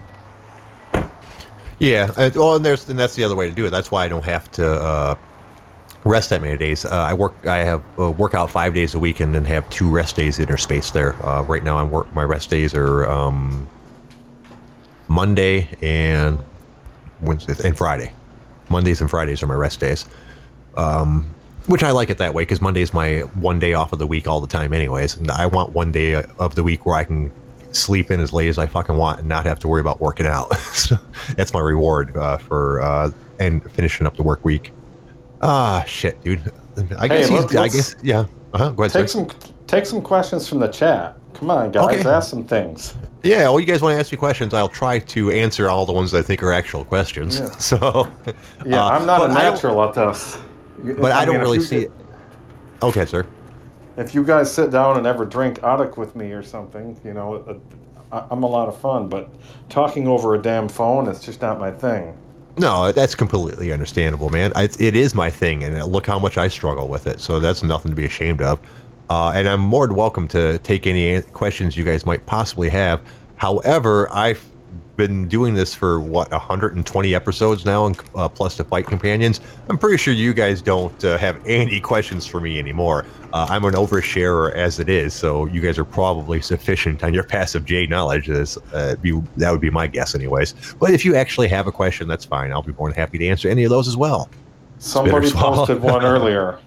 Yeah, 1.78 2.10
and, 2.16 2.34
well, 2.34 2.56
and 2.56 2.64
there's 2.64 2.88
and 2.88 2.98
that's 2.98 3.14
the 3.14 3.24
other 3.24 3.36
way 3.36 3.48
to 3.48 3.54
do 3.54 3.66
it. 3.66 3.70
That's 3.70 3.90
why 3.90 4.04
I 4.04 4.08
don't 4.08 4.24
have 4.24 4.50
to 4.52 4.66
uh, 4.66 5.14
rest 6.04 6.30
that 6.30 6.40
many 6.40 6.56
days. 6.56 6.84
Uh, 6.84 6.90
I 6.90 7.12
work. 7.12 7.34
I 7.46 7.58
have 7.58 7.82
uh, 7.98 8.10
work 8.12 8.34
out 8.34 8.50
five 8.50 8.74
days 8.74 8.94
a 8.94 8.98
week 8.98 9.20
and 9.20 9.34
then 9.34 9.44
have 9.44 9.68
two 9.68 9.90
rest 9.90 10.16
days 10.16 10.38
interspaced 10.38 10.92
there. 10.92 11.14
Uh, 11.24 11.42
right 11.42 11.62
now, 11.62 11.78
I'm 11.78 11.90
work. 11.90 12.12
My 12.14 12.24
rest 12.24 12.48
days 12.48 12.74
are 12.74 13.08
um, 13.10 13.68
Monday 15.08 15.68
and 15.82 16.38
Wednesday 17.20 17.54
and 17.66 17.76
Friday. 17.76 18.12
Mondays 18.68 19.00
and 19.00 19.08
Fridays 19.10 19.42
are 19.42 19.46
my 19.46 19.54
rest 19.54 19.80
days. 19.80 20.06
Um, 20.76 21.32
which 21.66 21.82
I 21.82 21.90
like 21.90 22.10
it 22.10 22.18
that 22.18 22.32
way 22.32 22.42
because 22.42 22.60
Monday's 22.60 22.94
my 22.94 23.20
one 23.34 23.58
day 23.58 23.72
off 23.74 23.92
of 23.92 23.98
the 23.98 24.06
week 24.06 24.28
all 24.28 24.40
the 24.40 24.46
time, 24.46 24.72
anyways. 24.72 25.16
And 25.16 25.30
I 25.30 25.46
want 25.46 25.72
one 25.72 25.90
day 25.90 26.14
of 26.38 26.54
the 26.54 26.62
week 26.62 26.86
where 26.86 26.94
I 26.94 27.04
can 27.04 27.32
sleep 27.72 28.10
in 28.10 28.20
as 28.20 28.32
late 28.32 28.48
as 28.48 28.58
I 28.58 28.66
fucking 28.66 28.96
want 28.96 29.20
and 29.20 29.28
not 29.28 29.46
have 29.46 29.58
to 29.60 29.68
worry 29.68 29.80
about 29.80 30.00
working 30.00 30.26
out. 30.26 30.54
so 30.74 30.96
that's 31.34 31.52
my 31.52 31.60
reward 31.60 32.16
uh, 32.16 32.38
for 32.38 32.80
uh, 32.82 33.10
and 33.38 33.68
finishing 33.72 34.06
up 34.06 34.16
the 34.16 34.22
work 34.22 34.44
week. 34.44 34.72
Ah, 35.42 35.84
shit, 35.86 36.22
dude. 36.22 36.52
I 36.98 37.08
guess. 37.08 37.28
Hey, 37.28 37.34
he's, 37.34 37.52
let's- 37.52 37.56
I 37.56 37.68
guess. 37.68 37.96
Yeah. 38.02 38.26
Uh-huh. 38.52 38.70
Go 38.70 38.84
ahead. 38.84 38.92
take 38.92 39.08
sir. 39.08 39.26
some 39.28 39.28
take 39.66 39.86
some 39.86 40.02
questions 40.02 40.48
from 40.48 40.58
the 40.60 40.68
chat. 40.68 41.16
Come 41.34 41.50
on, 41.50 41.70
guys, 41.70 41.98
Okay. 42.00 42.08
ask 42.08 42.30
some 42.30 42.44
things. 42.44 42.94
Yeah. 43.22 43.48
Well, 43.48 43.60
you 43.60 43.66
guys 43.66 43.82
want 43.82 43.94
to 43.94 44.00
ask 44.00 44.10
me 44.12 44.16
questions? 44.18 44.54
I'll 44.54 44.68
try 44.68 44.98
to 45.00 45.30
answer 45.30 45.68
all 45.68 45.84
the 45.84 45.92
ones 45.92 46.12
that 46.12 46.18
I 46.18 46.22
think 46.22 46.42
are 46.42 46.52
actual 46.52 46.84
questions. 46.84 47.40
Yeah. 47.40 47.50
So. 47.58 48.08
Yeah, 48.64 48.84
uh, 48.84 48.90
I'm 48.90 49.06
not 49.06 49.20
a 49.22 49.24
I 49.24 49.34
natural 49.34 49.82
at 49.84 49.94
this. 49.94 50.38
But 50.78 51.12
I, 51.12 51.24
don't 51.24 51.34
mean, 51.34 51.42
really 51.42 51.60
see 51.60 51.84
it. 51.84 51.92
Okay, 52.82 53.04
sir. 53.06 53.26
If 53.96 54.14
you 54.14 54.22
guys 54.24 54.52
sit 54.52 54.70
down 54.70 54.98
and 54.98 55.06
ever 55.06 55.24
drink 55.24 55.62
Attic 55.62 55.96
with 55.96 56.14
me 56.14 56.32
or 56.32 56.42
something, 56.42 56.98
you 57.04 57.14
know, 57.14 57.36
uh, 57.48 57.54
I- 58.16 58.24
I'm 58.30 58.42
a 58.42 58.46
lot 58.46 58.68
of 58.68 58.78
fun. 58.78 59.08
But 59.08 59.28
talking 59.68 60.06
over 60.06 60.34
a 60.34 60.38
damn 60.40 60.68
phone, 60.68 61.08
it's 61.08 61.20
just 61.20 61.40
not 61.42 61.58
my 61.58 61.70
thing. 61.70 62.16
No, 62.58 62.92
that's 62.92 63.14
completely 63.14 63.72
understandable, 63.72 64.30
man. 64.30 64.52
I, 64.56 64.64
it 64.78 64.96
is 64.96 65.14
my 65.14 65.28
thing, 65.30 65.64
and 65.64 65.82
look 65.84 66.06
how 66.06 66.18
much 66.18 66.38
I 66.38 66.48
struggle 66.48 66.88
with 66.88 67.06
it. 67.06 67.20
So 67.20 67.40
that's 67.40 67.62
nothing 67.62 67.90
to 67.90 67.96
be 67.96 68.06
ashamed 68.06 68.40
of. 68.40 68.58
Uh, 69.08 69.32
and 69.34 69.48
I'm 69.48 69.60
more 69.60 69.86
than 69.86 69.96
welcome 69.96 70.26
to 70.28 70.58
take 70.58 70.86
any 70.86 71.22
questions 71.22 71.76
you 71.76 71.84
guys 71.84 72.04
might 72.04 72.26
possibly 72.26 72.68
have. 72.70 73.00
However, 73.36 74.08
I've 74.12 74.44
been 74.96 75.28
doing 75.28 75.54
this 75.54 75.74
for 75.74 76.00
what 76.00 76.30
120 76.30 77.14
episodes 77.14 77.64
now, 77.64 77.86
and 77.86 78.00
uh, 78.14 78.28
plus 78.28 78.56
the 78.56 78.64
fight 78.64 78.86
companions. 78.86 79.40
I'm 79.68 79.78
pretty 79.78 79.98
sure 79.98 80.14
you 80.14 80.32
guys 80.32 80.62
don't 80.62 81.04
uh, 81.04 81.18
have 81.18 81.40
any 81.46 81.80
questions 81.80 82.26
for 82.26 82.40
me 82.40 82.58
anymore. 82.58 83.04
Uh, 83.32 83.46
I'm 83.48 83.64
an 83.64 83.74
oversharer 83.74 84.52
as 84.54 84.80
it 84.80 84.88
is, 84.88 85.12
so 85.12 85.46
you 85.46 85.60
guys 85.60 85.78
are 85.78 85.84
probably 85.84 86.40
sufficient 86.40 87.04
on 87.04 87.12
your 87.12 87.24
passive 87.24 87.64
J 87.64 87.86
knowledge. 87.86 88.30
Uh, 88.30 88.96
be, 88.96 89.20
that 89.36 89.50
would 89.50 89.60
be 89.60 89.70
my 89.70 89.86
guess, 89.86 90.14
anyways. 90.14 90.54
But 90.80 90.92
if 90.92 91.04
you 91.04 91.14
actually 91.14 91.48
have 91.48 91.66
a 91.66 91.72
question, 91.72 92.08
that's 92.08 92.24
fine. 92.24 92.50
I'll 92.52 92.62
be 92.62 92.72
more 92.72 92.88
than 92.88 92.96
happy 92.96 93.18
to 93.18 93.26
answer 93.28 93.48
any 93.48 93.64
of 93.64 93.70
those 93.70 93.88
as 93.88 93.96
well. 93.96 94.30
Somebody 94.78 95.30
posted 95.30 95.80
one 95.80 96.04
earlier. 96.04 96.58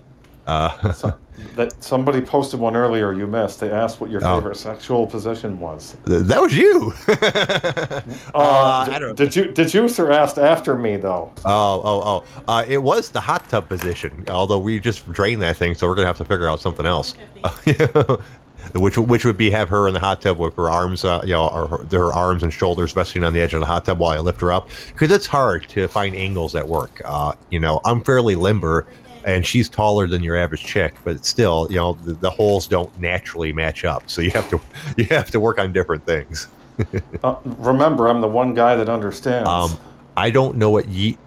Uh, 0.50 0.92
So, 0.94 1.14
that 1.56 1.82
somebody 1.82 2.20
posted 2.22 2.60
one 2.60 2.76
earlier. 2.76 3.14
You 3.14 3.26
missed. 3.28 3.60
They 3.62 3.72
asked 3.72 4.02
what 4.02 4.10
your 4.10 4.20
Oh. 4.26 4.36
favorite 4.38 4.58
sexual 4.58 5.06
position 5.08 5.60
was. 5.60 5.96
that 6.06 6.42
was 6.42 6.56
you. 6.58 6.94
Uh, 8.34 8.38
Uh, 8.40 8.86
d- 8.86 8.92
I 8.92 9.00
don't- 9.00 9.16
did 9.16 9.36
you 9.36 9.46
did 9.52 9.74
you 9.74 9.88
sir 9.88 10.12
asked 10.12 10.38
after 10.38 10.76
me 10.76 10.98
though? 10.98 11.32
Oh, 11.46 11.82
oh, 11.84 12.02
oh! 12.12 12.24
Uh, 12.48 12.64
it 12.68 12.82
was 12.82 13.10
the 13.10 13.22
hot 13.22 13.48
tub 13.50 13.68
position. 13.70 14.24
Although 14.30 14.60
we 14.60 14.80
just 14.80 15.10
drained 15.12 15.42
that 15.42 15.58
thing, 15.58 15.76
so 15.76 15.88
we're 15.88 15.96
gonna 15.96 16.08
have 16.08 16.18
to 16.18 16.26
figure 16.26 16.48
out 16.50 16.60
something 16.60 16.86
else. 16.86 17.16
which 18.76 18.98
which 18.98 19.26
would 19.26 19.38
be 19.38 19.50
have 19.50 19.70
her 19.70 19.88
in 19.88 19.94
the 19.94 20.00
hot 20.00 20.22
tub 20.22 20.38
with 20.38 20.56
her 20.56 20.70
arms, 20.70 21.04
uh, 21.06 21.22
you 21.24 21.34
know, 21.34 21.48
or 21.48 21.68
her, 21.68 21.86
her 21.92 22.14
arms 22.14 22.44
and 22.44 22.54
shoulders 22.54 22.96
resting 22.96 23.24
on 23.24 23.34
the 23.34 23.42
edge 23.42 23.54
of 23.54 23.60
the 23.62 23.66
hot 23.66 23.86
tub 23.86 23.98
while 24.00 24.12
I 24.12 24.20
lift 24.20 24.42
her 24.42 24.52
up, 24.52 24.70
because 24.90 25.12
it's 25.12 25.26
hard 25.26 25.68
to 25.70 25.88
find 25.88 26.16
angles 26.16 26.56
at 26.56 26.68
work. 26.68 27.02
Uh, 27.06 27.34
you 27.50 27.60
know, 27.60 27.80
I'm 27.86 28.02
fairly 28.04 28.36
limber, 28.36 28.86
and 29.36 29.46
she's 29.46 29.70
taller 29.70 30.08
than 30.08 30.24
your 30.24 30.36
average 30.36 30.64
chick, 30.64 30.96
but 31.04 31.26
still, 31.26 31.68
you 31.70 31.76
know, 31.76 31.94
the, 32.04 32.14
the 32.14 32.30
holes 32.30 32.68
don't 32.68 32.98
naturally 33.00 33.54
match 33.54 33.86
up, 33.86 34.10
so 34.10 34.22
you 34.22 34.32
have 34.32 34.50
to 34.50 34.60
you 34.98 35.06
have 35.06 35.30
to 35.32 35.40
work 35.40 35.60
on 35.60 35.72
different 35.74 36.06
things. 36.06 36.48
Uh, 37.26 37.36
remember, 37.58 38.08
I'm 38.08 38.22
the 38.22 38.28
one 38.30 38.54
guy 38.54 38.74
that 38.74 38.88
understands. 38.88 39.50
Um, 39.50 39.78
I 40.16 40.30
don't 40.30 40.56
know 40.56 40.70
what 40.70 40.88
Ye. 40.88 41.18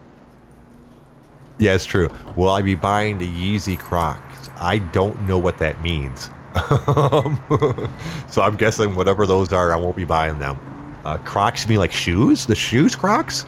Yeah, 1.58 1.74
it's 1.74 1.84
true. 1.84 2.08
Will 2.36 2.48
I 2.48 2.62
be 2.62 2.74
buying 2.74 3.18
the 3.18 3.28
Yeezy 3.28 3.78
Crocs? 3.78 4.48
I 4.58 4.78
don't 4.78 5.20
know 5.28 5.36
what 5.36 5.58
that 5.58 5.82
means. 5.82 6.30
So 8.30 8.40
I'm 8.40 8.56
guessing 8.56 8.94
whatever 8.94 9.26
those 9.26 9.52
are, 9.52 9.74
I 9.74 9.76
won't 9.76 9.94
be 9.94 10.06
buying 10.06 10.38
them. 10.38 10.58
Uh, 11.04 11.18
Crocs 11.18 11.68
mean 11.68 11.78
like 11.78 11.92
shoes? 11.92 12.46
The 12.46 12.54
shoes 12.54 12.96
Crocs? 12.96 13.44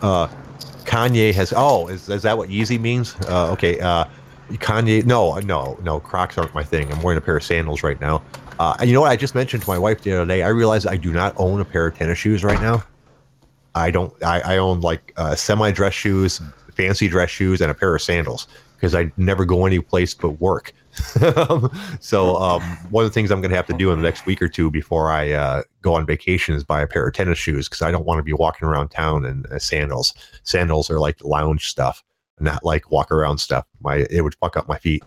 Uh, 0.00 0.28
Kanye 0.86 1.34
has. 1.34 1.52
Oh, 1.56 1.88
is, 1.88 2.08
is 2.08 2.22
that 2.22 2.38
what 2.38 2.48
Yeezy 2.48 2.80
means? 2.80 3.14
Uh, 3.28 3.50
okay. 3.52 3.78
Uh, 3.80 4.04
Kanye. 4.52 5.04
No, 5.04 5.34
no, 5.40 5.78
no. 5.82 6.00
Crocs 6.00 6.38
aren't 6.38 6.54
my 6.54 6.64
thing. 6.64 6.90
I'm 6.92 7.02
wearing 7.02 7.18
a 7.18 7.20
pair 7.20 7.36
of 7.36 7.42
sandals 7.42 7.82
right 7.82 8.00
now. 8.00 8.22
Uh, 8.58 8.76
you 8.82 8.92
know 8.92 9.02
what? 9.02 9.10
I 9.10 9.16
just 9.16 9.34
mentioned 9.34 9.62
to 9.64 9.68
my 9.68 9.78
wife 9.78 10.02
the 10.02 10.12
other 10.12 10.26
day. 10.26 10.42
I 10.42 10.48
realized 10.48 10.86
I 10.86 10.96
do 10.96 11.12
not 11.12 11.34
own 11.36 11.60
a 11.60 11.64
pair 11.64 11.86
of 11.88 11.96
tennis 11.96 12.18
shoes 12.18 12.42
right 12.42 12.60
now. 12.60 12.82
I 13.74 13.90
don't. 13.90 14.14
I, 14.22 14.40
I 14.40 14.56
own 14.56 14.80
like 14.80 15.12
uh, 15.16 15.34
semi 15.34 15.70
dress 15.70 15.92
shoes, 15.92 16.40
fancy 16.72 17.08
dress 17.08 17.30
shoes, 17.30 17.60
and 17.60 17.70
a 17.70 17.74
pair 17.74 17.94
of 17.94 18.00
sandals 18.00 18.46
because 18.76 18.94
I 18.94 19.10
never 19.16 19.44
go 19.44 19.66
any 19.66 19.80
place 19.80 20.14
but 20.14 20.30
work. 20.40 20.72
so 22.00 22.36
um, 22.36 22.62
one 22.90 23.04
of 23.04 23.10
the 23.10 23.14
things 23.14 23.30
I'm 23.30 23.40
going 23.40 23.50
to 23.50 23.56
have 23.56 23.66
to 23.66 23.76
do 23.76 23.90
in 23.90 23.98
the 23.98 24.02
next 24.02 24.26
week 24.26 24.40
or 24.40 24.48
two 24.48 24.70
before 24.70 25.10
I 25.10 25.32
uh, 25.32 25.62
go 25.82 25.94
on 25.94 26.06
vacation 26.06 26.54
is 26.54 26.64
buy 26.64 26.82
a 26.82 26.86
pair 26.86 27.06
of 27.06 27.14
tennis 27.14 27.38
shoes 27.38 27.68
because 27.68 27.82
I 27.82 27.90
don't 27.90 28.06
want 28.06 28.18
to 28.18 28.22
be 28.22 28.32
walking 28.32 28.66
around 28.66 28.88
town 28.88 29.24
in 29.24 29.44
uh, 29.50 29.58
sandals. 29.58 30.14
Sandals 30.42 30.90
are 30.90 30.98
like 30.98 31.22
lounge 31.22 31.68
stuff, 31.68 32.02
not 32.40 32.64
like 32.64 32.90
walk 32.90 33.10
around 33.10 33.38
stuff. 33.38 33.66
My 33.80 34.06
it 34.10 34.22
would 34.22 34.34
fuck 34.36 34.56
up 34.56 34.68
my 34.68 34.78
feet. 34.78 35.02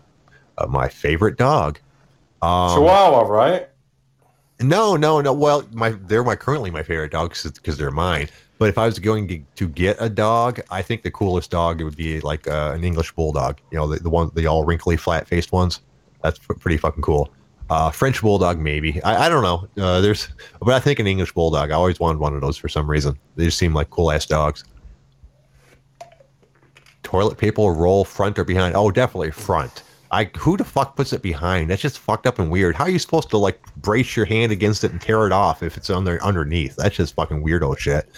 Uh, 0.58 0.66
my 0.66 0.88
favorite 0.88 1.38
dog, 1.38 1.80
um, 2.42 2.76
Chihuahua, 2.76 3.22
right? 3.22 3.68
no, 4.60 4.96
no, 4.96 5.20
no. 5.20 5.32
Well, 5.32 5.66
my 5.72 5.90
they're 5.90 6.24
my 6.24 6.36
currently 6.36 6.70
my 6.70 6.82
favorite 6.82 7.12
dogs 7.12 7.50
because 7.50 7.78
they're 7.78 7.90
mine. 7.90 8.28
But 8.60 8.68
if 8.68 8.76
I 8.76 8.84
was 8.84 8.98
going 8.98 9.26
to, 9.28 9.40
to 9.56 9.68
get 9.68 9.96
a 10.00 10.10
dog, 10.10 10.60
I 10.70 10.82
think 10.82 11.02
the 11.02 11.10
coolest 11.10 11.50
dog 11.50 11.80
would 11.80 11.96
be 11.96 12.20
like 12.20 12.46
uh, 12.46 12.72
an 12.74 12.84
English 12.84 13.10
bulldog. 13.12 13.58
You 13.70 13.78
know, 13.78 13.86
the, 13.86 14.00
the 14.00 14.10
one 14.10 14.30
the 14.34 14.46
all 14.46 14.66
wrinkly, 14.66 14.98
flat 14.98 15.26
faced 15.26 15.50
ones. 15.50 15.80
That's 16.22 16.38
pretty 16.38 16.76
fucking 16.76 17.02
cool. 17.02 17.32
Uh, 17.70 17.90
French 17.90 18.20
bulldog, 18.20 18.58
maybe. 18.58 19.02
I, 19.02 19.24
I 19.24 19.28
don't 19.30 19.42
know. 19.42 19.82
Uh, 19.82 20.02
there's, 20.02 20.28
but 20.60 20.74
I 20.74 20.78
think 20.78 20.98
an 20.98 21.06
English 21.06 21.32
bulldog. 21.32 21.70
I 21.70 21.74
always 21.74 21.98
wanted 21.98 22.18
one 22.18 22.34
of 22.34 22.42
those 22.42 22.58
for 22.58 22.68
some 22.68 22.90
reason. 22.90 23.18
They 23.36 23.46
just 23.46 23.56
seem 23.56 23.72
like 23.72 23.88
cool 23.88 24.12
ass 24.12 24.26
dogs. 24.26 24.64
Toilet 27.02 27.38
paper 27.38 27.62
roll 27.62 28.04
front 28.04 28.38
or 28.38 28.44
behind? 28.44 28.76
Oh, 28.76 28.90
definitely 28.90 29.30
front. 29.30 29.84
I 30.12 30.30
who 30.36 30.56
the 30.56 30.64
fuck 30.64 30.96
puts 30.96 31.12
it 31.12 31.22
behind? 31.22 31.70
That's 31.70 31.82
just 31.82 31.98
fucked 31.98 32.26
up 32.26 32.38
and 32.38 32.50
weird. 32.50 32.74
How 32.74 32.84
are 32.84 32.90
you 32.90 32.98
supposed 32.98 33.30
to 33.30 33.38
like 33.38 33.60
brace 33.76 34.16
your 34.16 34.26
hand 34.26 34.50
against 34.50 34.82
it 34.82 34.90
and 34.90 35.00
tear 35.00 35.26
it 35.26 35.32
off 35.32 35.62
if 35.62 35.76
it's 35.76 35.86
there 35.86 36.22
underneath? 36.24 36.76
That's 36.76 36.96
just 36.96 37.14
fucking 37.14 37.44
weirdo 37.44 37.78
shit. 37.78 38.08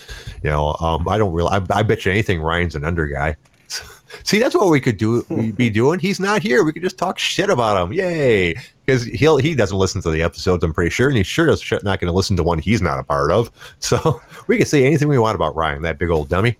You 0.43 0.51
know, 0.51 0.75
um, 0.81 1.07
I 1.07 1.19
don't 1.19 1.33
really. 1.33 1.51
I, 1.51 1.61
I 1.71 1.83
bet 1.83 2.07
you 2.07 2.13
anything 2.13 2.41
Ryan's 2.41 2.75
an 2.75 2.85
under 2.85 3.07
guy. 3.07 3.37
See, 4.25 4.39
that's 4.39 4.55
what 4.55 4.69
we 4.69 4.81
could 4.81 4.97
do. 4.97 5.25
We'd 5.29 5.57
be 5.57 5.71
doing. 5.71 5.99
He's 5.99 6.21
not 6.21 6.43
here. 6.43 6.65
We 6.65 6.73
could 6.73 6.83
just 6.83 6.99
talk 6.99 7.19
shit 7.19 7.51
about 7.51 7.83
him. 7.83 7.93
Yay! 7.93 8.55
Because 8.85 9.05
he'll 9.05 9.37
he 9.39 9.55
doesn't 9.55 9.77
listen 9.77 10.01
to 10.03 10.11
the 10.11 10.23
episodes. 10.23 10.65
I'm 10.65 10.75
pretty 10.75 10.91
sure, 10.91 11.09
and 11.09 11.17
he 11.17 11.23
sure 11.23 11.47
does 11.47 11.63
not 11.71 12.01
going 12.01 12.11
to 12.11 12.13
listen 12.13 12.37
to 12.37 12.43
one 12.43 12.59
he's 12.59 12.83
not 12.83 12.99
a 12.99 13.05
part 13.05 13.31
of. 13.31 13.51
So 13.81 14.21
we 14.47 14.57
can 14.57 14.67
say 14.67 14.87
anything 14.87 15.09
we 15.09 15.19
want 15.19 15.35
about 15.35 15.55
Ryan, 15.57 15.83
that 15.83 15.99
big 15.99 16.11
old 16.11 16.29
dummy. 16.29 16.57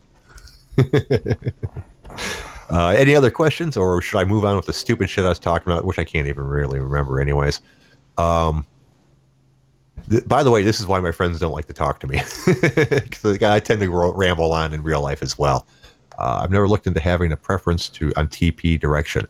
Uh, 2.71 2.89
any 2.89 3.15
other 3.15 3.31
questions, 3.31 3.77
or 3.77 4.01
should 4.01 4.19
I 4.19 4.25
move 4.25 4.45
on 4.45 4.57
with 4.57 4.67
the 4.67 4.73
stupid 4.73 5.11
shit 5.11 5.25
I 5.25 5.29
was 5.29 5.39
talking 5.39 5.73
about, 5.73 5.85
which 5.85 5.99
I 5.99 6.05
can't 6.05 6.27
even 6.27 6.45
really 6.45 6.81
remember, 6.81 7.21
anyways? 7.21 7.61
Um, 8.19 8.67
th- 10.09 10.27
by 10.27 10.43
the 10.43 10.51
way, 10.51 10.63
this 10.63 10.81
is 10.81 10.87
why 10.87 11.01
my 11.01 11.13
friends 11.13 11.39
don't 11.41 11.53
like 11.53 11.67
to 11.67 11.73
talk 11.73 12.01
to 12.01 12.07
me 12.07 12.23
because 12.47 13.43
I 13.43 13.61
tend 13.61 13.81
to 13.81 14.13
ramble 14.15 14.53
on 14.53 14.73
in 14.73 14.83
real 14.83 15.03
life 15.03 15.23
as 15.23 15.39
well. 15.39 15.67
Uh, 16.19 16.41
I've 16.43 16.51
never 16.51 16.69
looked 16.69 16.87
into 16.87 17.01
having 17.01 17.33
a 17.33 17.37
preference 17.37 17.89
to 17.91 18.13
on 18.17 18.29
TP 18.29 18.79
direction. 18.79 19.27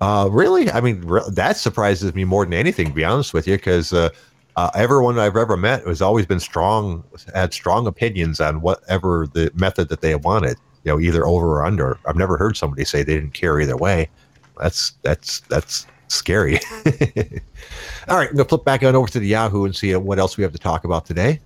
Uh, 0.00 0.28
really, 0.30 0.70
I 0.70 0.80
mean, 0.80 1.00
re- 1.02 1.22
that 1.28 1.56
surprises 1.56 2.14
me 2.14 2.24
more 2.24 2.44
than 2.44 2.54
anything. 2.54 2.88
To 2.88 2.92
be 2.92 3.04
honest 3.04 3.32
with 3.32 3.46
you, 3.46 3.56
because 3.56 3.92
uh, 3.92 4.10
uh, 4.56 4.70
everyone 4.74 5.18
I've 5.18 5.36
ever 5.36 5.56
met 5.56 5.86
has 5.86 6.02
always 6.02 6.26
been 6.26 6.40
strong, 6.40 7.04
had 7.34 7.54
strong 7.54 7.86
opinions 7.86 8.40
on 8.40 8.60
whatever 8.60 9.26
the 9.32 9.50
method 9.54 9.88
that 9.88 10.02
they 10.02 10.14
wanted 10.14 10.58
you 10.86 10.92
know, 10.92 11.00
either 11.00 11.26
over 11.26 11.58
or 11.58 11.64
under. 11.64 11.98
I've 12.06 12.16
never 12.16 12.38
heard 12.38 12.56
somebody 12.56 12.84
say 12.84 13.02
they 13.02 13.14
didn't 13.14 13.34
care 13.34 13.60
either 13.60 13.76
way. 13.76 14.08
That's 14.58 14.92
that's 15.02 15.40
that's 15.40 15.86
scary. 16.06 16.60
All 18.08 18.16
right, 18.16 18.30
I'm 18.30 18.36
gonna 18.36 18.48
flip 18.48 18.64
back 18.64 18.84
on 18.84 18.94
over 18.94 19.08
to 19.08 19.18
the 19.18 19.26
Yahoo 19.26 19.64
and 19.64 19.74
see 19.74 19.94
what 19.96 20.20
else 20.20 20.36
we 20.36 20.44
have 20.44 20.52
to 20.52 20.58
talk 20.58 20.84
about 20.84 21.04
today. 21.04 21.40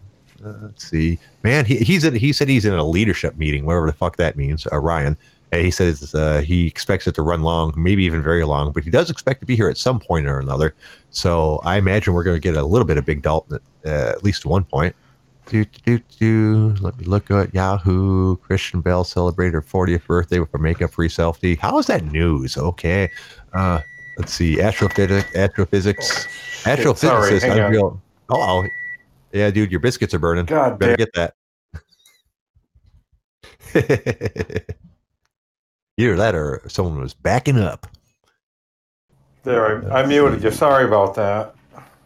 Uh, 0.45 0.53
let's 0.63 0.89
see, 0.89 1.19
man. 1.43 1.65
He 1.65 1.79
he's 1.79 2.05
in, 2.05 2.15
he 2.15 2.35
said 2.35 2.49
he's 2.49 2.67
in 2.67 2.75
a 2.75 2.85
leadership 2.85 3.37
meeting, 3.39 3.65
whatever 3.65 3.87
the 3.87 3.95
fuck 3.95 4.17
that 4.17 4.37
means. 4.37 4.67
Uh, 4.71 4.79
Ryan. 4.79 5.17
And 5.53 5.65
he 5.65 5.73
says 5.73 6.15
uh, 6.15 6.43
he 6.43 6.69
expects 6.69 7.09
it 7.09 7.17
to 7.17 7.23
run 7.23 7.43
long, 7.43 7.75
maybe 7.77 8.05
even 8.05 8.23
very 8.23 8.45
long, 8.45 8.71
but 8.71 8.85
he 8.85 8.91
does 8.91 9.11
expect 9.11 9.41
to 9.41 9.47
be 9.47 9.57
here 9.57 9.69
at 9.69 9.77
some 9.77 9.99
point 9.99 10.29
or 10.29 10.39
another. 10.39 10.77
So 11.11 11.61
I 11.65 11.77
imagine 11.77 12.15
we're 12.15 12.23
going 12.23 12.37
to 12.37 12.41
get 12.41 12.57
a 12.57 12.65
little 12.65 12.87
bit 12.87 12.99
of 12.99 13.05
Big 13.05 13.23
Dalton 13.23 13.59
at, 13.85 13.91
uh, 13.91 14.11
at 14.11 14.23
least 14.23 14.47
one 14.47 14.63
point. 14.63 14.95
Do, 15.51 15.65
do, 15.65 15.99
do, 16.19 16.77
Let 16.81 16.97
me 16.97 17.05
look 17.07 17.29
at 17.33 17.53
Yahoo. 17.53 18.37
Kristen 18.37 18.81
Bell 18.83 19.03
celebrated 19.03 19.55
her 19.55 19.63
40th 19.63 20.07
birthday 20.07 20.39
with 20.39 20.55
a 20.55 20.59
makeup 20.59 20.93
free 20.93 21.09
selfie. 21.09 21.59
How 21.59 21.77
is 21.81 21.87
that 21.89 22.05
news? 22.05 22.57
Okay. 22.57 23.11
Uh, 23.53 23.81
let's 24.17 24.33
see. 24.33 24.61
Astrophysics. 24.61 25.35
Astrophysics. 25.35 26.29
Sorry, 26.63 26.77
Astrophysicist. 26.85 27.51
on. 27.53 27.59
unveil- 27.59 28.01
Oh, 28.33 28.65
yeah, 29.33 29.51
dude, 29.51 29.73
your 29.73 29.81
biscuits 29.81 30.15
are 30.15 30.21
burning. 30.21 30.45
God 30.45 30.79
Better 30.79 30.97
damn. 30.97 31.07
get 31.09 31.15
that. 31.15 31.35
Either 35.97 36.17
that 36.17 36.37
or 36.37 36.63
someone 36.69 37.01
was 37.01 37.13
backing 37.13 37.59
up. 37.59 37.89
There, 39.43 39.91
I, 39.93 40.03
I 40.03 40.07
muted 40.07 40.45
you. 40.45 40.53
Sorry 40.53 40.85
about 40.85 41.17
that. 41.17 41.57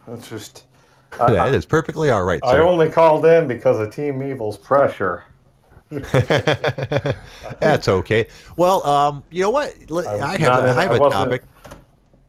That's 0.07 0.27
just. 0.29 0.63
That 1.17 1.53
is 1.53 1.65
perfectly 1.65 2.09
all 2.09 2.23
right. 2.23 2.39
I 2.43 2.59
only 2.59 2.89
called 2.89 3.25
in 3.25 3.47
because 3.47 3.79
of 3.79 3.93
Team 3.93 4.21
Evil's 4.21 4.57
pressure. 4.57 5.23
That's 7.59 7.87
okay. 7.87 8.27
Well, 8.57 8.85
um, 8.85 9.23
you 9.29 9.41
know 9.41 9.49
what? 9.51 9.75
I 10.07 10.37
have, 10.37 10.63
a, 10.63 10.69
I 10.71 10.83
have 10.83 10.91
a 10.91 10.99
topic. 11.09 11.43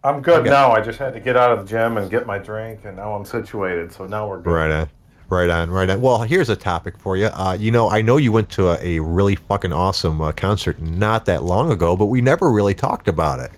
I'm 0.05 0.23
good 0.23 0.41
Okay. 0.41 0.51
now. 0.51 0.71
I 0.71 0.81
just 0.81 0.99
had 0.99 1.15
to 1.15 1.21
get 1.21 1.37
out 1.37 1.51
of 1.51 1.61
the 1.61 1.65
gym 1.69 1.97
and 1.97 2.09
get 2.11 2.27
my 2.27 2.39
drink, 2.39 2.81
and 2.85 2.97
now 2.97 3.15
I'm 3.15 3.25
situated. 3.25 3.93
So 3.93 4.07
now 4.07 4.29
we're 4.29 4.39
good. 4.41 4.51
Right 4.53 4.71
on. 4.71 4.89
Right 5.29 5.51
on, 5.51 5.71
right 5.71 5.91
on. 5.91 6.01
Well, 6.01 6.23
here's 6.23 6.51
a 6.51 6.55
topic 6.55 6.97
for 6.99 7.17
you. 7.17 7.27
Uh, 7.27 7.57
you 7.59 7.73
know, 7.73 7.91
I 7.91 8.03
know 8.03 8.17
you 8.17 8.31
went 8.31 8.49
to 8.51 8.69
a, 8.69 8.99
a 8.99 9.01
really 9.01 9.35
fucking 9.35 9.73
awesome 9.73 10.21
uh, 10.21 10.31
concert 10.31 10.81
not 10.81 11.25
that 11.25 11.43
long 11.43 11.73
ago, 11.73 11.97
but 11.97 12.07
we 12.07 12.21
never 12.21 12.53
really 12.53 12.75
talked 12.75 13.09
about 13.09 13.41
it. 13.41 13.51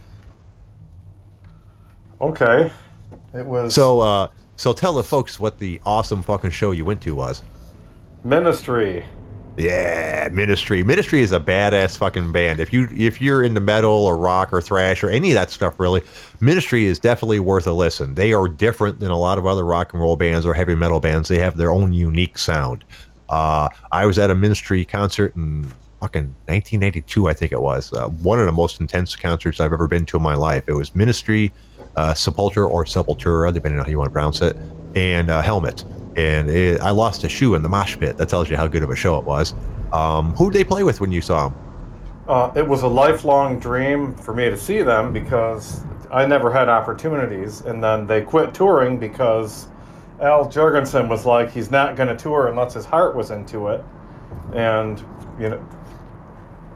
Okay. 2.23 2.73
It 3.35 3.45
was 3.45 3.75
So, 3.75 4.01
uh, 4.01 4.29
so 4.59 4.73
tell 4.73 4.93
the 4.93 5.05
folks 5.05 5.39
what 5.39 5.59
the 5.59 5.81
awesome 5.87 6.21
fucking 6.21 6.51
show 6.51 6.73
you 6.73 6.85
went 6.85 7.01
to 7.03 7.15
was. 7.15 7.43
Ministry. 8.25 9.05
Yeah, 9.57 10.29
Ministry. 10.33 10.83
Ministry 10.83 11.21
is 11.21 11.31
a 11.31 11.39
badass 11.39 11.97
fucking 11.97 12.33
band. 12.33 12.59
If 12.59 12.73
you 12.73 12.89
if 12.97 13.21
you're 13.21 13.45
into 13.45 13.61
metal 13.61 13.93
or 13.93 14.17
rock 14.17 14.53
or 14.53 14.61
thrash 14.61 15.03
or 15.05 15.11
any 15.11 15.31
of 15.31 15.35
that 15.37 15.51
stuff, 15.51 15.79
really, 15.79 16.03
Ministry 16.41 16.87
is 16.87 16.99
definitely 16.99 17.39
worth 17.39 17.69
a 17.69 17.73
listen. 17.73 18.17
They 18.17 18.33
are 18.33 18.49
different 18.49 18.99
than 18.99 19.13
a 19.13 19.19
lot 19.19 19.39
of 19.39 19.47
other 19.47 19.65
rock 19.65 19.93
and 19.93 20.03
roll 20.03 20.17
bands 20.17 20.45
or 20.45 20.55
heavy 20.55 20.75
metal 20.75 20.99
bands. 20.99 21.29
They 21.29 21.39
have 21.39 21.57
their 21.57 21.71
own 21.71 21.93
unique 21.93 22.37
sound. 22.37 22.85
Uh, 23.29 23.69
I 23.93 24.07
was 24.07 24.19
at 24.19 24.29
a 24.29 24.35
Ministry 24.35 24.85
concert 24.85 25.37
in 25.37 25.73
fucking 26.01 26.35
1992, 26.47 27.29
I 27.29 27.33
think 27.33 27.53
it 27.53 27.61
was. 27.61 27.93
Uh, 27.93 28.09
one 28.09 28.41
of 28.41 28.47
the 28.47 28.53
most 28.53 28.81
intense 28.81 29.15
concerts 29.15 29.61
I've 29.61 29.73
ever 29.73 29.87
been 29.87 30.07
to 30.07 30.17
in 30.17 30.23
my 30.23 30.35
life. 30.35 30.65
It 30.67 30.73
was 30.73 30.95
Ministry, 30.95 31.53
uh, 31.97 32.15
Sepultura 32.15 32.69
or 32.69 32.85
Sepultura, 32.85 33.53
depending 33.53 33.79
on 33.79 33.85
how 33.85 33.91
you 33.91 33.99
want 33.99 34.09
to 34.09 34.13
pronounce 34.13 34.41
it, 34.43 34.57
and 34.95 35.31
uh, 35.31 35.43
Helmet. 35.43 35.85
And 36.17 36.51
it, 36.51 36.81
I 36.81 36.91
lost 36.91 37.25
a 37.25 37.29
shoe 37.29 37.55
in 37.55 37.63
the 37.63 37.69
mosh 37.69 37.97
pit. 37.99 38.17
That 38.17 38.29
tells 38.29 38.51
you 38.51 38.57
how 38.57 38.67
good 38.67 38.83
of 38.83 38.91
a 38.91 38.97
show 38.97 39.19
it 39.19 39.25
was. 39.25 39.55
Um, 39.93 40.35
who 40.35 40.51
did 40.51 40.59
they 40.59 40.65
play 40.65 40.83
with 40.83 41.01
when 41.01 41.13
you 41.13 41.21
saw 41.21 41.49
them? 41.49 41.59
Uh, 42.29 42.53
it 42.55 42.67
was 42.67 42.83
a 42.83 42.87
lifelong 42.87 43.59
dream 43.59 44.15
for 44.15 44.35
me 44.35 44.51
to 44.51 44.57
see 44.57 44.83
them 44.83 45.13
because 45.13 45.83
I 46.11 46.27
never 46.27 46.53
had 46.53 46.69
opportunities, 46.69 47.63
and 47.63 47.83
then 47.83 48.07
they 48.07 48.21
quit 48.21 48.53
touring 48.53 48.99
because 48.99 49.69
Al 50.21 50.47
Jourgensen 50.47 51.09
was 51.09 51.25
like 51.25 51.51
he's 51.51 51.71
not 51.71 51.97
going 51.97 52.09
to 52.09 52.17
tour 52.17 52.49
unless 52.49 52.75
his 52.75 52.85
heart 52.85 53.15
was 53.15 53.31
into 53.31 53.69
it, 53.69 53.83
and 54.55 55.03
you 55.39 55.51
know, 55.51 55.69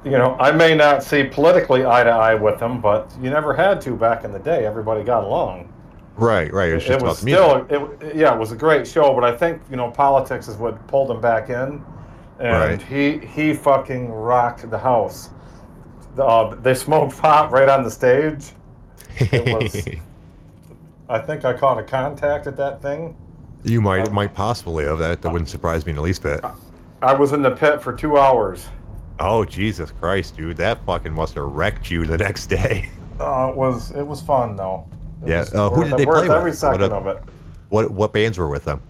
you 0.05 0.13
know, 0.13 0.37
I 0.39 0.51
may 0.51 0.75
not 0.75 1.03
see 1.03 1.25
politically 1.25 1.85
eye 1.87 2.03
to 2.05 2.11
eye 2.11 2.35
with 2.35 2.59
them, 2.59 2.81
but 2.81 3.11
you 3.21 3.31
never 3.31 3.55
had 3.55 3.81
to 3.83 3.97
back 3.97 4.25
in 4.25 4.33
the 4.33 4.39
day. 4.39 4.67
Everybody 4.67 5.05
got 5.05 5.25
along. 5.25 5.73
Right, 6.17 6.53
right. 6.53 6.71
It 6.71 6.75
was 6.75 6.85
just 6.85 7.03
it 7.03 7.07
was 7.07 7.19
still, 7.19 7.67
it, 7.71 8.15
yeah, 8.15 8.35
it 8.35 8.39
was 8.39 8.53
a 8.53 8.57
great 8.57 8.87
show, 8.87 9.15
but 9.15 9.25
I 9.25 9.35
think 9.37 9.63
you 9.71 9.77
know 9.77 9.91
politics 9.91 10.49
is 10.49 10.57
what 10.57 10.87
pulled 10.89 11.11
him 11.11 11.21
back 11.21 11.49
in, 11.49 11.83
and 12.39 12.81
Right. 12.81 12.83
he 12.83 13.19
he 13.27 13.55
fucking 13.55 14.11
rocked 14.11 14.69
the 14.69 14.79
house. 14.79 15.31
The, 16.17 16.25
uh, 16.25 16.55
they 16.57 16.75
smoked 16.75 17.17
pot 17.17 17.51
right 17.51 17.69
on 17.69 17.83
the 17.83 17.91
stage. 17.91 18.53
It 19.19 19.47
was. 19.47 19.89
I 21.09 21.19
think 21.19 21.45
I 21.45 21.53
caught 21.53 21.79
a 21.79 21.83
contact 21.83 22.47
at 22.47 22.57
that 22.57 22.83
thing. 22.83 23.17
You 23.65 23.81
might 23.81 24.11
might 24.13 24.35
possibly 24.35 24.85
have 24.85 24.99
that. 24.99 25.23
That 25.23 25.33
wouldn't 25.33 25.49
surprise 25.49 25.87
me 25.87 25.91
in 25.91 25.97
the 25.97 26.03
least 26.03 26.23
bit. 26.23 26.45
I 27.03 27.15
was 27.15 27.33
in 27.33 27.43
the 27.43 27.51
pit 27.51 27.83
for 27.83 27.93
two 27.93 28.19
hours. 28.19 28.67
Oh 29.25 29.45
Jesus 29.45 29.93
Christ, 29.93 30.37
dude! 30.37 30.57
That 30.57 30.85
fucking 30.85 31.13
must 31.13 31.35
have 31.37 31.45
wrecked 31.45 31.93
you 31.93 32.05
the 32.07 32.19
next 32.19 32.47
day. 32.49 32.91
Uh, 33.21 33.51
it 33.51 33.57
was 33.57 33.93
it 33.93 34.03
was 34.05 34.21
fun 34.21 34.57
though. 34.57 34.85
It 35.23 35.29
Yeah, 35.29 35.41
was 35.41 35.55
uh, 35.55 35.71
who 35.71 35.85
did 35.85 35.97
they 35.97 36.05
play 36.07 36.23
with? 36.23 36.31
Every 36.31 36.53
second 36.53 36.81
What 36.81 36.91
a- 36.91 36.95
of 36.97 37.07
it. 37.07 37.23
What 37.69 37.91
what 37.93 38.13
bands 38.13 38.37
were 38.37 38.49
with 38.49 38.65
them? 38.65 38.81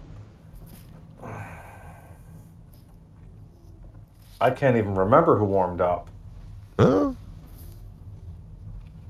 I 4.41 4.49
can't 4.49 4.75
even 4.75 4.95
remember 4.95 5.37
who 5.37 5.45
warmed 5.45 5.81
up. 5.81 6.09
Huh? 6.79 7.11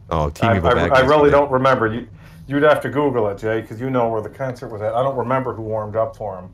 Oh, 0.10 0.30
Team 0.32 0.50
I, 0.50 0.58
I, 0.58 0.88
I 0.88 1.00
really 1.02 1.30
don't 1.30 1.50
remember. 1.50 1.88
You 1.88 2.08
you'd 2.48 2.64
have 2.64 2.82
to 2.82 2.90
Google 2.90 3.30
it, 3.30 3.38
Jay, 3.38 3.62
because 3.62 3.80
you 3.80 3.90
know 3.90 4.10
where 4.10 4.22
the 4.22 4.30
concert 4.30 4.68
was 4.70 4.82
at. 4.82 4.94
I 4.94 5.04
don't 5.04 5.16
remember 5.16 5.54
who 5.54 5.62
warmed 5.62 5.96
up 5.96 6.18
for 6.18 6.38
him. 6.38 6.54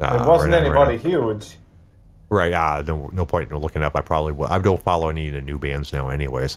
Ah, 0.00 0.22
it 0.22 0.28
wasn't 0.28 0.52
right 0.52 0.64
on, 0.64 0.70
right 0.72 0.88
anybody 0.90 0.98
huge. 0.98 1.56
Right. 2.28 2.52
Ah, 2.52 2.82
no, 2.86 3.08
no 3.12 3.24
point 3.24 3.50
in 3.50 3.56
looking 3.58 3.82
up. 3.82 3.94
I 3.94 4.00
probably 4.00 4.32
will. 4.32 4.48
I 4.48 4.58
don't 4.58 4.82
follow 4.82 5.08
any 5.08 5.28
of 5.28 5.34
the 5.34 5.40
new 5.40 5.58
bands 5.58 5.92
now, 5.92 6.08
anyways. 6.08 6.56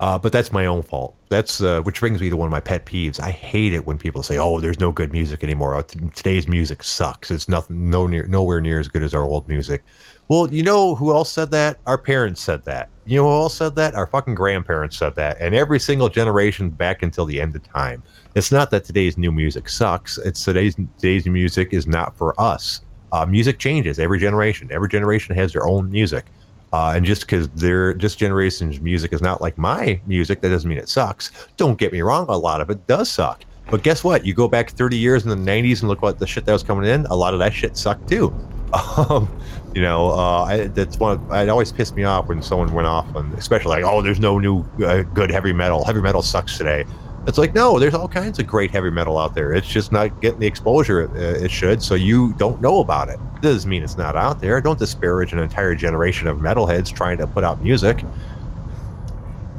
Uh, 0.00 0.18
but 0.18 0.32
that's 0.32 0.50
my 0.50 0.64
own 0.64 0.82
fault. 0.82 1.14
That's 1.28 1.60
uh, 1.60 1.82
which 1.82 2.00
brings 2.00 2.22
me 2.22 2.30
to 2.30 2.36
one 2.36 2.46
of 2.46 2.50
my 2.50 2.60
pet 2.60 2.86
peeves. 2.86 3.20
I 3.20 3.30
hate 3.30 3.74
it 3.74 3.86
when 3.86 3.98
people 3.98 4.22
say, 4.22 4.38
"Oh, 4.38 4.58
there's 4.58 4.80
no 4.80 4.92
good 4.92 5.12
music 5.12 5.44
anymore. 5.44 5.74
Oh, 5.74 5.82
Today's 5.82 6.48
music 6.48 6.82
sucks. 6.82 7.30
It's 7.30 7.50
nothing, 7.50 7.90
no 7.90 8.06
near, 8.06 8.26
nowhere 8.26 8.62
near 8.62 8.80
as 8.80 8.88
good 8.88 9.02
as 9.02 9.12
our 9.12 9.24
old 9.24 9.46
music." 9.46 9.84
Well, 10.28 10.48
you 10.54 10.62
know 10.62 10.94
who 10.94 11.12
else 11.12 11.30
said 11.30 11.50
that? 11.50 11.78
Our 11.86 11.98
parents 11.98 12.40
said 12.40 12.64
that. 12.64 12.88
You 13.04 13.18
know 13.18 13.24
who 13.24 13.42
else 13.42 13.56
said 13.56 13.74
that? 13.74 13.94
Our 13.94 14.06
fucking 14.06 14.36
grandparents 14.36 14.96
said 14.96 15.16
that. 15.16 15.36
And 15.40 15.54
every 15.56 15.80
single 15.80 16.08
generation 16.08 16.70
back 16.70 17.02
until 17.02 17.26
the 17.26 17.40
end 17.40 17.56
of 17.56 17.64
time. 17.64 18.02
It's 18.36 18.52
not 18.52 18.70
that 18.70 18.84
today's 18.84 19.18
new 19.18 19.32
music 19.32 19.68
sucks. 19.68 20.16
It's 20.18 20.44
today's 20.44 20.76
today's 20.76 21.26
music 21.26 21.74
is 21.74 21.86
not 21.86 22.16
for 22.16 22.40
us. 22.40 22.80
Uh, 23.12 23.26
music 23.26 23.58
changes 23.58 23.98
every 23.98 24.18
generation. 24.18 24.68
Every 24.70 24.88
generation 24.88 25.34
has 25.34 25.52
their 25.52 25.66
own 25.66 25.90
music. 25.90 26.26
Uh, 26.72 26.92
and 26.94 27.04
just 27.04 27.22
because 27.22 27.48
their 27.48 27.94
this 27.94 28.14
generation's 28.14 28.80
music 28.80 29.12
is 29.12 29.20
not 29.20 29.40
like 29.40 29.58
my 29.58 30.00
music, 30.06 30.40
that 30.40 30.50
doesn't 30.50 30.68
mean 30.68 30.78
it 30.78 30.88
sucks. 30.88 31.32
Don't 31.56 31.78
get 31.78 31.92
me 31.92 32.00
wrong, 32.00 32.26
a 32.28 32.36
lot 32.36 32.60
of 32.60 32.70
it 32.70 32.86
does 32.86 33.10
suck. 33.10 33.44
But 33.70 33.82
guess 33.82 34.02
what? 34.02 34.24
You 34.24 34.34
go 34.34 34.48
back 34.48 34.70
30 34.70 34.96
years 34.96 35.24
in 35.24 35.30
the 35.30 35.50
90s 35.50 35.80
and 35.80 35.88
look 35.88 36.02
what 36.02 36.18
the 36.18 36.26
shit 36.26 36.44
that 36.44 36.52
was 36.52 36.62
coming 36.62 36.88
in. 36.88 37.06
A 37.06 37.14
lot 37.14 37.34
of 37.34 37.40
that 37.40 37.52
shit 37.52 37.76
sucked 37.76 38.08
too. 38.08 38.34
Um, 38.96 39.28
you 39.74 39.82
know, 39.82 40.10
uh, 40.10 40.44
I, 40.44 40.66
that's 40.68 40.96
one. 40.96 41.16
Of, 41.16 41.32
it 41.32 41.48
always 41.48 41.72
pissed 41.72 41.96
me 41.96 42.04
off 42.04 42.28
when 42.28 42.40
someone 42.40 42.72
went 42.72 42.86
off 42.86 43.16
on, 43.16 43.32
especially 43.32 43.70
like, 43.70 43.84
oh, 43.84 44.00
there's 44.00 44.20
no 44.20 44.38
new 44.38 44.64
uh, 44.84 45.02
good 45.02 45.28
heavy 45.28 45.52
metal. 45.52 45.84
Heavy 45.84 46.00
metal 46.00 46.22
sucks 46.22 46.56
today. 46.56 46.84
It's 47.30 47.38
like, 47.38 47.54
no, 47.54 47.78
there's 47.78 47.94
all 47.94 48.08
kinds 48.08 48.40
of 48.40 48.48
great 48.48 48.72
heavy 48.72 48.90
metal 48.90 49.16
out 49.16 49.36
there. 49.36 49.52
It's 49.52 49.68
just 49.68 49.92
not 49.92 50.20
getting 50.20 50.40
the 50.40 50.48
exposure 50.48 51.02
it, 51.02 51.10
uh, 51.12 51.44
it 51.44 51.50
should, 51.52 51.80
so 51.80 51.94
you 51.94 52.32
don't 52.38 52.60
know 52.60 52.80
about 52.80 53.08
it. 53.08 53.20
Doesn't 53.40 53.70
mean 53.70 53.84
it's 53.84 53.96
not 53.96 54.16
out 54.16 54.40
there. 54.40 54.60
Don't 54.60 54.80
disparage 54.80 55.32
an 55.32 55.38
entire 55.38 55.76
generation 55.76 56.26
of 56.26 56.38
metalheads 56.38 56.92
trying 56.92 57.18
to 57.18 57.28
put 57.28 57.44
out 57.44 57.62
music. 57.62 58.02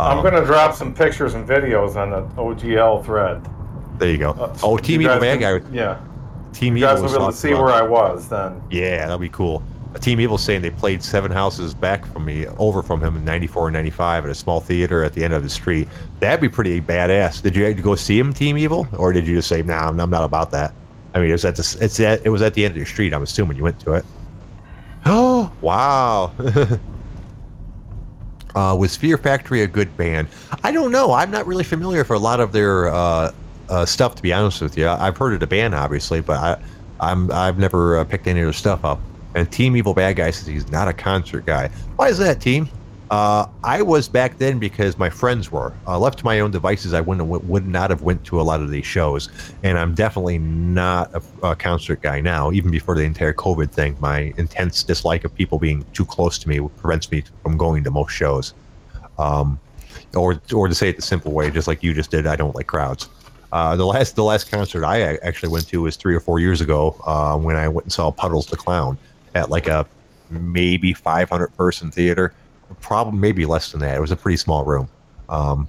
I'm 0.02 0.18
Um, 0.18 0.24
gonna 0.24 0.44
drop 0.46 0.76
some 0.76 0.94
pictures 0.94 1.34
and 1.34 1.48
videos 1.48 1.96
on 1.96 2.10
the 2.10 2.24
OGL 2.42 3.06
thread. 3.06 3.42
There 4.00 4.10
you 4.10 4.18
go. 4.18 4.32
Uh, 4.32 4.54
oh, 4.64 4.76
Team 4.76 5.02
Evil 5.02 5.20
Bad 5.22 5.40
Guy. 5.40 5.62
Yeah, 5.72 5.98
Team 6.52 6.76
you 6.76 6.84
guys 6.84 7.02
will 7.02 7.08
be 7.08 7.16
able 7.16 7.28
to 7.32 7.34
see 7.38 7.54
where 7.54 7.70
I 7.72 7.84
was 7.84 8.28
then. 8.28 8.62
Yeah, 8.70 9.06
that'd 9.08 9.22
be 9.22 9.30
cool. 9.30 9.64
Team 10.00 10.20
Evil 10.20 10.38
saying 10.38 10.62
they 10.62 10.70
played 10.70 11.04
seven 11.04 11.32
houses 11.32 11.74
back 11.74 12.06
from 12.06 12.26
me, 12.26 12.48
over 12.58 12.82
from 12.82 13.04
him 13.04 13.18
in 13.18 13.26
'94 13.26 13.68
and 13.68 13.74
'95 13.74 14.26
at 14.26 14.32
a 14.32 14.36
small 14.36 14.62
theater 14.62 15.04
at 15.04 15.14
the 15.14 15.24
end 15.24 15.34
of 15.34 15.44
the 15.44 15.50
street. 15.50 15.88
That'd 16.20 16.40
be 16.40 16.50
pretty 16.50 16.80
badass. 16.80 17.42
Did 17.42 17.56
you 17.56 17.74
go 17.74 17.96
see 17.96 18.18
him, 18.18 18.34
Team 18.34 18.58
Evil, 18.58 18.88
or 18.98 19.12
did 19.12 19.28
you 19.28 19.36
just 19.36 19.50
say, 19.50 19.62
"Nah, 19.62 19.90
I'm 19.90 20.00
I'm 20.00 20.10
not 20.10 20.24
about 20.24 20.52
that"? 20.52 20.74
I 21.14 21.20
mean, 21.20 21.30
it 21.30 21.34
was 21.34 21.46
at 21.46 21.56
the, 21.56 21.78
it's 21.82 22.00
at, 22.00 22.26
it 22.26 22.30
was 22.30 22.42
at 22.42 22.54
the 22.54 22.64
end 22.64 22.72
of 22.72 22.78
your 22.78 22.86
street. 22.86 23.14
I'm 23.14 23.24
assuming 23.24 23.58
you 23.58 23.64
went 23.64 23.80
to 23.82 23.94
it. 23.94 24.06
Oh 25.06 25.52
wow! 25.62 26.32
uh, 28.56 28.76
was 28.78 28.96
Fear 28.96 29.18
Factory 29.18 29.62
a 29.62 29.68
good 29.68 29.96
band? 29.98 30.30
I 30.64 30.72
don't 30.72 30.92
know. 30.92 31.12
I'm 31.12 31.32
not 31.32 31.46
really 31.46 31.66
familiar 31.66 32.04
for 32.04 32.14
a 32.14 32.20
lot 32.20 32.40
of 32.40 32.54
their 32.54 32.88
uh, 32.88 33.34
uh, 33.70 33.86
stuff, 33.86 34.16
to 34.16 34.22
be 34.22 34.32
honest 34.32 34.62
with 34.62 34.78
you. 34.78 34.88
I've 34.88 35.18
heard 35.18 35.34
of 35.34 35.40
the 35.42 35.48
band, 35.48 35.76
obviously, 35.76 36.22
but 36.22 36.38
I, 36.38 36.62
I'm 37.02 37.32
I've 37.32 37.58
never 37.58 37.98
uh, 37.98 38.04
picked 38.06 38.28
any 38.28 38.40
of 38.40 38.46
their 38.46 38.54
stuff 38.54 38.86
up. 38.86 39.00
And 39.36 39.52
Team 39.52 39.76
Evil 39.76 39.94
Bad 39.94 40.16
Guy 40.18 40.32
says 40.32 40.48
he's 40.48 40.70
not 40.70 40.88
a 40.88 40.94
concert 40.94 41.46
guy. 41.46 41.70
Why 41.96 42.10
is 42.10 42.18
that, 42.18 42.42
Team? 42.42 42.70
Uh, 43.12 43.46
I 43.62 43.82
was 43.82 44.08
back 44.08 44.38
then 44.38 44.58
because 44.58 44.98
my 44.98 45.10
friends 45.10 45.52
were. 45.52 45.74
Uh, 45.86 46.00
left 46.00 46.20
to 46.20 46.26
my 46.26 46.40
own 46.40 46.50
devices, 46.50 46.94
I 46.94 47.02
wouldn't 47.02 47.28
would 47.28 47.68
not 47.68 47.90
have 47.90 48.02
went 48.04 48.24
to 48.26 48.40
a 48.40 48.44
lot 48.44 48.62
of 48.62 48.72
these 48.72 48.86
shows. 48.86 49.30
And 49.64 49.78
I'm 49.78 49.94
definitely 49.94 50.38
not 50.38 51.14
a, 51.14 51.50
a 51.50 51.56
concert 51.58 52.02
guy 52.02 52.22
now. 52.22 52.54
Even 52.54 52.72
before 52.72 52.96
the 52.96 53.04
entire 53.04 53.34
COVID 53.34 53.70
thing, 53.70 53.98
my 54.00 54.34
intense 54.38 54.82
dislike 54.84 55.26
of 55.26 55.36
people 55.36 55.60
being 55.60 55.86
too 55.92 56.06
close 56.06 56.40
to 56.40 56.48
me 56.48 56.66
prevents 56.78 57.12
me 57.12 57.26
from 57.44 57.58
going 57.58 57.84
to 57.84 57.92
most 57.92 58.14
shows. 58.14 58.54
Um, 59.20 59.60
or 60.16 60.42
or 60.54 60.70
to 60.70 60.76
say 60.76 60.88
it 60.88 60.96
the 60.96 61.02
simple 61.02 61.34
way, 61.34 61.52
just 61.52 61.68
like 61.68 61.84
you 61.84 61.94
just 61.94 62.12
did, 62.12 62.26
I 62.26 62.38
don't 62.38 62.56
like 62.56 62.68
crowds. 62.68 63.10
Uh, 63.52 63.76
the 63.76 63.86
last 63.86 64.16
the 64.16 64.24
last 64.24 64.50
concert 64.50 64.86
I 64.86 65.18
actually 65.18 65.50
went 65.50 65.68
to 65.68 65.82
was 65.82 65.98
three 65.98 66.16
or 66.16 66.22
four 66.22 66.40
years 66.40 66.62
ago 66.62 66.96
uh, 67.06 67.38
when 67.38 67.58
I 67.58 67.68
went 67.68 67.88
and 67.88 67.92
saw 67.92 68.10
Puddles 68.10 68.46
the 68.46 68.56
Clown 68.56 68.98
at 69.34 69.50
like 69.50 69.68
a 69.68 69.88
maybe 70.30 70.94
500 70.94 71.48
person 71.56 71.92
theater, 71.92 72.34
probably 72.80 73.20
maybe 73.20 73.46
less 73.46 73.72
than 73.72 73.82
that. 73.82 73.98
It 73.98 74.02
was 74.02 74.12
a 74.12 74.16
pretty 74.16 74.38
small 74.38 74.64
room, 74.64 74.90
um, 75.30 75.68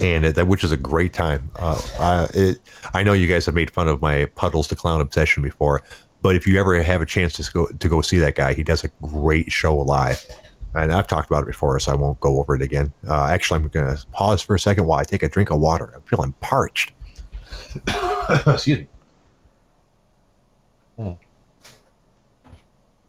and 0.00 0.24
that 0.24 0.46
which 0.46 0.64
is 0.64 0.72
a 0.72 0.76
great 0.76 1.12
time. 1.12 1.50
Uh, 1.56 1.80
I, 1.98 2.28
it, 2.34 2.58
I 2.94 3.02
know 3.02 3.12
you 3.12 3.26
guys 3.26 3.46
have 3.46 3.54
made 3.54 3.70
fun 3.70 3.88
of 3.88 4.02
my 4.02 4.26
Puddles 4.34 4.68
the 4.68 4.76
Clown 4.76 5.00
obsession 5.00 5.42
before, 5.42 5.82
but 6.22 6.36
if 6.36 6.46
you 6.46 6.58
ever 6.58 6.80
have 6.82 7.00
a 7.00 7.06
chance 7.06 7.34
to 7.34 7.52
go 7.52 7.66
to 7.66 7.88
go 7.88 8.00
see 8.02 8.18
that 8.18 8.34
guy, 8.34 8.54
he 8.54 8.62
does 8.62 8.84
a 8.84 8.88
great 9.02 9.52
show 9.52 9.76
live. 9.76 10.24
And 10.74 10.92
I've 10.92 11.06
talked 11.06 11.30
about 11.30 11.44
it 11.44 11.46
before, 11.46 11.80
so 11.80 11.92
I 11.92 11.94
won't 11.94 12.20
go 12.20 12.38
over 12.38 12.54
it 12.54 12.62
again. 12.62 12.92
Uh, 13.08 13.24
actually, 13.24 13.60
I'm 13.60 13.68
going 13.68 13.96
to 13.96 14.06
pause 14.08 14.42
for 14.42 14.54
a 14.54 14.60
second 14.60 14.86
while 14.86 14.98
I 14.98 15.04
take 15.04 15.22
a 15.22 15.28
drink 15.28 15.50
of 15.50 15.58
water. 15.60 15.92
I'm 15.94 16.02
feeling 16.02 16.32
parched. 16.40 16.92
Excuse 18.46 18.80
me. 18.80 18.88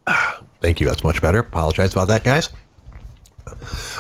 Thank 0.61 0.79
you. 0.79 0.87
That's 0.87 1.03
much 1.03 1.21
better. 1.21 1.39
Apologize 1.39 1.93
about 1.93 2.07
that, 2.09 2.23
guys. 2.23 2.49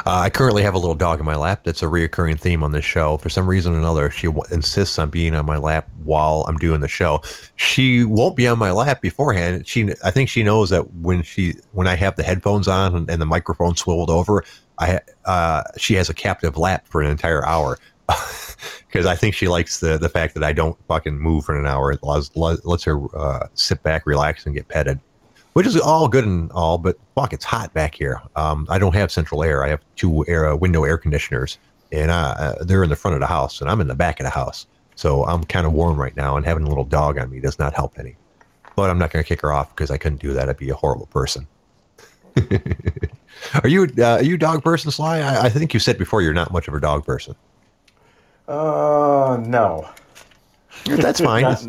Uh, 0.05 0.19
I 0.19 0.29
currently 0.29 0.61
have 0.63 0.73
a 0.73 0.77
little 0.77 0.95
dog 0.95 1.19
in 1.19 1.25
my 1.25 1.35
lap. 1.35 1.63
That's 1.63 1.81
a 1.81 1.87
reoccurring 1.87 2.39
theme 2.39 2.63
on 2.63 2.71
this 2.71 2.85
show. 2.85 3.17
For 3.17 3.29
some 3.29 3.47
reason 3.47 3.73
or 3.73 3.79
another, 3.79 4.09
she 4.09 4.27
w- 4.27 4.43
insists 4.51 4.99
on 4.99 5.09
being 5.09 5.35
on 5.35 5.45
my 5.45 5.57
lap 5.57 5.89
while 6.03 6.45
I'm 6.47 6.57
doing 6.57 6.81
the 6.81 6.87
show. 6.87 7.21
She 7.55 8.03
won't 8.03 8.35
be 8.35 8.47
on 8.47 8.59
my 8.59 8.71
lap 8.71 9.01
beforehand. 9.01 9.67
She, 9.67 9.89
I 10.03 10.11
think, 10.11 10.29
she 10.29 10.43
knows 10.43 10.69
that 10.69 10.93
when 10.95 11.23
she, 11.23 11.55
when 11.71 11.87
I 11.87 11.95
have 11.95 12.15
the 12.15 12.23
headphones 12.23 12.67
on 12.67 12.95
and, 12.95 13.09
and 13.09 13.21
the 13.21 13.25
microphone 13.25 13.75
swiveled 13.75 14.09
over, 14.09 14.43
I, 14.77 14.99
uh, 15.25 15.63
she 15.77 15.95
has 15.95 16.09
a 16.09 16.13
captive 16.13 16.57
lap 16.57 16.87
for 16.87 17.01
an 17.01 17.09
entire 17.09 17.45
hour. 17.45 17.77
Because 18.87 19.05
I 19.05 19.15
think 19.15 19.35
she 19.35 19.47
likes 19.47 19.81
the 19.81 19.99
the 19.99 20.09
fact 20.09 20.33
that 20.33 20.43
I 20.43 20.51
don't 20.51 20.75
fucking 20.87 21.19
move 21.19 21.45
for 21.45 21.55
an 21.55 21.67
hour. 21.67 21.91
It 21.91 21.99
lets, 22.01 22.35
lets 22.35 22.83
her 22.83 22.99
uh, 23.15 23.47
sit 23.53 23.83
back, 23.83 24.07
relax, 24.07 24.47
and 24.47 24.55
get 24.55 24.67
petted 24.67 24.99
which 25.53 25.65
is 25.65 25.77
all 25.79 26.07
good 26.07 26.25
and 26.25 26.51
all, 26.51 26.77
but 26.77 26.97
fuck, 27.15 27.33
it's 27.33 27.45
hot 27.45 27.73
back 27.73 27.95
here. 27.95 28.21
Um, 28.35 28.67
I 28.69 28.77
don't 28.77 28.95
have 28.95 29.11
central 29.11 29.43
air. 29.43 29.63
I 29.63 29.69
have 29.69 29.81
two 29.95 30.25
air 30.27 30.47
uh, 30.49 30.55
window 30.55 30.83
air 30.83 30.97
conditioners, 30.97 31.57
and 31.91 32.11
uh, 32.11 32.55
they're 32.61 32.83
in 32.83 32.89
the 32.89 32.95
front 32.95 33.15
of 33.15 33.21
the 33.21 33.27
house, 33.27 33.61
and 33.61 33.69
I'm 33.69 33.81
in 33.81 33.87
the 33.87 33.95
back 33.95 34.19
of 34.19 34.23
the 34.25 34.29
house. 34.29 34.67
So 34.95 35.25
I'm 35.25 35.43
kind 35.45 35.65
of 35.65 35.73
warm 35.73 35.99
right 35.99 36.15
now, 36.15 36.35
and 36.37 36.45
having 36.45 36.63
a 36.63 36.67
little 36.67 36.83
dog 36.83 37.17
on 37.17 37.29
me 37.29 37.39
does 37.39 37.57
not 37.57 37.73
help 37.73 37.97
any. 37.97 38.15
But 38.75 38.89
I'm 38.89 38.97
not 38.97 39.11
going 39.11 39.23
to 39.23 39.27
kick 39.27 39.41
her 39.41 39.51
off 39.51 39.75
because 39.75 39.91
I 39.91 39.97
couldn't 39.97 40.21
do 40.21 40.33
that. 40.33 40.49
I'd 40.49 40.57
be 40.57 40.69
a 40.69 40.75
horrible 40.75 41.07
person. 41.07 41.47
are 43.63 43.67
you 43.67 43.87
uh, 43.97 44.17
are 44.17 44.23
you 44.23 44.35
a 44.35 44.37
dog 44.37 44.63
person, 44.63 44.91
Sly? 44.91 45.19
I, 45.19 45.45
I 45.45 45.49
think 45.49 45.73
you 45.73 45.79
said 45.79 45.97
before 45.97 46.21
you're 46.21 46.33
not 46.33 46.51
much 46.51 46.67
of 46.67 46.73
a 46.73 46.79
dog 46.79 47.05
person. 47.05 47.35
Uh, 48.47 49.41
no. 49.45 49.89
That's 50.85 51.19
fine. 51.19 51.41
Not- 51.43 51.65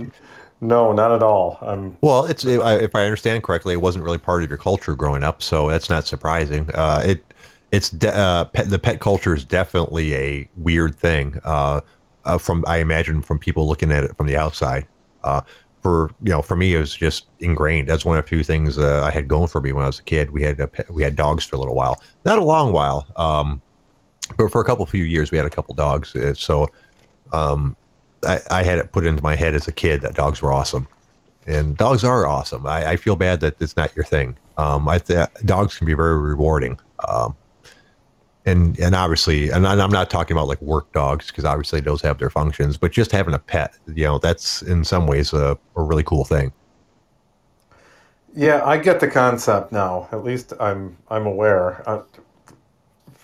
no, 0.60 0.92
not 0.92 1.12
at 1.12 1.22
all. 1.22 1.58
I'm 1.62 1.96
Well, 2.00 2.26
it's 2.26 2.44
if 2.44 2.94
I 2.94 3.04
understand 3.04 3.42
correctly, 3.42 3.72
it 3.74 3.80
wasn't 3.80 4.04
really 4.04 4.18
part 4.18 4.42
of 4.42 4.48
your 4.50 4.58
culture 4.58 4.94
growing 4.94 5.22
up, 5.22 5.42
so 5.42 5.68
that's 5.68 5.88
not 5.88 6.06
surprising. 6.06 6.68
Uh, 6.74 7.02
it 7.04 7.24
it's 7.72 7.90
de- 7.90 8.14
uh, 8.14 8.44
pet, 8.46 8.68
the 8.68 8.78
pet 8.78 9.00
culture 9.00 9.34
is 9.34 9.44
definitely 9.44 10.14
a 10.14 10.48
weird 10.56 10.94
thing. 10.96 11.38
Uh, 11.44 11.80
uh, 12.24 12.36
from 12.36 12.64
I 12.66 12.78
imagine 12.78 13.22
from 13.22 13.38
people 13.38 13.66
looking 13.66 13.90
at 13.90 14.04
it 14.04 14.16
from 14.16 14.26
the 14.26 14.36
outside. 14.36 14.86
Uh, 15.24 15.40
for 15.82 16.10
you 16.22 16.30
know, 16.30 16.42
for 16.42 16.56
me, 16.56 16.74
it 16.74 16.78
was 16.78 16.94
just 16.94 17.26
ingrained. 17.38 17.88
That's 17.88 18.04
one 18.04 18.18
of 18.18 18.24
the 18.24 18.28
few 18.28 18.42
things 18.42 18.76
uh, 18.76 19.02
I 19.02 19.10
had 19.10 19.28
going 19.28 19.48
for 19.48 19.62
me 19.62 19.72
when 19.72 19.84
I 19.84 19.86
was 19.86 19.98
a 19.98 20.02
kid. 20.02 20.30
We 20.30 20.42
had 20.42 20.58
pet, 20.72 20.90
we 20.90 21.02
had 21.02 21.16
dogs 21.16 21.44
for 21.46 21.56
a 21.56 21.58
little 21.58 21.74
while, 21.74 22.02
not 22.26 22.38
a 22.38 22.44
long 22.44 22.72
while, 22.72 23.06
um, 23.16 23.62
but 24.36 24.50
for 24.52 24.60
a 24.60 24.64
couple 24.64 24.84
few 24.84 25.04
years, 25.04 25.30
we 25.30 25.38
had 25.38 25.46
a 25.46 25.50
couple 25.50 25.74
dogs. 25.74 26.14
So 26.34 26.68
um, 27.32 27.76
I, 28.26 28.40
I 28.50 28.62
had 28.62 28.78
it 28.78 28.92
put 28.92 29.06
into 29.06 29.22
my 29.22 29.34
head 29.34 29.54
as 29.54 29.68
a 29.68 29.72
kid 29.72 30.02
that 30.02 30.14
dogs 30.14 30.42
were 30.42 30.52
awesome, 30.52 30.86
and 31.46 31.76
dogs 31.76 32.04
are 32.04 32.26
awesome. 32.26 32.66
I, 32.66 32.90
I 32.90 32.96
feel 32.96 33.16
bad 33.16 33.40
that 33.40 33.60
it's 33.60 33.76
not 33.76 33.94
your 33.96 34.04
thing. 34.04 34.36
Um, 34.58 34.88
I 34.88 34.98
th- 34.98 35.28
dogs 35.44 35.76
can 35.76 35.86
be 35.86 35.94
very 35.94 36.18
rewarding. 36.18 36.78
Um, 37.08 37.34
and 38.46 38.78
and 38.78 38.94
obviously, 38.94 39.50
and 39.50 39.66
I'm 39.66 39.90
not 39.90 40.10
talking 40.10 40.36
about 40.36 40.48
like 40.48 40.60
work 40.62 40.90
dogs 40.92 41.26
because 41.26 41.44
obviously 41.44 41.80
those 41.80 42.00
have 42.02 42.18
their 42.18 42.30
functions, 42.30 42.76
but 42.76 42.92
just 42.92 43.12
having 43.12 43.34
a 43.34 43.38
pet, 43.38 43.74
you 43.86 44.04
know, 44.04 44.18
that's 44.18 44.62
in 44.62 44.84
some 44.84 45.06
ways 45.06 45.32
a, 45.32 45.58
a 45.76 45.82
really 45.82 46.02
cool 46.02 46.24
thing. 46.24 46.52
Yeah, 48.34 48.64
I 48.64 48.78
get 48.78 49.00
the 49.00 49.08
concept 49.08 49.72
now. 49.72 50.08
At 50.12 50.24
least 50.24 50.52
I'm 50.58 50.96
I'm 51.08 51.26
aware. 51.26 51.88
Uh, 51.88 52.02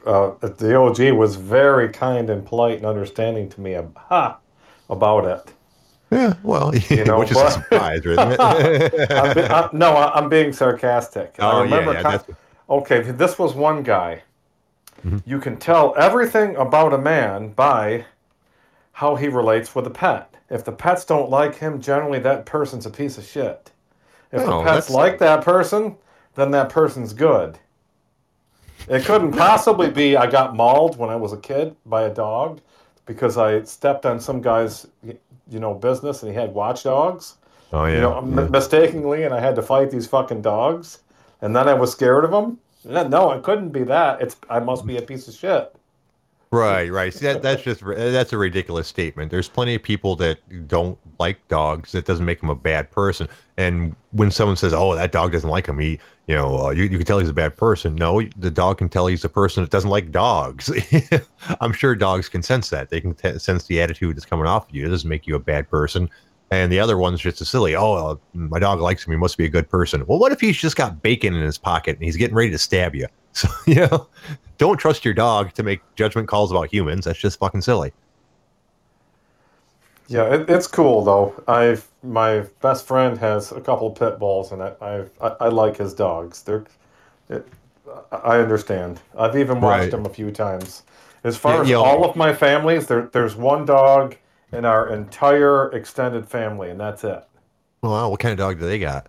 uh, 0.05 0.35
the 0.41 0.77
OG 0.77 1.13
was 1.17 1.37
very 1.37 1.89
kind 1.89 2.31
and 2.31 2.47
polite 2.47 2.77
and 2.77 2.87
understanding 2.87 3.49
to 3.49 3.61
me 3.61 3.75
about, 3.75 4.41
about 4.89 5.25
it. 5.25 5.53
Yeah, 6.11 6.35
well, 6.43 6.75
you 6.91 7.05
know, 7.05 7.19
which 7.19 7.31
is 7.31 7.37
but, 7.37 7.49
a 7.49 7.51
surprise, 7.51 8.07
isn't 8.07 8.33
it? 8.33 8.41
I'm 9.11 9.35
be, 9.35 9.43
I'm, 9.43 9.69
no, 9.73 9.97
I'm 9.97 10.29
being 10.29 10.53
sarcastic. 10.53 11.35
Oh, 11.39 11.49
I 11.49 11.63
remember 11.63 11.93
yeah, 11.93 12.03
yeah, 12.03 12.19
con- 12.19 12.37
okay, 12.71 13.01
this 13.03 13.39
was 13.39 13.55
one 13.55 13.83
guy. 13.83 14.23
Mm-hmm. 15.05 15.19
You 15.29 15.41
can 15.41 15.57
tell 15.57 15.95
everything 15.99 16.57
about 16.57 16.93
a 16.93 16.99
man 16.99 17.51
by 17.51 18.07
how 18.93 19.17
he 19.17 19.29
relates 19.29 19.75
with 19.75 19.87
a 19.87 19.91
pet. 19.91 20.35
If 20.49 20.65
the 20.65 20.73
pets 20.73 21.05
don't 21.05 21.29
like 21.29 21.57
him, 21.57 21.81
generally 21.81 22.21
that 22.21 22.47
person's 22.47 22.87
a 22.87 22.91
piece 22.91 23.19
of 23.19 23.25
shit. 23.25 23.73
If 24.33 24.43
oh, 24.43 24.59
the 24.59 24.65
pets 24.65 24.91
like 24.91 25.19
that 25.19 25.45
person, 25.45 25.97
then 26.35 26.51
that 26.53 26.71
person's 26.71 27.13
good. 27.13 27.59
It 28.89 29.05
couldn't 29.05 29.33
possibly 29.33 29.91
be 29.91 30.17
I 30.17 30.31
got 30.31 30.55
mauled 30.55 30.97
when 30.97 31.11
I 31.11 31.17
was 31.17 31.33
a 31.33 31.37
kid 31.37 31.75
by 31.85 32.03
a 32.03 32.15
dog 32.15 32.61
because 33.07 33.39
I 33.39 33.63
stepped 33.63 34.05
on 34.05 34.21
some 34.21 34.43
guy's 34.43 34.87
you 35.03 35.61
know 35.61 35.75
business 35.75 36.23
and 36.23 36.31
he 36.33 36.37
had 36.37 36.53
watchdogs. 36.53 37.37
Oh 37.73 37.87
yeah. 37.87 37.95
You 37.95 38.01
know, 38.01 38.15
yeah. 38.15 38.43
M- 38.43 38.51
mistakenly, 38.51 39.25
and 39.25 39.33
I 39.35 39.41
had 39.41 39.57
to 39.57 39.63
fight 39.63 39.91
these 39.91 40.07
fucking 40.07 40.43
dogs, 40.43 41.01
and 41.41 41.55
then 41.57 41.69
I 41.69 41.75
was 41.75 41.93
scared 41.93 42.25
of 42.25 42.31
them. 42.31 42.59
No, 42.85 43.33
it 43.33 43.43
couldn't 43.43 43.71
be 43.71 43.83
that. 43.85 44.21
It's 44.21 44.37
I 44.49 44.61
must 44.61 44.87
be 44.87 44.97
a 44.97 45.03
piece 45.03 45.27
of 45.27 45.35
shit. 45.35 45.75
Right, 46.53 46.91
right. 46.91 47.13
See, 47.13 47.27
that, 47.27 47.43
that's 47.43 47.63
just 47.63 47.83
that's 47.85 48.33
a 48.33 48.39
ridiculous 48.39 48.87
statement. 48.87 49.31
There's 49.31 49.49
plenty 49.49 49.75
of 49.75 49.83
people 49.83 50.15
that 50.17 50.39
don't 50.69 50.99
like 51.19 51.47
dogs. 51.49 51.93
That 51.93 52.05
doesn't 52.05 52.25
make 52.25 52.43
him 52.43 52.51
a 52.51 52.55
bad 52.55 52.91
person. 52.91 53.29
And 53.57 53.95
when 54.13 54.31
someone 54.31 54.57
says, 54.57 54.73
"Oh, 54.73 54.95
that 54.95 55.13
dog 55.13 55.33
doesn't 55.33 55.49
like 55.49 55.67
him," 55.67 55.79
he, 55.79 55.99
you 56.27 56.35
know, 56.35 56.67
uh, 56.67 56.71
you, 56.71 56.85
you 56.85 56.97
can 56.99 57.07
tell 57.07 57.19
he's 57.19 57.29
a 57.29 57.35
bad 57.35 57.57
person. 57.57 57.95
No, 57.95 58.23
the 58.37 58.51
dog 58.51 58.79
can 58.79 58.89
tell 58.89 59.07
he's 59.07 59.25
a 59.25 59.29
person 59.29 59.63
that 59.63 59.71
doesn't 59.71 59.91
like 59.91 60.11
dogs. 60.11 60.71
I'm 61.61 61.73
sure 61.73 61.95
dogs 61.95 62.29
can 62.29 62.43
sense 62.43 62.71
that. 62.71 62.91
They 62.91 63.01
can 63.01 63.15
t- 63.15 63.39
sense 63.39 63.65
the 63.65 63.81
attitude 63.81 64.17
that's 64.17 64.27
coming 64.27 64.47
off 64.47 64.69
of 64.69 64.75
you. 64.75 64.87
It 64.87 64.91
doesn't 64.91 65.09
make 65.09 65.27
you 65.27 65.35
a 65.35 65.41
bad 65.41 65.69
person. 65.71 66.11
And 66.51 66.71
the 66.71 66.79
other 66.79 66.97
one's 66.97 67.21
just 67.21 67.41
a 67.41 67.45
silly. 67.45 67.75
Oh, 67.75 67.95
uh, 67.95 68.17
my 68.33 68.61
dog 68.61 68.81
likes 68.81 69.05
him. 69.05 69.13
He 69.13 69.19
must 69.19 69.37
be 69.37 69.45
a 69.45 69.49
good 69.49 69.69
person. 69.69 70.07
Well, 70.07 70.19
what 70.19 70.31
if 70.31 70.41
he's 70.41 70.57
just 70.57 70.77
got 70.77 71.03
bacon 71.03 71.35
in 71.35 71.43
his 71.43 71.59
pocket 71.59 71.97
and 71.97 72.05
he's 72.05 72.17
getting 72.17 72.37
ready 72.37 72.51
to 72.51 72.59
stab 72.59 72.95
you? 72.95 73.07
So 73.37 73.49
you 73.67 73.75
know, 73.75 74.09
don't 74.57 74.79
trust 74.79 75.05
your 75.05 75.13
dog 75.13 75.53
to 75.55 75.63
make 75.63 75.83
judgment 75.95 76.27
calls 76.27 76.51
about 76.51 76.73
humans. 76.73 77.05
That's 77.05 77.19
just 77.19 77.39
fucking 77.39 77.61
silly. 77.61 77.93
Yeah, 80.09 80.35
it, 80.35 80.49
it's 80.49 80.67
cool 80.67 81.05
though. 81.05 81.43
I've 81.49 81.87
my 82.03 82.41
best 82.61 82.87
friend 82.87 83.19
has 83.19 83.53
a 83.53 83.61
couple 83.61 83.91
pit 83.91 84.19
bulls, 84.19 84.53
and 84.53 84.63
I 84.63 84.73
I've, 84.81 85.11
I, 85.21 85.37
I 85.41 85.49
like 85.49 85.77
his 85.77 85.95
dogs. 85.95 86.43
They're, 86.43 86.65
it, 87.29 87.47
I 88.13 88.39
understand. 88.39 89.01
I've 89.19 89.37
even 89.37 89.61
watched 89.61 89.81
right. 89.81 89.91
them 89.91 90.07
a 90.07 90.09
few 90.11 90.31
times. 90.31 90.85
As 91.25 91.37
far 91.37 91.65
yeah, 91.65 91.77
as 91.77 91.83
all 91.83 92.05
of 92.05 92.15
my 92.15 92.33
families, 92.33 92.87
there 92.87 93.09
there's 93.13 93.35
one 93.35 93.65
dog 93.65 94.17
in 94.53 94.65
our 94.65 94.89
entire 94.93 95.73
extended 95.73 96.29
family, 96.29 96.71
and 96.71 96.79
that's 96.79 97.03
it. 97.03 97.25
Wow, 97.83 98.11
what 98.11 98.21
kind 98.21 98.33
of 98.33 98.39
dog 98.39 98.59
do 98.59 98.67
they 98.67 98.79
got? 98.79 99.09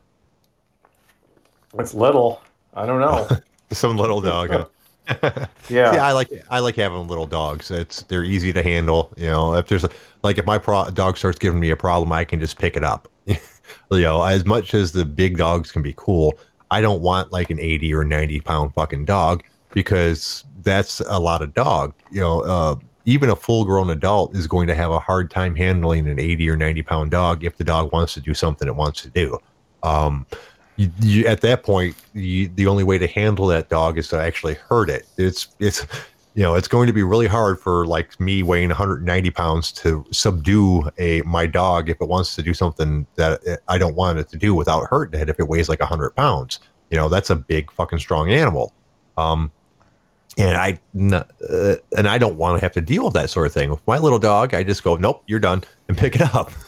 It's 1.77 1.93
little. 1.93 2.41
I 2.73 2.85
don't 2.85 3.01
know. 3.01 3.27
Some 3.71 3.97
little 3.97 4.21
dog. 4.21 4.69
Yeah. 5.69 5.95
yeah, 5.95 6.05
I 6.05 6.13
like 6.13 6.31
I 6.49 6.59
like 6.59 6.77
having 6.77 7.07
little 7.09 7.25
dogs. 7.25 7.71
It's 7.71 8.03
they're 8.03 8.23
easy 8.23 8.53
to 8.53 8.63
handle. 8.63 9.11
You 9.17 9.27
know, 9.27 9.53
if 9.55 9.67
there's 9.67 9.83
a, 9.83 9.89
like 10.23 10.37
if 10.37 10.45
my 10.45 10.57
pro- 10.57 10.89
dog 10.91 11.17
starts 11.17 11.37
giving 11.37 11.59
me 11.59 11.71
a 11.71 11.75
problem, 11.75 12.13
I 12.13 12.23
can 12.23 12.39
just 12.39 12.57
pick 12.57 12.77
it 12.77 12.85
up. 12.85 13.09
you 13.25 13.37
know, 13.91 14.23
as 14.23 14.45
much 14.45 14.73
as 14.73 14.93
the 14.93 15.03
big 15.03 15.37
dogs 15.37 15.71
can 15.73 15.81
be 15.81 15.93
cool, 15.97 16.39
I 16.71 16.79
don't 16.79 17.01
want 17.01 17.33
like 17.33 17.49
an 17.49 17.59
80 17.59 17.93
or 17.93 18.05
90 18.05 18.39
pound 18.41 18.73
fucking 18.75 19.05
dog 19.05 19.43
because 19.71 20.45
that's 20.63 21.01
a 21.01 21.19
lot 21.19 21.41
of 21.41 21.53
dog. 21.53 21.93
You 22.11 22.21
know, 22.21 22.41
uh, 22.41 22.75
even 23.05 23.29
a 23.29 23.35
full 23.35 23.65
grown 23.65 23.89
adult 23.89 24.35
is 24.35 24.47
going 24.47 24.67
to 24.67 24.75
have 24.75 24.91
a 24.91 24.99
hard 24.99 25.31
time 25.31 25.55
handling 25.55 26.07
an 26.07 26.19
80 26.19 26.49
or 26.49 26.57
90 26.57 26.83
pound 26.83 27.11
dog 27.11 27.43
if 27.43 27.57
the 27.57 27.63
dog 27.63 27.91
wants 27.91 28.13
to 28.15 28.21
do 28.21 28.33
something 28.33 28.67
it 28.67 28.75
wants 28.75 29.01
to 29.01 29.09
do. 29.09 29.37
Um, 29.83 30.25
you, 30.77 30.91
you, 31.01 31.25
at 31.25 31.41
that 31.41 31.63
point, 31.63 31.95
you, 32.13 32.49
the 32.49 32.67
only 32.67 32.83
way 32.83 32.97
to 32.97 33.07
handle 33.07 33.47
that 33.47 33.69
dog 33.69 33.97
is 33.97 34.07
to 34.09 34.19
actually 34.19 34.53
hurt 34.53 34.89
it. 34.89 35.07
It's 35.17 35.47
it's 35.59 35.85
you 36.35 36.43
know 36.43 36.55
it's 36.55 36.67
going 36.67 36.87
to 36.87 36.93
be 36.93 37.03
really 37.03 37.27
hard 37.27 37.59
for 37.59 37.85
like 37.85 38.19
me 38.19 38.43
weighing 38.43 38.69
190 38.69 39.31
pounds 39.31 39.71
to 39.73 40.05
subdue 40.11 40.89
a 40.99 41.21
my 41.23 41.47
dog 41.47 41.89
if 41.89 41.99
it 41.99 42.07
wants 42.07 42.35
to 42.35 42.43
do 42.43 42.53
something 42.53 43.07
that 43.15 43.59
I 43.67 43.77
don't 43.77 43.95
want 43.95 44.19
it 44.19 44.29
to 44.29 44.37
do 44.37 44.53
without 44.53 44.87
hurting 44.87 45.19
it. 45.19 45.29
If 45.29 45.39
it 45.39 45.47
weighs 45.47 45.67
like 45.67 45.79
100 45.79 46.11
pounds, 46.11 46.59
you 46.91 46.97
know 46.97 47.09
that's 47.09 47.31
a 47.31 47.35
big 47.35 47.71
fucking 47.71 47.99
strong 47.99 48.31
animal. 48.31 48.71
Um, 49.17 49.51
and 50.37 50.55
I 50.55 50.79
uh, 51.49 51.75
and 51.97 52.07
I 52.07 52.19
don't 52.19 52.37
want 52.37 52.59
to 52.59 52.65
have 52.65 52.73
to 52.73 52.81
deal 52.81 53.05
with 53.05 53.15
that 53.15 53.31
sort 53.31 53.47
of 53.47 53.53
thing. 53.53 53.71
With 53.71 53.85
my 53.87 53.97
little 53.97 54.19
dog, 54.19 54.53
I 54.53 54.61
just 54.61 54.83
go, 54.83 54.95
nope, 54.95 55.23
you're 55.25 55.39
done, 55.39 55.63
and 55.87 55.97
pick 55.97 56.15
it 56.15 56.21
up. 56.35 56.51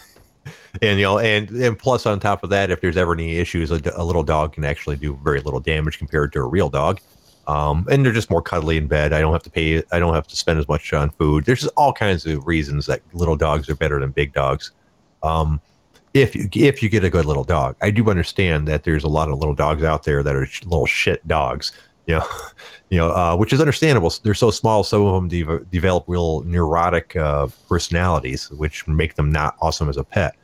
and 0.82 1.00
you 1.00 1.06
know, 1.06 1.20
and 1.20 1.50
and 1.50 1.78
plus 1.78 2.06
on 2.06 2.20
top 2.20 2.44
of 2.44 2.50
that, 2.50 2.72
if 2.72 2.82
there's 2.82 2.98
ever 2.98 3.14
any 3.14 3.38
issues, 3.38 3.72
a, 3.72 3.82
a 3.96 4.04
little 4.04 4.24
dog 4.24 4.54
can 4.54 4.64
actually 4.64 4.96
do 4.96 5.20
very 5.24 5.42
little 5.42 5.60
damage 5.60 5.98
compared 5.98 6.34
to 6.34 6.40
a 6.40 6.48
real 6.48 6.70
dog. 6.70 7.00
Um, 7.48 7.88
and 7.90 8.06
they're 8.06 8.14
just 8.14 8.30
more 8.30 8.44
cuddly 8.44 8.78
in 8.78 8.86
bed. 8.86 9.12
I 9.12 9.22
don't 9.22 9.34
have 9.34 9.42
to 9.44 9.50
pay. 9.50 9.82
I 9.92 9.98
don't 9.98 10.14
have 10.14 10.28
to 10.28 10.36
spend 10.36 10.60
as 10.60 10.68
much 10.68 10.94
on 10.94 11.10
food. 11.10 11.46
There's 11.46 11.62
just 11.62 11.74
all 11.76 11.94
kinds 11.94 12.26
of 12.28 12.46
reasons 12.46 12.86
that 12.86 13.02
little 13.14 13.36
dogs 13.36 13.68
are 13.70 13.76
better 13.76 14.00
than 14.00 14.12
big 14.12 14.34
dogs. 14.34 14.72
Um, 15.24 15.60
if 16.14 16.36
you 16.36 16.48
if 16.54 16.84
you 16.84 16.90
get 16.90 17.04
a 17.04 17.10
good 17.10 17.26
little 17.26 17.44
dog, 17.44 17.76
I 17.82 17.92
do 17.92 18.08
understand 18.10 18.68
that 18.68 18.84
there's 18.84 19.04
a 19.04 19.08
lot 19.08 19.30
of 19.30 19.40
little 19.40 19.56
dogs 19.56 19.84
out 19.84 20.04
there 20.04 20.22
that 20.24 20.36
are 20.36 20.48
little 20.64 20.86
shit 20.86 21.28
dogs. 21.28 21.72
You 22.06 22.16
know, 22.16 22.26
you 22.90 22.98
know, 22.98 23.12
uh, 23.12 23.36
which 23.36 23.52
is 23.52 23.60
understandable. 23.60 24.14
They're 24.24 24.34
so 24.34 24.52
small. 24.52 24.84
Some 24.84 25.06
of 25.06 25.14
them 25.14 25.28
de- 25.28 25.66
develop 25.66 26.06
real 26.08 26.42
neurotic 26.42 27.16
uh, 27.16 27.48
personalities, 27.68 28.50
which 28.52 28.88
make 28.88 29.16
them 29.16 29.32
not 29.32 29.56
awesome 29.62 29.90
as 29.90 29.98
a 29.98 30.04
pet. 30.04 30.36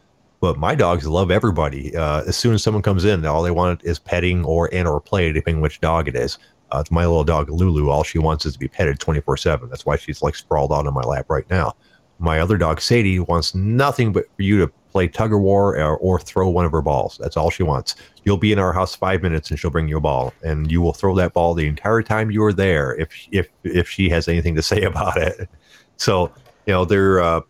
But 0.45 0.59
my 0.59 0.75
dogs 0.75 1.07
love 1.07 1.31
everybody. 1.31 1.95
Uh, 1.95 2.21
as 2.27 2.37
soon 2.37 2.53
as 2.53 2.61
someone 2.61 2.83
comes 2.83 3.03
in, 3.03 3.25
all 3.25 3.41
they 3.41 3.49
want 3.49 3.83
is 3.83 3.97
petting 3.97 4.45
or 4.45 4.71
and 4.71 4.87
or 4.87 5.01
play, 5.01 5.31
depending 5.31 5.59
which 5.59 5.81
dog 5.81 6.07
it 6.07 6.15
is. 6.15 6.37
Uh, 6.71 6.81
it's 6.81 6.91
my 6.91 7.03
little 7.03 7.23
dog 7.23 7.49
Lulu. 7.49 7.89
All 7.89 8.03
she 8.03 8.19
wants 8.19 8.45
is 8.45 8.53
to 8.53 8.59
be 8.59 8.67
petted 8.67 8.99
24 8.99 9.37
seven. 9.37 9.69
That's 9.69 9.87
why 9.87 9.95
she's 9.95 10.21
like 10.21 10.35
sprawled 10.35 10.71
out 10.71 10.85
on 10.85 10.93
my 10.93 11.01
lap 11.01 11.25
right 11.29 11.49
now. 11.49 11.73
My 12.19 12.39
other 12.41 12.57
dog 12.57 12.79
Sadie 12.79 13.17
wants 13.17 13.55
nothing 13.55 14.13
but 14.13 14.25
for 14.35 14.43
you 14.43 14.59
to 14.59 14.71
play 14.91 15.07
tug 15.07 15.33
of 15.33 15.39
war 15.39 15.79
or, 15.79 15.97
or 15.97 16.19
throw 16.19 16.47
one 16.47 16.65
of 16.65 16.71
her 16.73 16.83
balls. 16.83 17.17
That's 17.19 17.37
all 17.37 17.49
she 17.49 17.63
wants. 17.63 17.95
You'll 18.23 18.37
be 18.37 18.51
in 18.51 18.59
our 18.59 18.71
house 18.71 18.95
five 18.95 19.23
minutes 19.23 19.49
and 19.49 19.59
she'll 19.59 19.71
bring 19.71 19.87
you 19.87 19.97
a 19.97 20.01
ball, 20.01 20.31
and 20.43 20.71
you 20.71 20.79
will 20.79 20.93
throw 20.93 21.15
that 21.15 21.33
ball 21.33 21.55
the 21.55 21.65
entire 21.65 22.03
time 22.03 22.29
you 22.29 22.43
are 22.43 22.53
there. 22.53 22.95
If 22.97 23.09
if 23.31 23.47
if 23.63 23.89
she 23.89 24.09
has 24.09 24.27
anything 24.27 24.53
to 24.53 24.61
say 24.61 24.83
about 24.83 25.17
it, 25.17 25.49
so 25.97 26.31
you 26.67 26.73
know 26.73 26.85
they're 26.85 27.19
uh, 27.19 27.41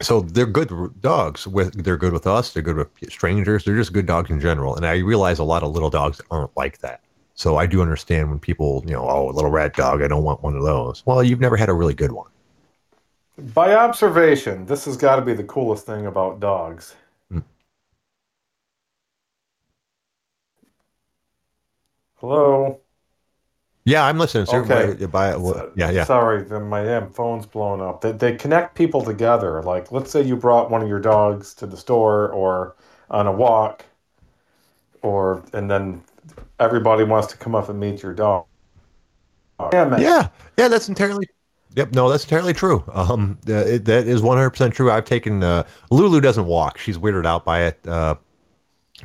so 0.00 0.20
they're 0.20 0.46
good 0.46 0.70
dogs. 1.00 1.46
With 1.46 1.82
they're 1.84 1.96
good 1.96 2.12
with 2.12 2.26
us. 2.26 2.52
They're 2.52 2.62
good 2.62 2.76
with 2.76 2.88
strangers. 3.08 3.64
They're 3.64 3.76
just 3.76 3.92
good 3.92 4.06
dogs 4.06 4.30
in 4.30 4.40
general. 4.40 4.76
And 4.76 4.86
I 4.86 4.98
realize 4.98 5.38
a 5.38 5.44
lot 5.44 5.62
of 5.62 5.72
little 5.72 5.90
dogs 5.90 6.20
aren't 6.30 6.56
like 6.56 6.78
that. 6.78 7.00
So 7.34 7.56
I 7.56 7.66
do 7.66 7.82
understand 7.82 8.30
when 8.30 8.38
people, 8.38 8.82
you 8.86 8.92
know, 8.92 9.06
oh, 9.08 9.30
a 9.30 9.32
little 9.32 9.50
rat 9.50 9.74
dog. 9.74 10.02
I 10.02 10.08
don't 10.08 10.24
want 10.24 10.42
one 10.42 10.56
of 10.56 10.62
those. 10.62 11.02
Well, 11.06 11.22
you've 11.22 11.40
never 11.40 11.56
had 11.56 11.68
a 11.68 11.74
really 11.74 11.94
good 11.94 12.12
one. 12.12 12.30
By 13.54 13.74
observation, 13.74 14.64
this 14.64 14.86
has 14.86 14.96
got 14.96 15.16
to 15.16 15.22
be 15.22 15.34
the 15.34 15.44
coolest 15.44 15.84
thing 15.84 16.06
about 16.06 16.40
dogs. 16.40 16.94
Mm. 17.30 17.42
Hello. 22.16 22.80
Yeah, 23.86 24.04
I'm 24.04 24.18
listening. 24.18 24.46
Sir. 24.46 24.62
Okay. 24.62 25.06
By, 25.06 25.36
yeah, 25.76 25.90
yeah. 25.92 26.02
Sorry, 26.04 26.44
my 26.60 26.82
damn 26.82 27.08
phone's 27.08 27.46
blown 27.46 27.80
up. 27.80 28.00
They, 28.00 28.10
they 28.10 28.34
connect 28.34 28.74
people 28.74 29.00
together. 29.00 29.62
Like, 29.62 29.92
let's 29.92 30.10
say 30.10 30.22
you 30.22 30.34
brought 30.36 30.72
one 30.72 30.82
of 30.82 30.88
your 30.88 30.98
dogs 30.98 31.54
to 31.54 31.68
the 31.68 31.76
store 31.76 32.30
or 32.32 32.74
on 33.10 33.28
a 33.28 33.32
walk, 33.32 33.84
or 35.02 35.44
and 35.52 35.70
then 35.70 36.02
everybody 36.58 37.04
wants 37.04 37.28
to 37.28 37.36
come 37.36 37.54
up 37.54 37.68
and 37.68 37.78
meet 37.78 38.02
your 38.02 38.12
dog. 38.12 38.46
Yeah, 39.72 39.96
yeah, 39.98 40.28
yeah. 40.58 40.66
That's 40.66 40.88
entirely. 40.88 41.28
Yep, 41.76 41.92
no, 41.92 42.08
that's 42.08 42.24
entirely 42.24 42.54
true. 42.54 42.82
Um, 42.92 43.38
it, 43.46 43.84
that 43.84 44.08
is 44.08 44.20
100% 44.20 44.72
true. 44.72 44.90
I've 44.90 45.04
taken 45.04 45.44
uh, 45.44 45.62
Lulu 45.92 46.20
doesn't 46.20 46.46
walk. 46.46 46.78
She's 46.78 46.98
weirded 46.98 47.26
out 47.26 47.44
by 47.44 47.66
it. 47.66 47.86
Uh, 47.86 48.16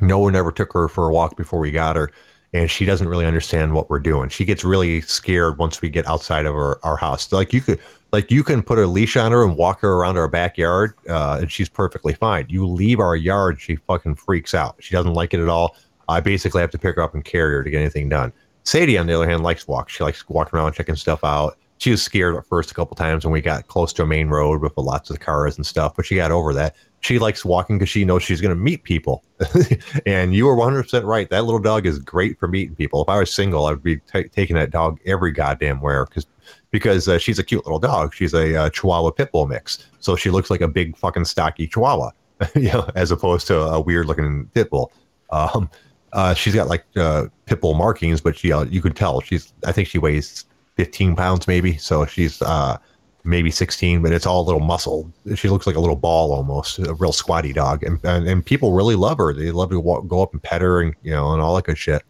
no 0.00 0.18
one 0.18 0.34
ever 0.34 0.50
took 0.50 0.72
her 0.72 0.88
for 0.88 1.08
a 1.08 1.12
walk 1.12 1.36
before 1.36 1.60
we 1.60 1.70
got 1.70 1.94
her 1.94 2.10
and 2.52 2.70
she 2.70 2.84
doesn't 2.84 3.08
really 3.08 3.26
understand 3.26 3.74
what 3.74 3.88
we're 3.88 3.98
doing. 3.98 4.28
She 4.28 4.44
gets 4.44 4.64
really 4.64 5.00
scared 5.02 5.58
once 5.58 5.80
we 5.80 5.88
get 5.88 6.06
outside 6.06 6.46
of 6.46 6.54
our, 6.54 6.78
our 6.82 6.96
house. 6.96 7.32
Like 7.32 7.52
you 7.52 7.60
could 7.60 7.80
like 8.12 8.30
you 8.30 8.44
can 8.44 8.62
put 8.62 8.78
a 8.78 8.86
leash 8.86 9.16
on 9.16 9.32
her 9.32 9.42
and 9.42 9.56
walk 9.56 9.80
her 9.80 9.94
around 9.94 10.18
our 10.18 10.28
backyard, 10.28 10.94
uh, 11.08 11.38
and 11.40 11.50
she's 11.50 11.68
perfectly 11.68 12.12
fine. 12.12 12.46
You 12.48 12.66
leave 12.66 13.00
our 13.00 13.16
yard, 13.16 13.60
she 13.60 13.76
fucking 13.76 14.16
freaks 14.16 14.54
out. 14.54 14.76
She 14.80 14.94
doesn't 14.94 15.14
like 15.14 15.32
it 15.32 15.40
at 15.40 15.48
all. 15.48 15.76
I 16.08 16.20
basically 16.20 16.60
have 16.60 16.70
to 16.72 16.78
pick 16.78 16.96
her 16.96 17.02
up 17.02 17.14
and 17.14 17.24
carry 17.24 17.54
her 17.54 17.64
to 17.64 17.70
get 17.70 17.80
anything 17.80 18.08
done. 18.10 18.32
Sadie, 18.64 18.98
on 18.98 19.06
the 19.06 19.14
other 19.14 19.28
hand, 19.28 19.42
likes 19.42 19.66
walk. 19.66 19.88
She 19.88 20.04
likes 20.04 20.28
walking 20.28 20.58
around 20.58 20.74
checking 20.74 20.94
stuff 20.94 21.24
out. 21.24 21.56
She 21.78 21.90
was 21.90 22.02
scared 22.02 22.36
at 22.36 22.46
first 22.46 22.70
a 22.70 22.74
couple 22.74 22.94
times 22.96 23.24
when 23.24 23.32
we 23.32 23.40
got 23.40 23.66
close 23.66 23.92
to 23.94 24.02
a 24.02 24.06
main 24.06 24.28
road 24.28 24.60
with 24.60 24.76
lots 24.76 25.10
of 25.10 25.18
cars 25.18 25.56
and 25.56 25.66
stuff, 25.66 25.94
but 25.96 26.04
she 26.06 26.14
got 26.14 26.30
over 26.30 26.52
that. 26.54 26.76
She 27.02 27.18
likes 27.18 27.44
walking 27.44 27.78
because 27.78 27.88
she 27.88 28.04
knows 28.04 28.22
she's 28.22 28.40
going 28.40 28.54
to 28.54 28.60
meet 28.60 28.84
people. 28.84 29.24
and 30.06 30.34
you 30.34 30.46
were 30.46 30.56
100% 30.56 31.04
right. 31.04 31.28
That 31.30 31.44
little 31.44 31.60
dog 31.60 31.84
is 31.84 31.98
great 31.98 32.38
for 32.38 32.46
meeting 32.46 32.76
people. 32.76 33.02
If 33.02 33.08
I 33.08 33.18
was 33.18 33.34
single, 33.34 33.66
I'd 33.66 33.82
be 33.82 33.96
t- 33.96 34.28
taking 34.28 34.54
that 34.56 34.70
dog 34.70 35.00
every 35.04 35.32
goddamn 35.32 35.80
where 35.80 36.04
because 36.06 36.26
because 36.70 37.08
uh, 37.08 37.18
she's 37.18 37.38
a 37.38 37.44
cute 37.44 37.64
little 37.66 37.78
dog. 37.78 38.14
She's 38.14 38.34
a 38.34 38.56
uh, 38.56 38.70
Chihuahua 38.70 39.10
pit 39.10 39.32
bull 39.32 39.46
mix, 39.46 39.86
so 40.00 40.16
she 40.16 40.30
looks 40.30 40.50
like 40.50 40.60
a 40.60 40.68
big 40.68 40.96
fucking 40.96 41.24
stocky 41.24 41.66
Chihuahua, 41.66 42.10
you 42.54 42.72
know, 42.72 42.88
as 42.94 43.10
opposed 43.10 43.46
to 43.48 43.60
a 43.60 43.80
weird 43.80 44.06
looking 44.06 44.46
pit 44.54 44.70
bull. 44.70 44.92
Um, 45.30 45.68
uh, 46.12 46.34
she's 46.34 46.54
got 46.54 46.68
like 46.68 46.84
uh, 46.96 47.26
pit 47.46 47.60
bull 47.60 47.74
markings, 47.74 48.20
but 48.20 48.36
she 48.38 48.52
uh, 48.52 48.64
you 48.64 48.80
could 48.80 48.96
tell 48.96 49.20
she's. 49.20 49.52
I 49.66 49.72
think 49.72 49.88
she 49.88 49.98
weighs 49.98 50.44
15 50.76 51.16
pounds 51.16 51.46
maybe, 51.46 51.76
so 51.76 52.06
she's 52.06 52.40
uh, 52.42 52.78
maybe 53.24 53.50
16, 53.50 54.02
but 54.02 54.12
it's 54.12 54.26
all 54.26 54.40
a 54.40 54.46
little 54.46 54.60
muscle. 54.60 55.12
She 55.34 55.48
looks 55.48 55.66
like 55.66 55.76
a 55.76 55.80
little 55.80 55.96
ball 55.96 56.32
almost, 56.32 56.78
a 56.78 56.94
real 56.94 57.12
squatty 57.12 57.52
dog, 57.52 57.82
and 57.82 57.98
and, 58.04 58.26
and 58.28 58.44
people 58.44 58.72
really 58.72 58.96
love 58.96 59.18
her. 59.18 59.32
They 59.32 59.50
love 59.50 59.70
to 59.70 59.80
walk, 59.80 60.06
go 60.08 60.22
up 60.22 60.32
and 60.32 60.42
pet 60.42 60.62
her, 60.62 60.80
and 60.80 60.94
you 61.02 61.12
know, 61.12 61.32
and 61.32 61.40
all 61.40 61.54
that 61.56 61.64
good 61.64 61.78
shit. 61.78 62.02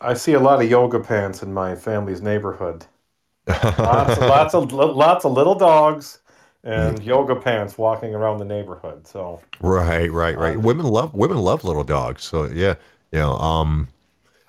I 0.00 0.14
see 0.14 0.32
a 0.32 0.40
lot 0.40 0.62
of 0.62 0.70
yoga 0.70 1.00
pants 1.00 1.42
in 1.42 1.52
my 1.52 1.74
family's 1.74 2.22
neighborhood. 2.22 2.86
lots, 3.48 4.20
lots 4.20 4.54
of 4.54 4.72
lots 4.72 5.24
of 5.24 5.32
little 5.32 5.56
dogs 5.56 6.20
and 6.64 7.02
yoga 7.02 7.34
pants 7.34 7.76
walking 7.76 8.14
around 8.14 8.38
the 8.38 8.44
neighborhood. 8.44 9.06
So 9.06 9.40
right, 9.60 10.10
right, 10.10 10.38
right. 10.38 10.56
Um, 10.56 10.62
women 10.62 10.86
love 10.86 11.14
women 11.14 11.38
love 11.38 11.64
little 11.64 11.84
dogs. 11.84 12.22
So 12.22 12.44
yeah, 12.46 12.74
you 13.10 13.18
know, 13.18 13.32
um, 13.32 13.88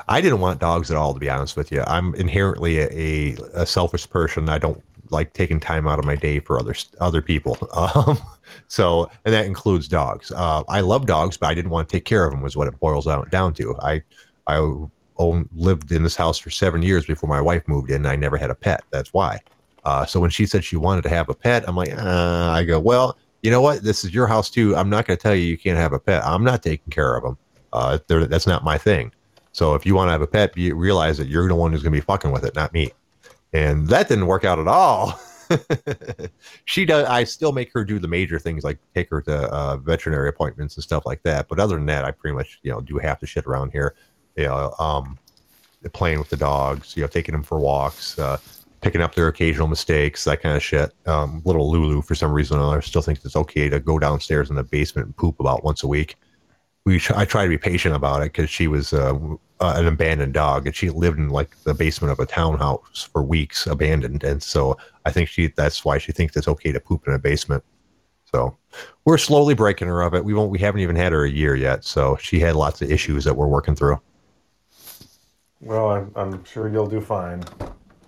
I 0.08 0.22
didn't 0.22 0.40
want 0.40 0.60
dogs 0.60 0.92
at 0.92 0.98
all 0.98 1.14
to 1.14 1.20
be 1.20 1.30
honest 1.30 1.56
with 1.56 1.72
you. 1.72 1.84
I'm 1.88 2.14
inherently 2.16 2.80
a, 2.80 3.38
a 3.54 3.66
selfish 3.66 4.10
person. 4.10 4.50
I 4.50 4.58
don't 4.58 4.82
like 5.10 5.34
taking 5.34 5.60
time 5.60 5.88
out 5.88 6.00
of 6.00 6.06
my 6.06 6.16
day 6.16 6.40
for 6.40 6.60
other 6.60 6.76
other 7.00 7.22
people. 7.22 7.58
Um, 7.74 8.18
so 8.68 9.10
and 9.26 9.34
that 9.34 9.46
includes 9.46 9.88
dogs. 9.88 10.32
Uh, 10.32 10.64
I 10.68 10.82
love 10.82 11.06
dogs, 11.06 11.38
but 11.38 11.48
I 11.48 11.54
didn't 11.54 11.72
want 11.72 11.90
to 11.90 11.96
take 11.96 12.06
care 12.06 12.26
of 12.26 12.32
them. 12.32 12.42
Was 12.42 12.56
what 12.56 12.68
it 12.68 12.80
boils 12.80 13.06
down 13.06 13.28
down 13.30 13.54
to. 13.56 13.76
I 13.82 14.04
I 14.48 14.60
lived 15.20 15.92
in 15.92 16.04
this 16.04 16.16
house 16.16 16.38
for 16.38 16.50
seven 16.50 16.82
years 16.82 17.06
before 17.06 17.30
my 17.30 17.42
wife 17.42 17.68
moved 17.68 17.90
in. 17.90 18.06
I 18.06 18.16
never 18.16 18.38
had 18.38 18.50
a 18.50 18.56
pet. 18.56 18.84
That's 18.92 19.14
why. 19.14 19.40
Uh, 19.86 20.06
so 20.06 20.20
when 20.20 20.30
she 20.30 20.46
said 20.46 20.64
she 20.64 20.78
wanted 20.78 21.02
to 21.04 21.10
have 21.10 21.30
a 21.30 21.34
pet, 21.34 21.64
I'm 21.68 21.76
like, 21.76 21.94
uh, 21.94 22.52
I 22.52 22.64
go, 22.64 22.80
well, 22.80 23.18
you 23.42 23.52
know 23.52 23.62
what? 23.62 23.84
This 23.84 24.04
is 24.04 24.14
your 24.14 24.28
house 24.28 24.50
too. 24.50 24.76
I'm 24.76 24.90
not 24.90 25.06
going 25.06 25.18
to 25.18 25.22
tell 25.22 25.36
you 25.36 25.44
you 25.44 25.58
can't 25.58 25.78
have 25.78 25.94
a 25.94 26.00
pet. 26.00 26.24
I'm 26.26 26.44
not 26.44 26.64
taking 26.64 26.90
care 26.92 27.16
of 27.16 27.24
them. 27.24 27.38
Uh, 27.74 27.98
that's 28.08 28.48
not 28.48 28.64
my 28.64 28.78
thing. 28.78 29.12
So 29.54 29.76
if 29.76 29.86
you 29.86 29.96
want 29.96 30.10
to 30.10 30.12
have 30.12 30.22
a 30.22 30.28
pet, 30.28 30.58
you 30.58 30.76
realize 30.76 31.18
that 31.18 31.28
you're 31.28 31.48
the 31.48 31.56
one 31.56 31.72
who's 31.72 31.82
going 31.82 31.94
to 31.94 31.98
be 31.98 32.06
fucking 32.06 32.32
with 32.32 32.44
it, 32.44 32.56
not 32.56 32.74
me. 32.74 32.92
And 33.54 33.88
that 33.88 34.10
didn't 34.10 34.28
work 34.28 34.44
out 34.44 34.60
at 34.60 34.68
all. 34.68 35.20
she 36.66 36.86
does. 36.86 37.08
I 37.08 37.24
still 37.24 37.52
make 37.52 37.72
her 37.74 37.86
do 37.86 38.00
the 38.00 38.08
major 38.08 38.40
things 38.40 38.64
like 38.64 38.80
take 38.94 39.10
her 39.12 39.22
to 39.22 39.54
uh, 39.54 39.78
veterinary 39.78 40.30
appointments 40.30 40.76
and 40.76 40.84
stuff 40.84 41.06
like 41.06 41.24
that. 41.24 41.48
But 41.48 41.60
other 41.60 41.76
than 41.76 41.86
that, 41.86 42.04
I 42.04 42.12
pretty 42.12 42.36
much 42.36 42.60
you 42.64 42.72
know 42.72 42.82
do 42.82 42.98
half 42.98 43.20
the 43.20 43.28
shit 43.28 43.46
around 43.46 43.72
here 43.72 43.96
you 44.36 44.46
know, 44.46 44.74
um, 44.80 45.18
playing 45.94 46.20
with 46.20 46.30
the 46.30 46.38
dogs, 46.38 46.96
you 46.96 47.02
know, 47.02 47.08
taking 47.08 47.34
them 47.34 47.44
for 47.44 47.60
walks, 47.60 48.18
uh, 48.18 48.38
picking 48.82 49.02
up 49.02 49.16
their 49.16 49.28
occasional 49.28 49.68
mistakes, 49.68 50.24
that 50.24 50.42
kind 50.42 50.56
of 50.56 50.64
shit. 50.64 50.94
Um, 51.06 51.42
little 51.46 51.70
Lulu, 51.70 52.02
for 52.02 52.16
some 52.16 52.32
reason 52.32 52.58
or 52.58 52.64
other, 52.64 52.82
still 52.82 53.02
thinks 53.02 53.24
it's 53.26 53.36
okay 53.36 53.70
to 53.70 53.80
go 53.80 54.00
downstairs 54.00 54.50
in 54.50 54.56
the 54.56 54.64
basement 54.64 55.08
and 55.08 55.16
poop 55.16 55.40
about 55.40 55.64
once 55.64 55.84
a 55.84 55.88
week. 55.88 56.16
We, 56.86 57.02
I 57.16 57.24
try 57.26 57.44
to 57.44 57.50
be 57.50 57.58
patient 57.58 57.96
about 57.96 58.22
it 58.22 58.34
because 58.34 58.50
she 58.50 58.68
was 58.68 58.92
uh, 58.92 59.18
uh, 59.62 59.74
an 59.78 59.88
abandoned 59.88 60.34
dog 60.34 60.68
and 60.68 60.76
she 60.76 60.90
lived 60.90 61.18
in 61.18 61.30
like 61.30 61.58
the 61.64 61.74
basement 61.74 62.12
of 62.12 62.20
a 62.20 62.26
townhouse 62.26 63.10
for 63.12 63.24
weeks, 63.24 63.66
abandoned. 63.68 64.24
And 64.24 64.44
so 64.44 64.78
I 65.06 65.12
think 65.12 65.30
she, 65.30 65.48
that's 65.48 65.86
why 65.86 65.98
she 65.98 66.12
thinks 66.12 66.36
it's 66.36 66.48
okay 66.48 66.74
to 66.74 66.80
poop 66.82 67.08
in 67.08 67.14
a 67.14 67.20
basement. 67.20 67.64
So 68.26 68.58
we're 69.06 69.18
slowly 69.18 69.54
breaking 69.54 69.88
her 69.88 70.02
of 70.02 70.14
it. 70.14 70.26
We 70.26 70.34
won't, 70.34 70.52
we 70.52 70.60
haven't 70.60 70.82
even 70.82 70.96
had 70.98 71.14
her 71.14 71.24
a 71.24 71.30
year 71.30 71.56
yet. 71.56 71.86
So 71.86 72.18
she 72.18 72.40
had 72.40 72.56
lots 72.56 72.82
of 72.82 72.92
issues 72.92 73.24
that 73.24 73.36
we're 73.36 73.48
working 73.48 73.76
through. 73.76 74.02
Well, 75.62 75.92
I'm, 75.92 76.12
I'm 76.16 76.44
sure 76.44 76.68
you'll 76.68 76.88
do 76.88 77.00
fine. 77.00 77.44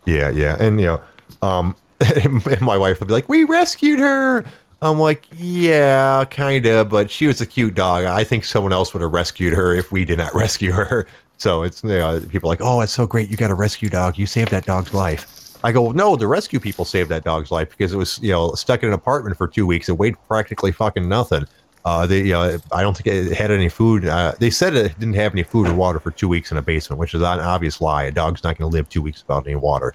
Yeah, 0.05 0.30
yeah, 0.30 0.57
and 0.59 0.80
you 0.80 0.88
know, 0.88 1.01
um, 1.41 1.76
and 2.23 2.61
my 2.61 2.78
wife 2.78 2.99
would 2.99 3.07
be 3.07 3.13
like, 3.13 3.30
"We 3.30 3.45
rescued 3.45 3.99
her." 3.99 4.45
I'm 4.86 4.99
like, 4.99 5.25
"Yeah, 5.38 6.25
kind 6.25 6.65
of, 6.65 6.89
but 6.89 7.09
she 7.09 7.27
was 7.27 7.41
a 7.41 7.45
cute 7.45 7.73
dog. 7.73 8.05
I 8.05 8.23
think 8.23 8.45
someone 8.45 8.71
else 8.71 8.93
would 8.93 9.01
have 9.01 9.11
rescued 9.11 9.53
her 9.53 9.73
if 9.73 9.91
we 9.91 10.05
did 10.05 10.19
not 10.19 10.33
rescue 10.36 10.71
her." 10.71 11.07
So 11.38 11.63
it's 11.63 11.83
you 11.83 11.89
know, 11.89 12.21
people 12.29 12.49
are 12.49 12.53
like, 12.53 12.61
"Oh, 12.61 12.81
it's 12.81 12.93
so 12.93 13.07
great! 13.07 13.29
You 13.29 13.38
got 13.38 13.51
a 13.51 13.55
rescue 13.55 13.89
dog. 13.89 14.17
You 14.17 14.25
saved 14.25 14.51
that 14.51 14.65
dog's 14.65 14.93
life." 14.93 15.57
I 15.63 15.71
go, 15.71 15.91
"No, 15.91 16.15
the 16.15 16.27
rescue 16.27 16.59
people 16.59 16.86
saved 16.86 17.09
that 17.09 17.23
dog's 17.23 17.51
life 17.51 17.69
because 17.69 17.93
it 17.93 17.97
was 17.97 18.19
you 18.21 18.31
know 18.31 18.53
stuck 18.53 18.83
in 18.83 18.89
an 18.89 18.93
apartment 18.93 19.38
for 19.38 19.47
two 19.47 19.65
weeks. 19.65 19.89
It 19.89 19.97
weighed 19.97 20.15
practically 20.27 20.71
fucking 20.71 21.07
nothing." 21.09 21.45
Uh, 21.86 22.07
they, 22.07 22.33
uh, 22.33 22.57
I 22.71 22.81
don't 22.81 22.97
think 22.97 23.07
it 23.07 23.38
had 23.38 23.51
any 23.51 23.69
food. 23.69 24.05
Uh, 24.05 24.33
they 24.39 24.49
said 24.49 24.75
it 24.75 24.99
didn't 24.99 25.13
have 25.15 25.33
any 25.33 25.43
food 25.43 25.67
or 25.67 25.75
water 25.75 25.99
for 25.99 26.09
two 26.09 26.27
weeks 26.27 26.51
in 26.51 26.57
a 26.57 26.61
basement, 26.61 26.99
which 26.99 27.13
is 27.13 27.21
an 27.21 27.39
obvious 27.39 27.79
lie. 27.79 28.05
A 28.05 28.11
dog's 28.11 28.43
not 28.43 28.57
going 28.57 28.69
to 28.69 28.75
live 28.75 28.89
two 28.89 29.03
weeks 29.03 29.23
without 29.23 29.45
any 29.45 29.55
water. 29.55 29.93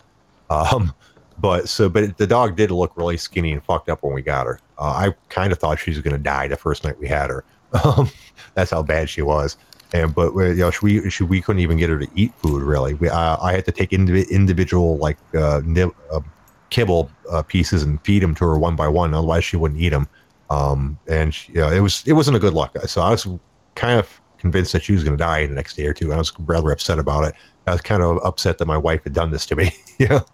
Um, 0.51 0.95
but 1.41 1.68
so, 1.68 1.88
but 1.88 2.16
the 2.16 2.26
dog 2.26 2.57
did 2.57 2.70
look 2.70 2.97
really 2.97 3.16
skinny 3.16 3.53
and 3.53 3.62
fucked 3.64 3.88
up 3.88 4.03
when 4.03 4.14
we 4.14 4.22
got 4.22 4.47
her. 4.47 4.61
Uh, 4.81 5.11
I 5.11 5.14
kind 5.28 5.53
of 5.53 5.59
thought 5.59 5.78
she 5.78 5.91
was 5.91 6.01
going 6.01 6.16
to 6.16 6.22
die 6.22 6.49
the 6.49 6.57
first 6.57 6.85
night 6.85 6.99
we 6.99 7.09
had 7.09 7.31
her. 7.31 7.45
Um, 7.85 8.11
that's 8.55 8.72
how 8.72 8.83
bad 8.83 9.09
she 9.09 9.22
was. 9.22 9.57
And 9.93 10.12
but 10.12 10.35
you 10.35 10.55
know, 10.57 10.72
we 10.83 11.09
she, 11.09 11.22
we 11.22 11.41
couldn't 11.41 11.61
even 11.61 11.76
get 11.76 11.89
her 11.89 12.01
to 12.01 12.09
eat 12.16 12.35
food 12.35 12.64
really. 12.64 12.95
We, 12.95 13.09
uh, 13.09 13.37
I 13.41 13.53
had 13.53 13.64
to 13.66 13.70
take 13.70 13.91
indiv- 13.91 14.28
individual 14.28 14.97
like 14.97 15.18
uh, 15.37 15.61
nib, 15.64 15.95
kibble 16.70 17.12
pieces 17.47 17.85
and 17.85 18.03
feed 18.05 18.24
them 18.24 18.35
to 18.35 18.45
her 18.45 18.59
one 18.59 18.74
by 18.74 18.89
one. 18.89 19.14
Otherwise, 19.14 19.45
she 19.45 19.57
wouldn't 19.57 19.81
eat 19.81 19.91
them. 19.91 20.09
Um, 20.51 20.99
and 21.07 21.33
she, 21.33 21.53
you 21.53 21.61
know, 21.61 21.70
it 21.70 21.78
was 21.78 22.03
it 22.07 22.14
wasn't 22.14 22.37
a 22.37 22.41
good 22.41 22.55
luck. 22.55 22.76
So 22.87 23.03
I 23.03 23.11
was 23.11 23.26
kind 23.76 24.01
of 24.01 24.20
convinced 24.39 24.72
that 24.72 24.83
she 24.83 24.93
was 24.93 25.05
going 25.05 25.16
to 25.16 25.22
die 25.22 25.47
the 25.47 25.55
next 25.55 25.76
day 25.76 25.87
or 25.87 25.93
two. 25.93 26.12
I 26.12 26.16
was 26.16 26.33
rather 26.41 26.70
upset 26.72 26.99
about 26.99 27.24
it. 27.24 27.35
I 27.66 27.72
was 27.72 27.81
kind 27.83 28.03
of 28.03 28.18
upset 28.24 28.59
that 28.59 28.66
my 28.66 28.76
wife 28.76 29.05
had 29.05 29.12
done 29.12 29.31
this 29.31 29.47
to 29.47 29.57
me, 29.57 29.72
you 29.99 30.09
know, 30.09 30.24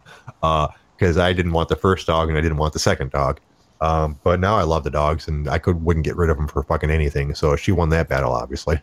because 0.97 1.19
uh, 1.19 1.23
I 1.23 1.33
didn't 1.33 1.53
want 1.53 1.69
the 1.69 1.77
first 1.77 2.07
dog 2.07 2.29
and 2.29 2.39
I 2.39 2.41
didn't 2.41 2.59
want 2.59 2.73
the 2.73 2.79
second 2.79 3.11
dog. 3.11 3.41
Um, 3.81 4.19
but 4.23 4.41
now 4.41 4.57
I 4.57 4.63
love 4.63 4.85
the 4.85 4.91
dogs 4.91 5.29
and 5.29 5.49
I 5.49 5.59
could 5.59 5.85
wouldn't 5.85 6.05
get 6.05 6.17
rid 6.17 6.31
of 6.31 6.37
them 6.37 6.49
for 6.49 6.63
fucking 6.63 6.91
anything. 6.91 7.35
So 7.35 7.57
she 7.57 7.73
won 7.73 7.91
that 7.91 8.09
battle, 8.09 8.33
obviously. 8.33 8.81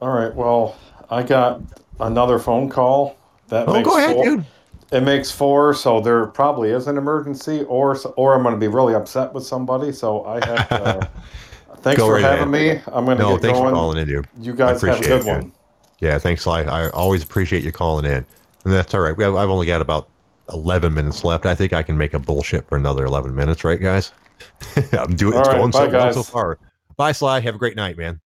All 0.00 0.10
right. 0.10 0.34
Well, 0.34 0.76
I 1.10 1.22
got 1.22 1.60
another 2.00 2.38
phone 2.38 2.68
call. 2.68 3.16
That 3.48 3.68
oh, 3.68 3.82
go 3.82 3.98
ahead, 3.98 4.16
dude. 4.22 4.44
It 4.92 5.02
makes 5.02 5.30
four, 5.30 5.72
so 5.74 6.00
there 6.00 6.26
probably 6.26 6.70
is 6.70 6.86
an 6.86 6.98
emergency, 6.98 7.62
or 7.64 7.96
or 8.16 8.34
I'm 8.34 8.42
going 8.42 8.54
to 8.54 8.60
be 8.60 8.68
really 8.68 8.94
upset 8.94 9.32
with 9.32 9.44
somebody. 9.44 9.92
So 9.92 10.24
I 10.24 10.44
have. 10.44 10.68
To, 10.68 11.10
thanks 11.76 11.98
Go 11.98 12.06
for 12.06 12.14
right 12.14 12.22
having 12.22 12.54
ahead. 12.54 12.76
me. 12.78 12.82
I'm 12.92 13.04
going 13.04 13.18
to 13.18 13.22
no, 13.22 13.32
get 13.34 13.42
thanks 13.42 13.58
going. 13.58 13.70
for 13.70 13.74
calling 13.74 13.98
in, 13.98 14.08
dude. 14.08 14.28
You 14.40 14.54
guys 14.54 14.82
have 14.82 14.98
a 14.98 15.02
good 15.02 15.20
it, 15.20 15.26
one. 15.26 15.52
Yeah, 16.00 16.18
thanks, 16.18 16.42
Sly. 16.42 16.62
I 16.62 16.90
always 16.90 17.22
appreciate 17.22 17.62
you 17.62 17.72
calling 17.72 18.04
in, 18.04 18.26
and 18.64 18.72
that's 18.72 18.92
all 18.94 19.00
right. 19.00 19.12
I've 19.12 19.50
only 19.50 19.66
got 19.66 19.80
about 19.80 20.08
11 20.50 20.92
minutes 20.92 21.24
left. 21.24 21.46
I 21.46 21.54
think 21.54 21.72
I 21.72 21.82
can 21.82 21.96
make 21.96 22.14
a 22.14 22.18
bullshit 22.18 22.68
for 22.68 22.76
another 22.76 23.04
11 23.04 23.34
minutes, 23.34 23.64
right, 23.64 23.80
guys? 23.80 24.12
I'm 24.92 25.14
doing. 25.14 25.34
All 25.34 25.40
it's 25.40 25.48
right, 25.48 25.58
going 25.58 25.70
bye, 25.70 25.86
so 25.86 25.90
well 25.90 26.12
so 26.12 26.22
far. 26.22 26.58
Bye, 26.96 27.12
Sly. 27.12 27.40
Have 27.40 27.54
a 27.54 27.58
great 27.58 27.76
night, 27.76 27.96
man. 27.96 28.20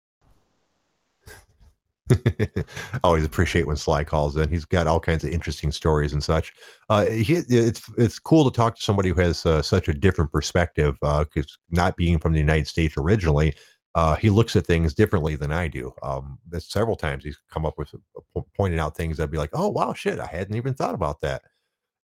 always 3.04 3.24
appreciate 3.24 3.66
when 3.66 3.76
Sly 3.76 4.04
calls 4.04 4.36
in. 4.36 4.48
He's 4.48 4.64
got 4.64 4.86
all 4.86 5.00
kinds 5.00 5.24
of 5.24 5.30
interesting 5.30 5.72
stories 5.72 6.12
and 6.12 6.22
such. 6.22 6.52
Uh, 6.88 7.06
he, 7.06 7.34
it's 7.48 7.82
it's 7.96 8.18
cool 8.18 8.48
to 8.50 8.54
talk 8.54 8.76
to 8.76 8.82
somebody 8.82 9.10
who 9.10 9.20
has 9.20 9.46
uh, 9.46 9.62
such 9.62 9.88
a 9.88 9.94
different 9.94 10.32
perspective. 10.32 10.96
Because 11.00 11.46
uh, 11.46 11.62
not 11.70 11.96
being 11.96 12.18
from 12.18 12.32
the 12.32 12.38
United 12.38 12.66
States 12.66 12.96
originally, 12.96 13.54
uh, 13.94 14.16
he 14.16 14.30
looks 14.30 14.56
at 14.56 14.66
things 14.66 14.94
differently 14.94 15.36
than 15.36 15.52
I 15.52 15.68
do. 15.68 15.92
Um, 16.02 16.38
several 16.58 16.96
times 16.96 17.24
he's 17.24 17.38
come 17.50 17.66
up 17.66 17.78
with 17.78 17.94
uh, 17.94 18.40
pointing 18.56 18.80
out 18.80 18.96
things 18.96 19.16
that'd 19.16 19.30
be 19.30 19.38
like, 19.38 19.50
"Oh 19.52 19.68
wow, 19.68 19.92
shit, 19.92 20.18
I 20.18 20.26
hadn't 20.26 20.56
even 20.56 20.74
thought 20.74 20.94
about 20.94 21.20
that." 21.20 21.42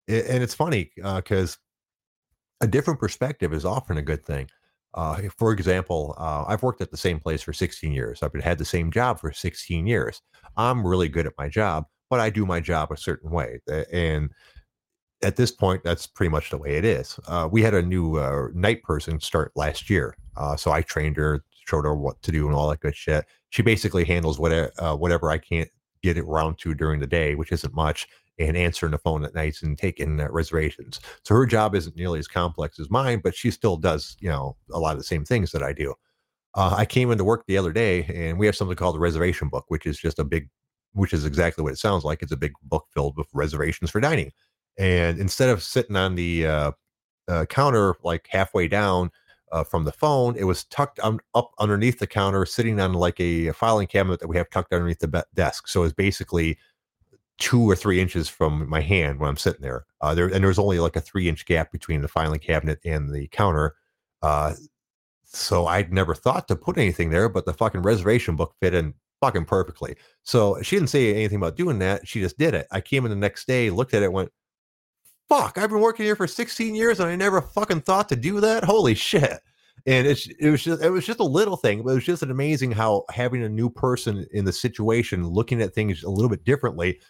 And 0.09 0.43
it's 0.43 0.55
funny 0.55 0.91
because 0.97 1.55
uh, 1.55 2.65
a 2.65 2.67
different 2.67 2.99
perspective 2.99 3.53
is 3.53 3.65
often 3.65 3.99
a 3.99 4.03
good 4.03 4.25
thing. 4.25 4.49
Uh, 4.95 5.21
for 5.37 5.53
example, 5.53 6.15
uh, 6.19 6.45
I've 6.49 6.63
worked 6.63 6.81
at 6.81 6.91
the 6.91 6.97
same 6.97 7.21
place 7.21 7.43
for 7.43 7.53
16 7.53 7.93
years. 7.93 8.23
I've 8.23 8.33
had 8.43 8.59
the 8.59 8.65
same 8.65 8.91
job 8.91 9.21
for 9.21 9.33
16 9.33 9.87
years. 9.87 10.23
I'm 10.57 10.87
really 10.87 11.09
good 11.09 11.27
at 11.27 11.35
my 11.39 11.49
job, 11.49 11.85
but 12.09 12.21
I 12.21 12.31
do 12.31 12.47
my 12.47 12.59
job 12.61 12.91
a 12.91 12.97
certain 12.97 13.31
way. 13.31 13.61
And 13.93 14.31
at 15.23 15.37
this 15.37 15.53
point, 15.53 15.83
that's 15.85 16.07
pretty 16.07 16.31
much 16.31 16.51
the 16.51 16.59
way 16.59 16.77
it 16.77 16.85
is. 16.85 17.21
Uh, 17.29 17.49
we 17.51 17.63
had 17.63 17.75
a 17.75 17.83
new 17.83 18.17
uh, 18.17 18.49
night 18.55 18.83
person 18.83 19.21
start 19.21 19.53
last 19.55 19.91
year. 19.91 20.17
Uh, 20.37 20.57
so 20.57 20.73
I 20.73 20.83
trained 20.83 21.17
her, 21.17 21.45
showed 21.67 21.85
her 21.85 21.95
what 21.95 22.21
to 22.23 22.33
do 22.33 22.47
and 22.47 22.55
all 22.55 22.71
that 22.71 22.81
good 22.81 22.97
shit. 22.97 23.27
She 23.51 23.63
basically 23.63 24.05
handles 24.05 24.39
whatever, 24.39 24.71
whatever 24.97 25.31
I 25.31 25.39
can't 25.39 25.69
get 26.03 26.17
it 26.17 26.25
around 26.25 26.59
to 26.59 26.75
during 26.75 27.01
the 27.01 27.07
day, 27.07 27.35
which 27.35 27.53
isn't 27.53 27.75
much 27.75 28.09
and 28.39 28.57
answering 28.57 28.93
the 28.93 28.99
phone 28.99 29.25
at 29.25 29.35
nights 29.35 29.63
and 29.63 29.77
taking 29.77 30.21
uh, 30.21 30.29
reservations. 30.31 31.01
So 31.25 31.35
her 31.35 31.47
job 31.47 31.75
isn't 31.75 31.97
nearly 31.97 32.19
as 32.19 32.29
complex 32.29 32.79
as 32.79 32.91
mine, 32.91 33.21
but 33.23 33.35
she 33.35 33.51
still 33.51 33.77
does, 33.77 34.17
you 34.21 34.29
know, 34.29 34.57
a 34.73 34.79
lot 34.79 34.93
of 34.93 34.99
the 34.99 35.05
same 35.05 35.25
things 35.25 35.51
that 35.53 35.63
I 35.63 35.73
do. 35.73 35.95
Uh, 36.55 36.75
I 36.77 36.85
came 36.87 37.11
into 37.11 37.25
work 37.25 37.45
the 37.47 37.59
other 37.59 37.73
day 37.73 38.05
and 38.05 38.39
we 38.39 38.47
have 38.47 38.57
something 38.57 38.77
called 38.77 38.95
the 38.95 39.01
reservation 39.01 39.49
book, 39.49 39.65
which 39.69 39.87
is 39.87 39.99
just 39.99 40.19
a 40.19 40.25
big 40.25 40.49
which 40.95 41.13
is 41.13 41.25
exactly 41.25 41.63
what 41.63 41.73
it 41.73 41.79
sounds 41.79 42.05
like. 42.05 42.23
It's 42.23 42.33
a 42.33 42.37
big 42.37 42.53
book 42.63 42.87
filled 42.93 43.17
with 43.17 43.29
reservations 43.33 43.91
for 43.91 44.01
dining. 44.01 44.33
And 44.79 45.19
instead 45.19 45.51
of 45.51 45.63
sitting 45.63 45.97
on 45.97 46.15
the 46.15 46.47
uh, 46.47 46.73
uh, 47.29 47.45
counter 47.47 47.97
like 48.03 48.27
halfway 48.31 48.69
down 48.69 49.11
uh, 49.53 49.65
from 49.65 49.85
the 49.85 49.93
phone, 49.93 50.37
it 50.37 50.45
was 50.45 50.65
tucked 50.65 50.99
un- 51.01 51.21
up 51.35 51.53
underneath 51.59 51.99
the 51.99 52.07
counter, 52.07 52.47
sitting 52.47 52.81
on 52.81 52.95
like 52.95 53.21
a, 53.21 53.49
a, 53.49 53.53
filing 53.53 53.87
cabinet 53.87 54.21
that 54.21 54.29
we 54.29 54.37
have 54.37 54.51
tucked 54.51 54.73
underneath 54.73 55.01
the 55.01 55.09
be- 55.09 55.21
desk. 55.35 55.69
So 55.69 55.83
it's 55.83 55.95
basically 55.95 56.59
two 57.39 57.63
or 57.69 57.77
three 57.77 58.01
inches 58.01 58.29
from 58.29 58.69
my 58.69 58.81
hand 58.81 59.21
when 59.21 59.29
I'm 59.29 59.37
sitting 59.37 59.63
there. 59.63 59.87
Uh, 60.01 60.15
there 60.15 60.27
and 60.27 60.45
there's 60.45 60.59
only 60.59 60.81
like 60.81 60.97
a 60.97 61.01
three 61.01 61.29
inch 61.29 61.47
gap 61.47 61.73
between 61.73 62.03
the 62.03 62.09
filing 62.09 62.41
cabinet 62.41 62.81
and 62.85 63.15
the 63.15 63.29
counter. 63.29 63.77
Uh, 64.23 64.55
so 65.25 65.67
I'd 65.67 65.93
never 65.93 66.15
thought 66.15 66.49
to 66.49 66.57
put 66.57 66.79
anything 66.79 67.11
there, 67.11 67.29
but 67.29 67.45
the 67.45 67.53
fucking 67.53 67.83
reservation 67.83 68.35
book 68.35 68.55
fit 68.61 68.75
in 68.75 68.95
fucking 69.21 69.45
perfectly. 69.45 69.97
So 70.23 70.61
she 70.63 70.77
didn't 70.77 70.91
say 70.91 71.15
anything 71.15 71.37
about 71.37 71.57
doing 71.57 71.79
that. 71.81 72.07
She 72.07 72.21
just 72.21 72.39
did 72.39 72.55
it. 72.55 72.67
I 72.73 72.81
came 72.81 73.05
in 73.05 73.11
the 73.11 73.17
next 73.17 73.47
day, 73.47 73.71
looked 73.71 73.95
at 73.95 74.03
it, 74.03 74.13
went, 74.13 74.31
fuck, 75.29 75.59
I've 75.59 75.71
been 75.71 75.81
working 75.81 76.07
here 76.07 76.17
for 76.17 76.27
16 76.27 76.75
years 76.75 77.01
and 77.01 77.09
I 77.09 77.17
never 77.17 77.43
fucking 77.43 77.83
thought 77.83 78.09
to 78.09 78.17
do 78.17 78.41
that. 78.41 78.65
Holy 78.65 78.95
shit. 78.95 79.39
And 79.87 80.07
it's 80.07 80.27
it 80.27 80.51
was 80.51 80.63
just 80.63 80.83
it 80.83 80.91
was 80.91 81.07
just 81.07 81.21
a 81.21 81.25
little 81.25 81.57
thing, 81.57 81.83
but 81.83 81.93
it 81.93 81.95
was 81.95 82.05
just 82.05 82.23
amazing 82.23 82.73
how 82.73 83.05
having 83.11 83.45
a 83.45 83.49
new 83.49 83.71
person 83.71 84.27
in 84.33 84.45
the 84.45 84.53
situation 84.53 85.27
looking 85.27 85.63
at 85.63 85.73
things 85.73 86.03
a 86.03 86.11
little 86.11 86.29
bit 86.29 86.45
differently 86.45 87.01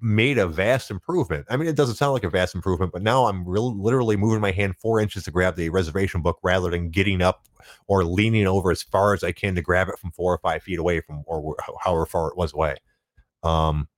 made 0.00 0.38
a 0.38 0.46
vast 0.46 0.90
improvement. 0.90 1.46
I 1.48 1.56
mean, 1.56 1.68
it 1.68 1.76
doesn't 1.76 1.96
sound 1.96 2.12
like 2.12 2.24
a 2.24 2.30
vast 2.30 2.54
improvement, 2.54 2.92
but 2.92 3.02
now 3.02 3.26
I'm 3.26 3.46
really 3.46 3.74
literally 3.74 4.16
moving 4.16 4.40
my 4.40 4.50
hand 4.50 4.76
four 4.76 5.00
inches 5.00 5.24
to 5.24 5.30
grab 5.30 5.56
the 5.56 5.70
reservation 5.70 6.22
book 6.22 6.38
rather 6.42 6.70
than 6.70 6.90
getting 6.90 7.22
up 7.22 7.46
or 7.86 8.04
leaning 8.04 8.46
over 8.46 8.70
as 8.70 8.82
far 8.82 9.14
as 9.14 9.24
I 9.24 9.32
can 9.32 9.54
to 9.54 9.62
grab 9.62 9.88
it 9.88 9.98
from 9.98 10.12
four 10.12 10.34
or 10.34 10.38
five 10.38 10.62
feet 10.62 10.78
away 10.78 11.00
from 11.00 11.22
or 11.26 11.56
however 11.80 12.06
far 12.06 12.28
it 12.28 12.36
was 12.36 12.52
away. 12.52 12.76
Um, 13.42 13.88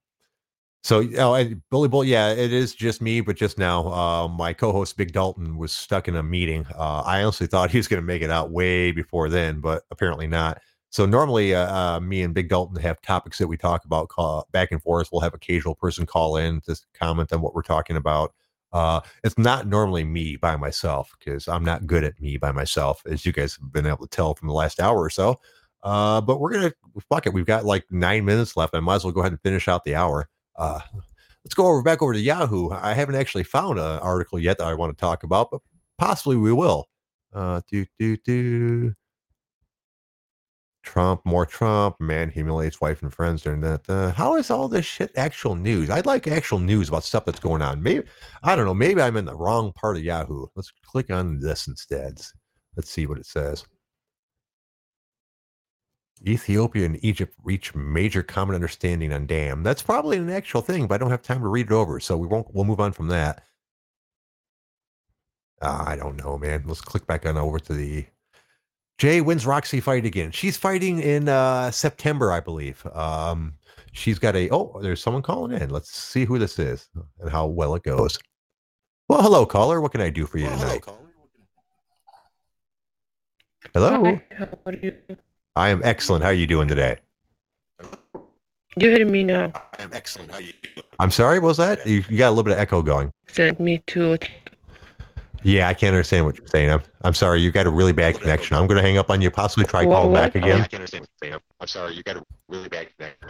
so, 0.85 1.07
oh, 1.19 1.51
Bully 1.71 1.89
Bull, 1.89 2.05
yeah, 2.05 2.31
it 2.31 2.53
is 2.53 2.75
just 2.75 3.03
me, 3.03 3.21
but 3.21 3.37
just 3.37 3.59
now, 3.59 3.93
uh, 3.93 4.29
my 4.29 4.53
co-host 4.53 4.97
Big 4.97 5.13
Dalton 5.13 5.59
was 5.59 5.73
stuck 5.73 6.07
in 6.09 6.17
a 6.17 6.23
meeting. 6.23 6.65
Uh, 6.75 7.03
I 7.05 7.23
honestly 7.23 7.47
thought 7.47 7.71
he 7.71 7.79
was 7.79 7.89
going 7.89 8.01
to 8.01 8.07
make 8.07 8.23
it 8.23 8.31
out 8.31 8.53
way 8.53 8.93
before 8.93 9.29
then, 9.29 9.61
but 9.61 9.83
apparently 9.91 10.27
not. 10.27 10.61
So 10.91 11.05
normally, 11.05 11.55
uh, 11.55 11.75
uh, 11.75 12.01
me 12.01 12.23
and 12.23 12.33
Big 12.35 12.49
Dalton 12.49 12.81
have 12.81 13.01
topics 13.03 13.39
that 13.39 13.47
we 13.47 13.57
talk 13.57 13.85
about 13.85 14.09
call, 14.09 14.49
back 14.53 14.73
and 14.73 14.83
forth. 14.83 15.11
We'll 15.13 15.21
have 15.21 15.35
occasional 15.35 15.75
person 15.75 16.07
call 16.07 16.37
in 16.37 16.61
to 16.63 16.81
comment 16.95 17.33
on 17.33 17.43
what 17.43 17.55
we're 17.55 17.63
talking 17.63 17.97
about. 17.97 18.35
Uh, 18.73 19.01
it's 19.25 19.39
not 19.39 19.67
normally 19.67 20.05
me 20.05 20.37
by 20.37 20.57
myself 20.57 21.15
because 21.19 21.49
I'm 21.49 21.65
not 21.65 21.87
good 21.87 22.05
at 22.05 22.21
me 22.21 22.37
by 22.37 22.53
myself, 22.53 23.03
as 23.07 23.25
you 23.25 23.33
guys 23.33 23.57
have 23.57 23.73
been 23.73 23.87
able 23.87 24.07
to 24.07 24.09
tell 24.09 24.35
from 24.35 24.49
the 24.49 24.55
last 24.55 24.81
hour 24.81 24.99
or 24.99 25.11
so. 25.11 25.41
Uh, 25.83 26.21
but 26.21 26.41
we're 26.41 26.53
gonna 26.53 26.73
fuck 27.09 27.27
it. 27.27 27.33
We've 27.33 27.47
got 27.47 27.65
like 27.65 27.85
nine 27.91 28.25
minutes 28.25 28.57
left. 28.57 28.75
I 28.75 28.81
might 28.81 28.97
as 28.97 29.05
well 29.05 29.13
go 29.13 29.21
ahead 29.21 29.33
and 29.33 29.41
finish 29.41 29.69
out 29.69 29.85
the 29.85 29.95
hour. 29.95 30.29
Uh, 30.57 30.81
let's 31.45 31.55
go 31.55 31.67
over 31.67 31.83
back 31.83 32.03
over 32.03 32.13
to 32.13 32.21
Yahoo. 32.21 32.71
I 32.71 32.95
haven't 32.95 33.15
actually 33.15 33.45
found 33.45 33.79
an 33.79 34.01
article 34.01 34.39
yet 34.39 34.59
that 34.59 34.67
I 34.67 34.75
want 34.75 34.97
to 34.97 35.01
talk 35.01 35.23
about, 35.23 35.51
but 35.51 35.61
possibly 35.97 36.37
we 36.37 36.53
will. 36.53 36.89
Uh, 37.33 37.61
do 37.71 37.87
do 37.99 38.17
do. 38.19 38.95
Trump, 40.89 41.21
more 41.27 41.45
Trump, 41.45 42.01
man 42.01 42.31
humiliates 42.31 42.81
wife 42.81 43.03
and 43.03 43.13
friends 43.13 43.43
during 43.43 43.61
that. 43.61 43.83
Uh, 43.91 44.11
how 44.13 44.37
is 44.37 44.51
all 44.51 44.69
this 44.69 44.87
shit 44.87 45.13
actual 45.17 45.55
news? 45.55 45.91
I'd 45.91 46.07
like 46.07 46.27
actual 46.27 46.59
news 46.59 46.89
about 46.89 47.05
stuff 47.05 47.27
that's 47.27 47.41
going 47.41 47.61
on. 47.61 47.83
Maybe 47.83 48.07
I 48.43 48.57
don't 48.57 48.65
know. 48.65 48.73
Maybe 48.73 49.03
I'm 49.03 49.19
in 49.19 49.27
the 49.27 49.37
wrong 49.37 49.71
part 49.75 49.99
of 49.99 50.03
Yahoo. 50.03 50.47
Let's 50.57 50.73
click 50.83 51.11
on 51.11 51.41
this 51.41 51.69
instead. 51.69 52.23
Let's 52.75 52.89
see 52.91 53.07
what 53.07 53.19
it 53.19 53.27
says. 53.27 53.67
Ethiopia 56.27 56.87
and 56.87 56.99
Egypt 57.05 57.35
reach 57.45 57.75
major 57.75 58.23
common 58.23 58.55
understanding 58.55 59.13
on 59.13 59.27
dam. 59.27 59.63
That's 59.63 59.83
probably 59.83 60.17
an 60.17 60.31
actual 60.31 60.63
thing, 60.63 60.87
but 60.87 60.95
I 60.95 60.99
don't 60.99 61.11
have 61.11 61.23
time 61.23 61.43
to 61.43 61.49
read 61.49 61.67
it 61.67 61.73
over, 61.73 62.01
so 62.01 62.17
we 62.17 62.27
won't. 62.27 62.47
We'll 62.55 62.65
move 62.65 62.81
on 62.81 62.93
from 62.93 63.09
that. 63.09 63.45
Uh, 65.61 65.85
I 65.87 65.97
don't 65.97 66.17
know, 66.17 66.39
man. 66.39 66.65
Let's 66.67 66.81
click 66.81 67.07
back 67.07 67.27
on 67.27 67.37
over 67.37 67.59
to 67.59 67.75
the 67.75 68.07
Jay 68.99 69.21
wins 69.21 69.47
Roxy 69.47 69.81
fight 69.81 70.05
again. 70.05 70.33
She's 70.33 70.57
fighting 70.57 70.99
in 70.99 71.29
uh, 71.29 71.71
September, 71.71 72.33
I 72.33 72.41
believe. 72.41 72.85
Um, 72.93 73.55
she's 73.93 74.19
got 74.19 74.35
a 74.35 74.51
oh, 74.51 74.81
there's 74.83 75.01
someone 75.01 75.23
calling 75.23 75.57
in. 75.57 75.71
Let's 75.71 75.91
see 75.91 76.25
who 76.25 76.39
this 76.39 76.59
is 76.59 76.89
and 77.21 77.31
how 77.31 77.47
well 77.47 77.77
it 77.77 77.85
goes. 77.85 78.19
Well, 79.09 79.23
hello, 79.23 79.47
caller. 79.47 79.81
What 79.81 79.93
can 79.93 80.01
I 80.01 80.11
do 80.11 80.27
for 80.27 80.39
you 80.39 80.49
tonight? 80.49 80.85
Hello. 83.73 84.05
Hi, 84.05 84.25
how 84.37 84.49
are 84.67 84.75
you? 84.75 84.95
I 85.55 85.69
am 85.69 85.81
excellent. 85.85 86.25
How 86.25 86.31
are 86.31 86.35
you 86.35 86.47
doing 86.47 86.67
today? 86.67 86.99
You 88.77 88.91
hear 88.91 89.07
me 89.07 89.23
now? 89.23 89.53
I 89.79 89.83
am 89.83 89.91
excellent. 89.93 90.31
How 90.31 90.39
are 90.39 90.43
you 90.43 90.53
doing? 90.63 90.87
I'm 90.99 91.11
sorry. 91.13 91.39
What 91.39 91.49
was 91.49 91.57
that? 91.59 91.87
You, 91.87 92.05
you 92.09 92.19
got 92.19 92.29
a 92.29 92.31
little 92.31 92.45
bit 92.45 92.55
of 92.55 92.59
echo 92.59 92.83
going. 92.83 93.13
Send 93.29 93.61
me 93.61 93.79
to 93.89 94.19
yeah, 95.49 95.69
I 95.69 95.75
can't 95.75 95.95
understand 95.95 96.27
what 96.27 96.37
you're 96.37 96.47
saying. 96.47 96.71
I'm, 96.71 96.83
I'm 97.03 97.15
sorry. 97.15 97.41
You 97.41 97.51
got 97.51 97.67
a 97.67 97.71
really 97.71 97.93
bad 97.93 98.21
connection. 98.21 98.57
I'm 98.57 98.67
going 98.67 98.77
to 98.77 98.83
hang 98.83 98.99
up 98.99 99.11
on 99.11 99.23
you. 99.23 99.31
Possibly 99.31 99.65
try 99.65 99.85
calling 99.85 100.13
back 100.13 100.35
again. 100.35 100.61
I 100.61 100.67
can't 100.67 100.75
understand 100.75 101.03
what 101.03 101.11
you're 101.23 101.33
saying. 101.33 101.43
I'm 101.61 101.67
sorry. 101.67 101.95
You 101.95 102.03
got 102.03 102.17
a 102.19 102.25
really 102.49 102.69
bad 102.69 102.89
connection. 102.97 103.29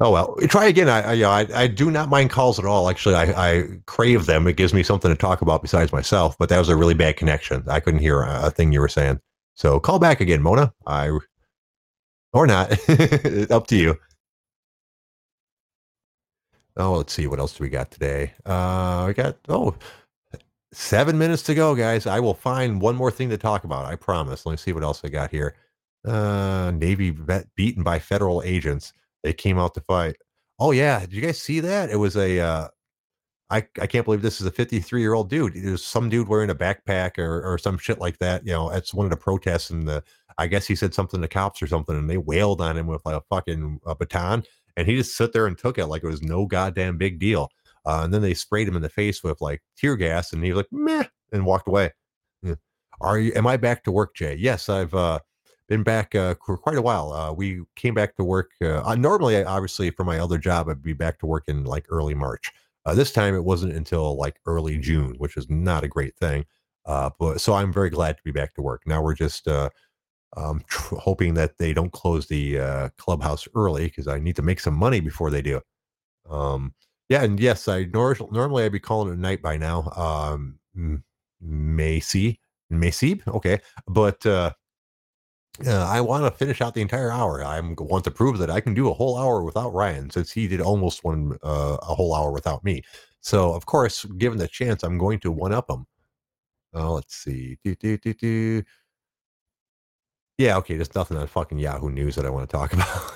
Oh 0.00 0.10
well, 0.10 0.36
try 0.48 0.66
again. 0.66 0.88
I, 0.88 1.02
I, 1.02 1.12
yeah, 1.12 1.28
I, 1.28 1.46
I, 1.54 1.66
do 1.68 1.88
not 1.88 2.08
mind 2.08 2.30
calls 2.30 2.58
at 2.58 2.64
all. 2.64 2.90
Actually, 2.90 3.14
I, 3.14 3.52
I 3.52 3.68
crave 3.86 4.26
them. 4.26 4.48
It 4.48 4.56
gives 4.56 4.74
me 4.74 4.82
something 4.82 5.08
to 5.08 5.16
talk 5.16 5.40
about 5.40 5.62
besides 5.62 5.92
myself. 5.92 6.36
But 6.36 6.48
that 6.48 6.58
was 6.58 6.68
a 6.68 6.74
really 6.74 6.94
bad 6.94 7.16
connection. 7.16 7.62
I 7.68 7.78
couldn't 7.78 8.00
hear 8.00 8.22
a, 8.22 8.46
a 8.46 8.50
thing 8.50 8.72
you 8.72 8.80
were 8.80 8.88
saying. 8.88 9.20
So 9.54 9.78
call 9.78 10.00
back 10.00 10.20
again, 10.20 10.42
Mona. 10.42 10.72
I 10.86 11.16
or 12.32 12.46
not. 12.46 12.72
Up 13.50 13.68
to 13.68 13.76
you. 13.76 13.96
Oh, 16.76 16.96
let's 16.96 17.12
see. 17.12 17.28
What 17.28 17.38
else 17.38 17.56
do 17.56 17.62
we 17.62 17.70
got 17.70 17.92
today? 17.92 18.32
Uh, 18.44 19.04
we 19.06 19.14
got 19.14 19.36
oh 19.48 19.76
Seven 20.74 21.16
minutes 21.16 21.42
to 21.44 21.54
go, 21.54 21.74
guys. 21.76 22.04
I 22.06 22.18
will 22.18 22.34
find 22.34 22.80
one 22.80 22.96
more 22.96 23.12
thing 23.12 23.30
to 23.30 23.38
talk 23.38 23.62
about. 23.62 23.84
I 23.84 23.94
promise. 23.94 24.44
Let 24.44 24.52
me 24.52 24.56
see 24.56 24.72
what 24.72 24.82
else 24.82 25.02
I 25.04 25.08
got 25.08 25.30
here. 25.30 25.54
Uh, 26.04 26.72
Navy 26.74 27.16
beaten 27.54 27.84
by 27.84 28.00
federal 28.00 28.42
agents. 28.42 28.92
They 29.22 29.32
came 29.32 29.56
out 29.58 29.74
to 29.74 29.80
fight. 29.82 30.16
Oh 30.58 30.72
yeah, 30.72 31.00
did 31.00 31.12
you 31.12 31.22
guys 31.22 31.40
see 31.40 31.60
that? 31.60 31.90
It 31.90 31.96
was 31.96 32.16
a. 32.16 32.40
Uh, 32.40 32.68
I 33.50 33.58
I 33.80 33.86
can't 33.86 34.04
believe 34.04 34.22
this 34.22 34.40
is 34.40 34.46
a 34.46 34.50
53 34.50 35.00
year 35.00 35.14
old 35.14 35.30
dude. 35.30 35.54
It 35.54 35.70
was 35.70 35.84
some 35.84 36.08
dude 36.08 36.28
wearing 36.28 36.50
a 36.50 36.54
backpack 36.54 37.18
or 37.18 37.42
or 37.42 37.56
some 37.56 37.78
shit 37.78 38.00
like 38.00 38.18
that. 38.18 38.44
You 38.44 38.52
know, 38.52 38.70
it's 38.70 38.92
one 38.92 39.06
of 39.06 39.10
the 39.10 39.16
protests, 39.16 39.70
and 39.70 39.86
the 39.86 40.02
I 40.38 40.48
guess 40.48 40.66
he 40.66 40.74
said 40.74 40.92
something 40.92 41.22
to 41.22 41.28
cops 41.28 41.62
or 41.62 41.68
something, 41.68 41.96
and 41.96 42.10
they 42.10 42.18
wailed 42.18 42.60
on 42.60 42.76
him 42.76 42.88
with 42.88 43.04
like 43.04 43.16
a 43.16 43.22
fucking 43.30 43.80
a 43.86 43.94
baton, 43.94 44.42
and 44.76 44.88
he 44.88 44.96
just 44.96 45.16
sit 45.16 45.32
there 45.32 45.46
and 45.46 45.56
took 45.56 45.78
it 45.78 45.86
like 45.86 46.02
it 46.02 46.08
was 46.08 46.22
no 46.22 46.46
goddamn 46.46 46.98
big 46.98 47.20
deal. 47.20 47.48
Uh, 47.86 48.00
and 48.04 48.14
then 48.14 48.22
they 48.22 48.34
sprayed 48.34 48.66
him 48.66 48.76
in 48.76 48.82
the 48.82 48.88
face 48.88 49.22
with 49.22 49.40
like 49.40 49.62
tear 49.76 49.96
gas, 49.96 50.32
and 50.32 50.42
he 50.42 50.52
was 50.52 50.58
like 50.58 50.72
meh, 50.72 51.04
and 51.32 51.44
walked 51.46 51.68
away. 51.68 51.92
Are 53.00 53.18
you? 53.18 53.32
Am 53.34 53.46
I 53.46 53.56
back 53.56 53.84
to 53.84 53.92
work, 53.92 54.14
Jay? 54.14 54.34
Yes, 54.34 54.68
I've 54.68 54.94
uh, 54.94 55.18
been 55.68 55.82
back 55.82 56.14
uh, 56.14 56.34
for 56.44 56.56
quite 56.56 56.76
a 56.76 56.82
while. 56.82 57.12
Uh, 57.12 57.32
we 57.32 57.62
came 57.76 57.94
back 57.94 58.16
to 58.16 58.24
work. 58.24 58.52
Uh, 58.60 58.94
normally, 58.94 59.42
obviously, 59.44 59.90
for 59.90 60.04
my 60.04 60.18
other 60.18 60.38
job, 60.38 60.68
I'd 60.68 60.82
be 60.82 60.92
back 60.92 61.18
to 61.20 61.26
work 61.26 61.44
in 61.48 61.64
like 61.64 61.86
early 61.88 62.14
March. 62.14 62.52
Uh, 62.86 62.94
this 62.94 63.12
time, 63.12 63.34
it 63.34 63.44
wasn't 63.44 63.74
until 63.74 64.16
like 64.16 64.36
early 64.46 64.78
June, 64.78 65.14
which 65.18 65.36
is 65.36 65.48
not 65.48 65.84
a 65.84 65.88
great 65.88 66.16
thing. 66.16 66.44
But 66.86 67.40
so 67.40 67.54
I'm 67.54 67.72
very 67.72 67.90
glad 67.90 68.16
to 68.16 68.22
be 68.22 68.32
back 68.32 68.54
to 68.54 68.62
work. 68.62 68.82
Now 68.86 69.02
we're 69.02 69.14
just 69.14 69.48
um, 69.48 70.62
tr- 70.68 70.96
hoping 70.96 71.34
that 71.34 71.58
they 71.58 71.72
don't 71.72 71.92
close 71.92 72.26
the 72.26 72.90
clubhouse 72.98 73.48
early 73.54 73.86
because 73.86 74.08
I 74.08 74.18
need 74.18 74.36
to 74.36 74.42
make 74.42 74.60
some 74.60 74.74
money 74.74 75.00
before 75.00 75.30
they 75.30 75.42
do. 75.42 75.60
Um, 76.28 76.74
yeah, 77.08 77.22
and 77.22 77.38
yes, 77.38 77.68
I 77.68 77.84
nor- 77.92 78.16
normally 78.30 78.64
I'd 78.64 78.72
be 78.72 78.80
calling 78.80 79.10
it 79.10 79.18
a 79.18 79.20
night 79.20 79.42
by 79.42 79.56
now. 79.56 79.90
Um, 79.96 81.02
Macy, 81.40 82.40
Macy, 82.70 83.22
okay, 83.28 83.60
but 83.86 84.24
uh, 84.26 84.52
uh, 85.66 85.86
I 85.86 86.00
want 86.00 86.24
to 86.24 86.30
finish 86.36 86.60
out 86.60 86.74
the 86.74 86.80
entire 86.82 87.12
hour. 87.12 87.44
I 87.44 87.60
want 87.60 88.04
to 88.04 88.10
prove 88.10 88.38
that 88.38 88.50
I 88.50 88.60
can 88.60 88.74
do 88.74 88.90
a 88.90 88.94
whole 88.94 89.16
hour 89.16 89.44
without 89.44 89.72
Ryan, 89.72 90.10
since 90.10 90.32
he 90.32 90.48
did 90.48 90.60
almost 90.60 91.04
one 91.04 91.38
uh, 91.44 91.76
a 91.82 91.94
whole 91.94 92.14
hour 92.14 92.32
without 92.32 92.64
me. 92.64 92.82
So, 93.20 93.54
of 93.54 93.64
course, 93.66 94.04
given 94.04 94.38
the 94.38 94.48
chance, 94.48 94.82
I'm 94.82 94.98
going 94.98 95.20
to 95.20 95.30
one 95.30 95.52
up 95.52 95.70
him. 95.70 95.86
Uh, 96.74 96.92
let's 96.92 97.14
see. 97.14 97.56
Do, 97.64 97.74
do, 97.76 97.96
do, 97.98 98.14
do. 98.14 98.62
Yeah, 100.38 100.56
okay. 100.58 100.74
There's 100.76 100.94
nothing 100.94 101.16
on 101.16 101.26
fucking 101.28 101.58
Yahoo 101.58 101.90
News 101.90 102.16
that 102.16 102.26
I 102.26 102.30
want 102.30 102.50
to 102.50 102.56
talk 102.56 102.72
about. 102.72 103.14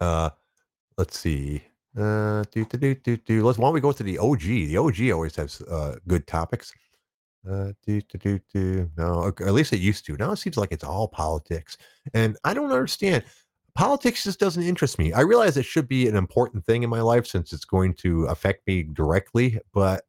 uh, 0.00 0.30
let's 0.96 1.18
see. 1.18 1.62
Uh, 1.98 2.44
do, 2.52 2.64
do, 2.64 2.94
do, 2.94 3.16
do. 3.16 3.44
Let's, 3.44 3.58
why 3.58 3.66
don't 3.66 3.74
we 3.74 3.80
go 3.80 3.92
to 3.92 4.02
the 4.02 4.18
OG? 4.18 4.40
The 4.40 4.76
OG 4.76 5.10
always 5.12 5.34
has 5.36 5.60
uh, 5.62 5.96
good 6.06 6.26
topics. 6.26 6.72
Uh, 7.48 7.72
do, 7.84 8.00
do, 8.02 8.18
do, 8.18 8.40
do. 8.52 8.90
No, 8.96 9.26
at 9.26 9.52
least 9.52 9.72
it 9.72 9.80
used 9.80 10.06
to. 10.06 10.16
Now 10.16 10.32
it 10.32 10.36
seems 10.36 10.56
like 10.56 10.70
it's 10.70 10.84
all 10.84 11.08
politics. 11.08 11.76
And 12.14 12.36
I 12.44 12.54
don't 12.54 12.70
understand. 12.70 13.24
Politics 13.74 14.24
just 14.24 14.40
doesn't 14.40 14.62
interest 14.62 14.98
me. 14.98 15.12
I 15.12 15.20
realize 15.20 15.56
it 15.56 15.64
should 15.64 15.88
be 15.88 16.08
an 16.08 16.16
important 16.16 16.64
thing 16.64 16.82
in 16.82 16.90
my 16.90 17.00
life 17.00 17.26
since 17.26 17.52
it's 17.52 17.64
going 17.64 17.94
to 17.94 18.24
affect 18.26 18.66
me 18.66 18.82
directly, 18.92 19.58
but 19.72 20.04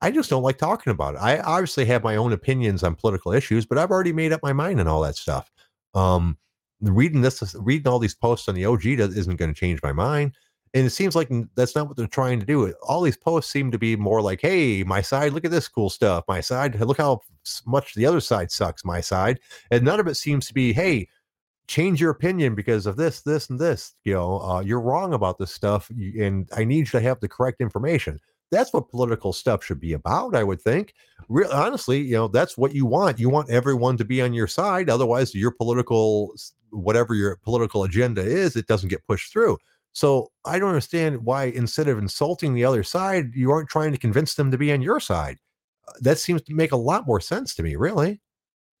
I 0.00 0.10
just 0.10 0.30
don't 0.30 0.42
like 0.42 0.58
talking 0.58 0.90
about 0.90 1.14
it. 1.14 1.18
I 1.18 1.38
obviously 1.38 1.84
have 1.86 2.02
my 2.02 2.16
own 2.16 2.32
opinions 2.32 2.82
on 2.82 2.94
political 2.94 3.32
issues, 3.32 3.66
but 3.66 3.78
I've 3.78 3.90
already 3.90 4.12
made 4.12 4.32
up 4.32 4.42
my 4.42 4.52
mind 4.52 4.80
on 4.80 4.88
all 4.88 5.02
that 5.02 5.16
stuff. 5.16 5.50
Um, 5.94 6.38
reading 6.80 7.20
this, 7.20 7.54
reading 7.60 7.86
all 7.86 7.98
these 7.98 8.14
posts 8.14 8.48
on 8.48 8.54
the 8.54 8.64
OG 8.64 8.86
isn't 8.86 9.36
going 9.36 9.52
to 9.52 9.58
change 9.58 9.80
my 9.82 9.92
mind. 9.92 10.32
And 10.74 10.86
it 10.86 10.90
seems 10.90 11.14
like 11.14 11.30
that's 11.54 11.74
not 11.74 11.86
what 11.86 11.96
they're 11.96 12.06
trying 12.06 12.40
to 12.40 12.46
do. 12.46 12.72
All 12.82 13.02
these 13.02 13.16
posts 13.16 13.52
seem 13.52 13.70
to 13.72 13.78
be 13.78 13.94
more 13.94 14.22
like, 14.22 14.40
"Hey, 14.40 14.82
my 14.84 15.02
side, 15.02 15.32
look 15.32 15.44
at 15.44 15.50
this 15.50 15.68
cool 15.68 15.90
stuff. 15.90 16.24
My 16.28 16.40
side, 16.40 16.80
look 16.80 16.96
how 16.96 17.20
much 17.66 17.94
the 17.94 18.06
other 18.06 18.20
side 18.20 18.50
sucks. 18.50 18.84
My 18.84 19.00
side," 19.00 19.38
and 19.70 19.84
none 19.84 20.00
of 20.00 20.06
it 20.06 20.14
seems 20.14 20.46
to 20.46 20.54
be, 20.54 20.72
"Hey, 20.72 21.08
change 21.68 22.00
your 22.00 22.10
opinion 22.10 22.54
because 22.54 22.86
of 22.86 22.96
this, 22.96 23.20
this, 23.20 23.50
and 23.50 23.58
this. 23.60 23.94
You 24.04 24.14
know, 24.14 24.40
uh, 24.40 24.60
you're 24.60 24.80
wrong 24.80 25.12
about 25.14 25.38
this 25.38 25.52
stuff, 25.52 25.90
and 25.90 26.48
I 26.56 26.64
need 26.64 26.78
you 26.78 26.84
to 26.86 27.00
have 27.00 27.20
the 27.20 27.28
correct 27.28 27.60
information." 27.60 28.18
That's 28.50 28.72
what 28.72 28.90
political 28.90 29.32
stuff 29.32 29.64
should 29.64 29.80
be 29.80 29.94
about, 29.94 30.34
I 30.36 30.44
would 30.44 30.60
think. 30.60 30.94
Real 31.28 31.50
honestly, 31.50 32.00
you 32.02 32.14
know, 32.14 32.28
that's 32.28 32.58
what 32.58 32.74
you 32.74 32.84
want. 32.86 33.18
You 33.18 33.30
want 33.30 33.50
everyone 33.50 33.96
to 33.96 34.04
be 34.04 34.20
on 34.20 34.34
your 34.34 34.46
side. 34.46 34.90
Otherwise, 34.90 35.34
your 35.34 35.52
political, 35.52 36.34
whatever 36.70 37.14
your 37.14 37.36
political 37.36 37.84
agenda 37.84 38.22
is, 38.22 38.54
it 38.56 38.66
doesn't 38.66 38.90
get 38.90 39.06
pushed 39.06 39.32
through. 39.32 39.56
So 39.92 40.30
I 40.44 40.58
don't 40.58 40.70
understand 40.70 41.24
why 41.24 41.44
instead 41.44 41.88
of 41.88 41.98
insulting 41.98 42.54
the 42.54 42.64
other 42.64 42.82
side, 42.82 43.34
you 43.34 43.50
aren't 43.50 43.68
trying 43.68 43.92
to 43.92 43.98
convince 43.98 44.34
them 44.34 44.50
to 44.50 44.58
be 44.58 44.72
on 44.72 44.82
your 44.82 45.00
side. 45.00 45.38
Uh, 45.86 45.92
that 46.00 46.18
seems 46.18 46.42
to 46.42 46.54
make 46.54 46.72
a 46.72 46.76
lot 46.76 47.06
more 47.06 47.20
sense 47.20 47.54
to 47.56 47.62
me, 47.62 47.76
really. 47.76 48.20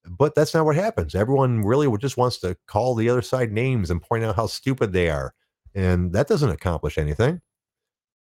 But 0.04 0.34
that's 0.34 0.54
not 0.54 0.64
what 0.64 0.74
happens. 0.74 1.14
Everyone 1.14 1.62
really 1.62 1.88
just 1.98 2.16
wants 2.16 2.38
to 2.38 2.56
call 2.66 2.94
the 2.94 3.08
other 3.08 3.22
side 3.22 3.52
names 3.52 3.90
and 3.90 4.02
point 4.02 4.24
out 4.24 4.36
how 4.36 4.46
stupid 4.46 4.92
they 4.92 5.10
are. 5.10 5.32
And 5.74 6.12
that 6.12 6.28
doesn't 6.28 6.50
accomplish 6.50 6.98
anything. 6.98 7.40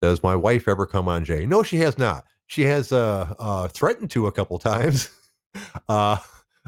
Does 0.02 0.22
my 0.22 0.36
wife 0.36 0.68
ever 0.68 0.86
come 0.86 1.08
on 1.08 1.24
Jay? 1.24 1.46
No, 1.46 1.62
she 1.62 1.78
has 1.78 1.98
not. 1.98 2.24
She 2.46 2.62
has 2.62 2.92
uh, 2.92 3.34
uh, 3.38 3.68
threatened 3.68 4.10
to 4.12 4.26
a 4.26 4.32
couple 4.32 4.58
times. 4.58 5.10
uh, 5.88 6.18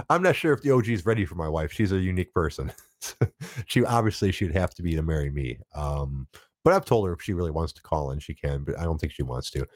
I'm 0.08 0.22
not 0.22 0.36
sure 0.36 0.52
if 0.52 0.62
the 0.62 0.70
OG 0.70 0.88
is 0.88 1.06
ready 1.06 1.24
for 1.24 1.34
my 1.34 1.48
wife. 1.48 1.72
She's 1.72 1.92
a 1.92 1.98
unique 1.98 2.32
person. 2.32 2.72
she 3.66 3.84
obviously 3.84 4.32
she'd 4.32 4.52
have 4.52 4.74
to 4.74 4.82
be 4.82 4.94
to 4.94 5.02
marry 5.02 5.30
me. 5.30 5.58
Um, 5.74 6.28
but 6.64 6.72
I've 6.72 6.84
told 6.84 7.06
her 7.06 7.12
if 7.12 7.22
she 7.22 7.34
really 7.34 7.50
wants 7.50 7.72
to 7.74 7.82
call 7.82 8.10
in, 8.12 8.18
she 8.18 8.34
can. 8.34 8.64
But 8.64 8.78
I 8.78 8.84
don't 8.84 8.98
think 8.98 9.12
she 9.12 9.22
wants 9.22 9.50
to. 9.50 9.66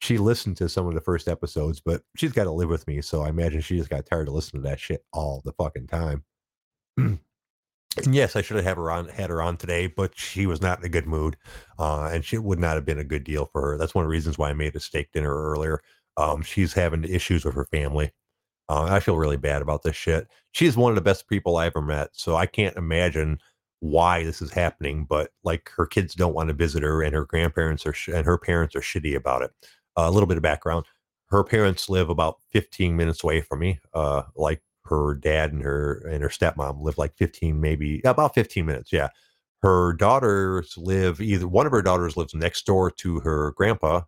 She 0.00 0.18
listened 0.18 0.56
to 0.58 0.68
some 0.68 0.86
of 0.86 0.94
the 0.94 1.00
first 1.00 1.28
episodes, 1.28 1.80
but 1.80 2.02
she's 2.16 2.32
got 2.32 2.44
to 2.44 2.52
live 2.52 2.68
with 2.68 2.86
me. 2.86 3.00
So 3.00 3.22
I 3.22 3.28
imagine 3.28 3.60
she 3.60 3.78
just 3.78 3.90
got 3.90 4.06
tired 4.06 4.28
of 4.28 4.34
listening 4.34 4.62
to 4.62 4.68
that 4.68 4.80
shit 4.80 5.04
all 5.12 5.42
the 5.44 5.52
fucking 5.52 5.88
time. 5.88 6.24
And 8.04 8.14
yes, 8.14 8.36
I 8.36 8.42
should 8.42 8.56
have 8.56 8.64
had 8.66 8.76
her 8.76 8.90
on, 8.90 9.08
had 9.08 9.30
her 9.30 9.40
on 9.40 9.56
today, 9.56 9.86
but 9.86 10.12
she 10.18 10.46
was 10.46 10.60
not 10.60 10.78
in 10.78 10.84
a 10.84 10.88
good 10.88 11.06
mood, 11.06 11.36
uh, 11.78 12.10
and 12.12 12.24
she 12.24 12.36
would 12.36 12.58
not 12.58 12.74
have 12.74 12.84
been 12.84 12.98
a 12.98 13.04
good 13.04 13.24
deal 13.24 13.46
for 13.46 13.62
her. 13.62 13.78
That's 13.78 13.94
one 13.94 14.04
of 14.04 14.08
the 14.08 14.12
reasons 14.12 14.36
why 14.36 14.50
I 14.50 14.52
made 14.52 14.76
a 14.76 14.80
steak 14.80 15.12
dinner 15.12 15.34
earlier. 15.34 15.80
Um, 16.18 16.42
she's 16.42 16.74
having 16.74 17.04
issues 17.04 17.44
with 17.44 17.54
her 17.54 17.64
family. 17.64 18.12
Uh, 18.68 18.84
I 18.84 19.00
feel 19.00 19.16
really 19.16 19.36
bad 19.36 19.62
about 19.62 19.82
this 19.82 19.96
shit. 19.96 20.28
She's 20.52 20.76
one 20.76 20.90
of 20.90 20.96
the 20.96 21.02
best 21.02 21.28
people 21.28 21.56
I 21.56 21.66
ever 21.66 21.82
met, 21.82 22.10
so 22.12 22.36
I 22.36 22.46
can't 22.46 22.76
imagine 22.76 23.38
why 23.80 24.24
this 24.24 24.42
is 24.42 24.50
happening. 24.52 25.06
But 25.08 25.30
like, 25.44 25.70
her 25.76 25.86
kids 25.86 26.14
don't 26.14 26.34
want 26.34 26.48
to 26.48 26.54
visit 26.54 26.82
her, 26.82 27.02
and 27.02 27.14
her 27.14 27.24
grandparents 27.24 27.86
are 27.86 27.92
sh- 27.92 28.08
and 28.08 28.26
her 28.26 28.38
parents 28.38 28.74
are 28.74 28.80
shitty 28.80 29.14
about 29.14 29.42
it. 29.42 29.50
Uh, 29.96 30.06
a 30.08 30.10
little 30.10 30.26
bit 30.26 30.36
of 30.36 30.42
background: 30.42 30.86
her 31.28 31.44
parents 31.44 31.88
live 31.88 32.10
about 32.10 32.36
15 32.50 32.96
minutes 32.96 33.22
away 33.22 33.40
from 33.42 33.60
me. 33.60 33.78
Uh, 33.94 34.22
like 34.34 34.62
her 34.86 35.14
dad 35.14 35.52
and 35.52 35.62
her 35.62 35.98
and 36.08 36.22
her 36.22 36.28
stepmom 36.28 36.80
live 36.82 36.98
like 36.98 37.14
15 37.16 37.60
maybe 37.60 38.00
about 38.04 38.34
15 38.34 38.64
minutes 38.66 38.92
yeah 38.92 39.08
her 39.62 39.92
daughters 39.94 40.74
live 40.76 41.20
either 41.20 41.48
one 41.48 41.66
of 41.66 41.72
her 41.72 41.82
daughters 41.82 42.16
lives 42.16 42.34
next 42.34 42.66
door 42.66 42.90
to 42.90 43.20
her 43.20 43.52
grandpa 43.56 44.00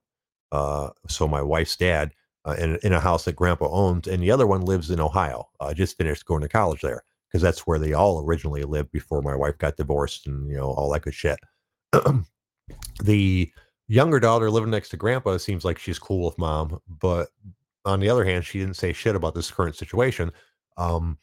uh, 0.53 0.91
so 1.09 1.29
my 1.29 1.43
wife's 1.43 1.77
dad 1.77 2.13
uh, 2.49 2.55
in, 2.55 2.79
in 2.83 2.93
a 2.93 3.01
house 3.01 3.25
that 3.25 3.37
grandpa 3.37 3.69
owns 3.69 4.09
and 4.09 4.23
the 4.23 4.31
other 4.31 4.47
one 4.47 4.63
lives 4.63 4.91
in 4.91 5.01
ohio. 5.01 5.49
Uh, 5.61 5.75
just 5.75 5.97
finished 5.97 6.25
going 6.25 6.41
to 6.41 6.49
college 6.49 6.81
there 6.81 7.03
because 7.29 7.43
that's 7.43 7.67
where 7.67 7.79
they 7.79 7.93
all 7.93 8.25
originally 8.25 8.65
lived 8.65 8.91
before 8.91 9.21
my 9.21 9.35
wife 9.35 9.59
got 9.59 9.77
divorced 9.77 10.27
and 10.27 10.49
you 10.49 10.57
know 10.57 10.71
all 10.71 10.91
that 10.91 11.03
good 11.03 11.15
shit. 11.15 11.39
The 13.03 13.51
younger 13.87 14.21
daughter 14.21 14.51
living 14.51 14.71
next 14.71 14.91
to 14.91 14.99
grandpa 14.99 15.39
seems 15.39 15.65
like 15.65 15.79
she's 15.79 15.99
cool 15.99 16.27
with 16.27 16.37
mom 16.37 16.79
but 17.01 17.29
on 17.87 17.99
the 17.99 18.11
other 18.11 18.25
hand 18.25 18.45
she 18.45 18.59
didn't 18.59 18.77
say 18.77 18.93
shit 18.93 19.17
about 19.17 19.35
this 19.35 19.51
current 19.51 19.77
situation. 19.77 20.31
Um, 20.77 21.17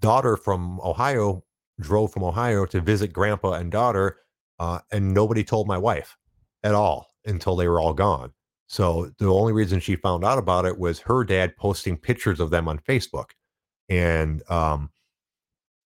daughter 0.00 0.36
from 0.36 0.80
Ohio 0.80 1.44
drove 1.80 2.12
from 2.12 2.24
Ohio 2.24 2.66
to 2.66 2.80
visit 2.80 3.12
grandpa 3.12 3.52
and 3.52 3.70
daughter, 3.70 4.18
uh, 4.58 4.80
and 4.90 5.12
nobody 5.12 5.44
told 5.44 5.66
my 5.66 5.78
wife 5.78 6.16
at 6.62 6.74
all 6.74 7.08
until 7.26 7.56
they 7.56 7.68
were 7.68 7.80
all 7.80 7.92
gone. 7.92 8.32
So 8.66 9.10
the 9.18 9.32
only 9.32 9.52
reason 9.52 9.80
she 9.80 9.96
found 9.96 10.24
out 10.24 10.38
about 10.38 10.64
it 10.64 10.78
was 10.78 10.98
her 11.00 11.24
dad 11.24 11.56
posting 11.56 11.96
pictures 11.96 12.40
of 12.40 12.50
them 12.50 12.68
on 12.68 12.78
Facebook, 12.80 13.30
and 13.88 14.42
um, 14.50 14.90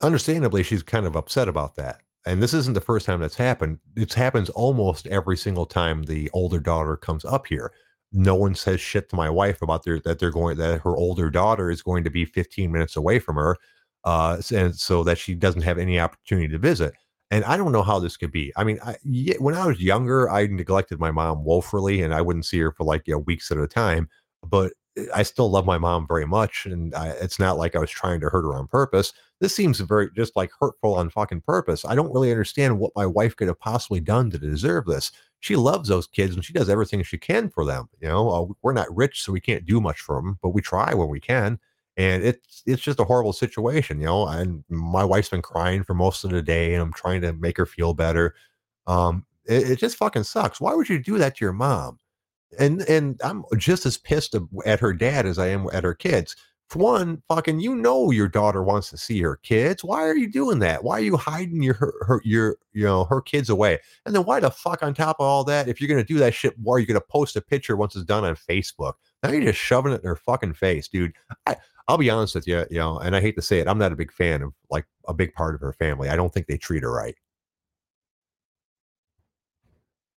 understandably, 0.00 0.62
she's 0.62 0.82
kind 0.82 1.06
of 1.06 1.16
upset 1.16 1.48
about 1.48 1.76
that. 1.76 2.00
And 2.26 2.42
this 2.42 2.54
isn't 2.54 2.74
the 2.74 2.80
first 2.80 3.06
time 3.06 3.20
that's 3.20 3.36
happened. 3.36 3.78
It 3.96 4.12
happens 4.12 4.50
almost 4.50 5.06
every 5.06 5.36
single 5.36 5.66
time 5.66 6.02
the 6.02 6.30
older 6.32 6.60
daughter 6.60 6.96
comes 6.96 7.24
up 7.24 7.46
here 7.46 7.72
no 8.12 8.34
one 8.34 8.54
says 8.54 8.80
shit 8.80 9.08
to 9.08 9.16
my 9.16 9.30
wife 9.30 9.62
about 9.62 9.84
their 9.84 10.00
that 10.00 10.18
they're 10.18 10.30
going 10.30 10.56
that 10.56 10.80
her 10.80 10.96
older 10.96 11.30
daughter 11.30 11.70
is 11.70 11.82
going 11.82 12.04
to 12.04 12.10
be 12.10 12.24
15 12.24 12.70
minutes 12.70 12.96
away 12.96 13.18
from 13.18 13.36
her 13.36 13.56
uh 14.04 14.40
and 14.54 14.74
so 14.74 15.04
that 15.04 15.18
she 15.18 15.34
doesn't 15.34 15.62
have 15.62 15.78
any 15.78 16.00
opportunity 16.00 16.48
to 16.48 16.58
visit 16.58 16.94
and 17.30 17.44
i 17.44 17.56
don't 17.56 17.72
know 17.72 17.82
how 17.82 17.98
this 17.98 18.16
could 18.16 18.32
be 18.32 18.52
i 18.56 18.64
mean 18.64 18.78
I, 18.84 18.96
when 19.38 19.54
i 19.54 19.66
was 19.66 19.80
younger 19.80 20.30
i 20.30 20.46
neglected 20.46 20.98
my 20.98 21.10
mom 21.10 21.44
woefully 21.44 22.02
and 22.02 22.14
i 22.14 22.20
wouldn't 22.20 22.46
see 22.46 22.58
her 22.58 22.72
for 22.72 22.84
like 22.84 23.06
you 23.06 23.14
know 23.14 23.18
weeks 23.18 23.50
at 23.50 23.58
a 23.58 23.66
time 23.66 24.08
but 24.42 24.72
I 25.14 25.22
still 25.22 25.50
love 25.50 25.64
my 25.64 25.78
mom 25.78 26.06
very 26.06 26.26
much, 26.26 26.66
and 26.66 26.94
I, 26.94 27.08
it's 27.10 27.38
not 27.38 27.56
like 27.56 27.76
I 27.76 27.78
was 27.78 27.90
trying 27.90 28.20
to 28.20 28.28
hurt 28.28 28.42
her 28.42 28.54
on 28.54 28.66
purpose. 28.66 29.12
This 29.40 29.54
seems 29.54 29.78
very 29.80 30.08
just 30.16 30.34
like 30.36 30.50
hurtful 30.58 30.94
on 30.94 31.10
fucking 31.10 31.42
purpose. 31.42 31.84
I 31.84 31.94
don't 31.94 32.12
really 32.12 32.30
understand 32.30 32.78
what 32.78 32.92
my 32.96 33.06
wife 33.06 33.36
could 33.36 33.48
have 33.48 33.58
possibly 33.60 34.00
done 34.00 34.30
to 34.30 34.38
deserve 34.38 34.86
this. 34.86 35.12
She 35.38 35.56
loves 35.56 35.88
those 35.88 36.06
kids, 36.06 36.34
and 36.34 36.44
she 36.44 36.52
does 36.52 36.68
everything 36.68 37.02
she 37.02 37.18
can 37.18 37.50
for 37.50 37.64
them. 37.64 37.88
You 38.00 38.08
know, 38.08 38.30
uh, 38.30 38.52
we're 38.62 38.72
not 38.72 38.94
rich, 38.94 39.22
so 39.22 39.32
we 39.32 39.40
can't 39.40 39.64
do 39.64 39.80
much 39.80 40.00
for 40.00 40.16
them, 40.16 40.38
but 40.42 40.50
we 40.50 40.60
try 40.60 40.92
when 40.92 41.08
we 41.08 41.20
can. 41.20 41.58
And 42.00 42.24
it's 42.24 42.62
it's 42.66 42.82
just 42.82 43.00
a 43.00 43.04
horrible 43.04 43.32
situation, 43.32 44.00
you 44.00 44.06
know. 44.06 44.26
And 44.26 44.64
my 44.68 45.04
wife's 45.04 45.28
been 45.28 45.42
crying 45.42 45.82
for 45.84 45.94
most 45.94 46.24
of 46.24 46.30
the 46.30 46.42
day, 46.42 46.72
and 46.74 46.82
I'm 46.82 46.92
trying 46.92 47.20
to 47.22 47.32
make 47.34 47.56
her 47.56 47.66
feel 47.66 47.94
better. 47.94 48.34
Um, 48.86 49.26
it, 49.44 49.70
it 49.70 49.78
just 49.78 49.96
fucking 49.96 50.24
sucks. 50.24 50.60
Why 50.60 50.74
would 50.74 50.88
you 50.88 50.98
do 50.98 51.18
that 51.18 51.36
to 51.36 51.44
your 51.44 51.52
mom? 51.52 51.98
and 52.58 52.82
and 52.82 53.20
I'm 53.22 53.44
just 53.56 53.86
as 53.86 53.96
pissed 53.96 54.34
at 54.66 54.80
her 54.80 54.92
dad 54.92 55.26
as 55.26 55.38
I 55.38 55.48
am 55.48 55.68
at 55.72 55.84
her 55.84 55.94
kids. 55.94 56.36
For 56.68 56.78
one, 56.78 57.20
fucking, 57.28 57.58
you 57.58 57.74
know 57.74 58.12
your 58.12 58.28
daughter 58.28 58.62
wants 58.62 58.90
to 58.90 58.96
see 58.96 59.20
her 59.22 59.36
kids. 59.42 59.82
Why 59.82 60.02
are 60.02 60.16
you 60.16 60.30
doing 60.30 60.60
that? 60.60 60.84
Why 60.84 60.98
are 60.98 61.02
you 61.02 61.16
hiding 61.16 61.64
your 61.64 61.74
her, 61.74 61.92
her 62.06 62.20
your 62.24 62.56
you 62.72 62.84
know 62.84 63.04
her 63.04 63.20
kids 63.20 63.50
away? 63.50 63.78
And 64.06 64.14
then 64.14 64.24
why 64.24 64.40
the 64.40 64.50
fuck 64.50 64.82
on 64.82 64.94
top 64.94 65.16
of 65.18 65.26
all 65.26 65.42
that, 65.44 65.68
if 65.68 65.80
you're 65.80 65.88
gonna 65.88 66.04
do 66.04 66.18
that 66.18 66.34
shit, 66.34 66.56
why 66.58 66.74
are 66.74 66.78
you 66.78 66.86
gonna 66.86 67.00
post 67.00 67.36
a 67.36 67.40
picture 67.40 67.76
once 67.76 67.96
it's 67.96 68.04
done 68.04 68.24
on 68.24 68.36
Facebook? 68.36 68.94
Now 69.22 69.30
you're 69.30 69.42
just 69.42 69.58
shoving 69.58 69.92
it 69.92 70.02
in 70.02 70.08
her 70.08 70.16
fucking 70.16 70.54
face, 70.54 70.88
dude. 70.88 71.12
I, 71.46 71.56
I'll 71.90 71.98
be 71.98 72.10
honest 72.10 72.36
with 72.36 72.46
you, 72.46 72.64
you 72.70 72.78
know, 72.78 72.98
and 72.98 73.16
I 73.16 73.20
hate 73.20 73.36
to 73.36 73.42
say 73.42 73.58
it, 73.58 73.68
I'm 73.68 73.78
not 73.78 73.92
a 73.92 73.96
big 73.96 74.12
fan 74.12 74.42
of 74.42 74.52
like 74.70 74.86
a 75.08 75.14
big 75.14 75.34
part 75.34 75.54
of 75.56 75.60
her 75.60 75.72
family. 75.72 76.08
I 76.08 76.16
don't 76.16 76.32
think 76.32 76.46
they 76.46 76.56
treat 76.56 76.82
her 76.84 76.92
right. 76.92 77.16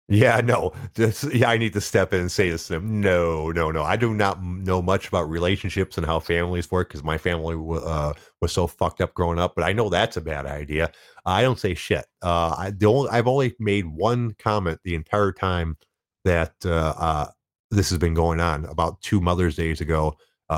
Yeah, 0.09 0.41
no. 0.41 0.73
This, 0.95 1.23
yeah, 1.33 1.49
I 1.49 1.57
need 1.57 1.71
to 1.71 1.79
step 1.79 2.11
in 2.11 2.19
and 2.19 2.31
say 2.31 2.49
this 2.49 2.67
to 2.67 2.73
them. 2.73 2.99
No, 2.99 3.49
no, 3.51 3.71
no. 3.71 3.83
I 3.83 3.95
do 3.95 4.13
not 4.13 4.43
know 4.43 4.81
much 4.81 5.07
about 5.07 5.29
relationships 5.29 5.95
and 5.97 6.05
how 6.05 6.19
families 6.19 6.69
work 6.69 6.89
because 6.89 7.01
my 7.01 7.17
family 7.17 7.55
uh, 7.55 8.11
was 8.41 8.51
so 8.51 8.67
fucked 8.67 8.99
up 8.99 9.13
growing 9.13 9.39
up. 9.39 9.53
But 9.55 9.63
I 9.63 9.71
know 9.71 9.87
that's 9.87 10.17
a 10.17 10.21
bad 10.21 10.45
idea. 10.45 10.91
I 11.25 11.41
don't 11.41 11.57
say 11.57 11.75
shit. 11.75 12.05
Uh, 12.21 12.53
I 12.57 12.71
the 12.71 12.87
only, 12.87 13.09
I've 13.09 13.27
only 13.27 13.55
made 13.57 13.85
one 13.85 14.35
comment 14.37 14.79
the 14.83 14.95
entire 14.95 15.31
time 15.31 15.77
that 16.25 16.55
uh, 16.65 16.93
uh 16.97 17.27
this 17.69 17.89
has 17.89 17.97
been 17.97 18.13
going 18.13 18.41
on. 18.41 18.65
About 18.65 19.01
two 19.01 19.21
Mother's 19.21 19.55
Days 19.55 19.79
ago, 19.79 20.17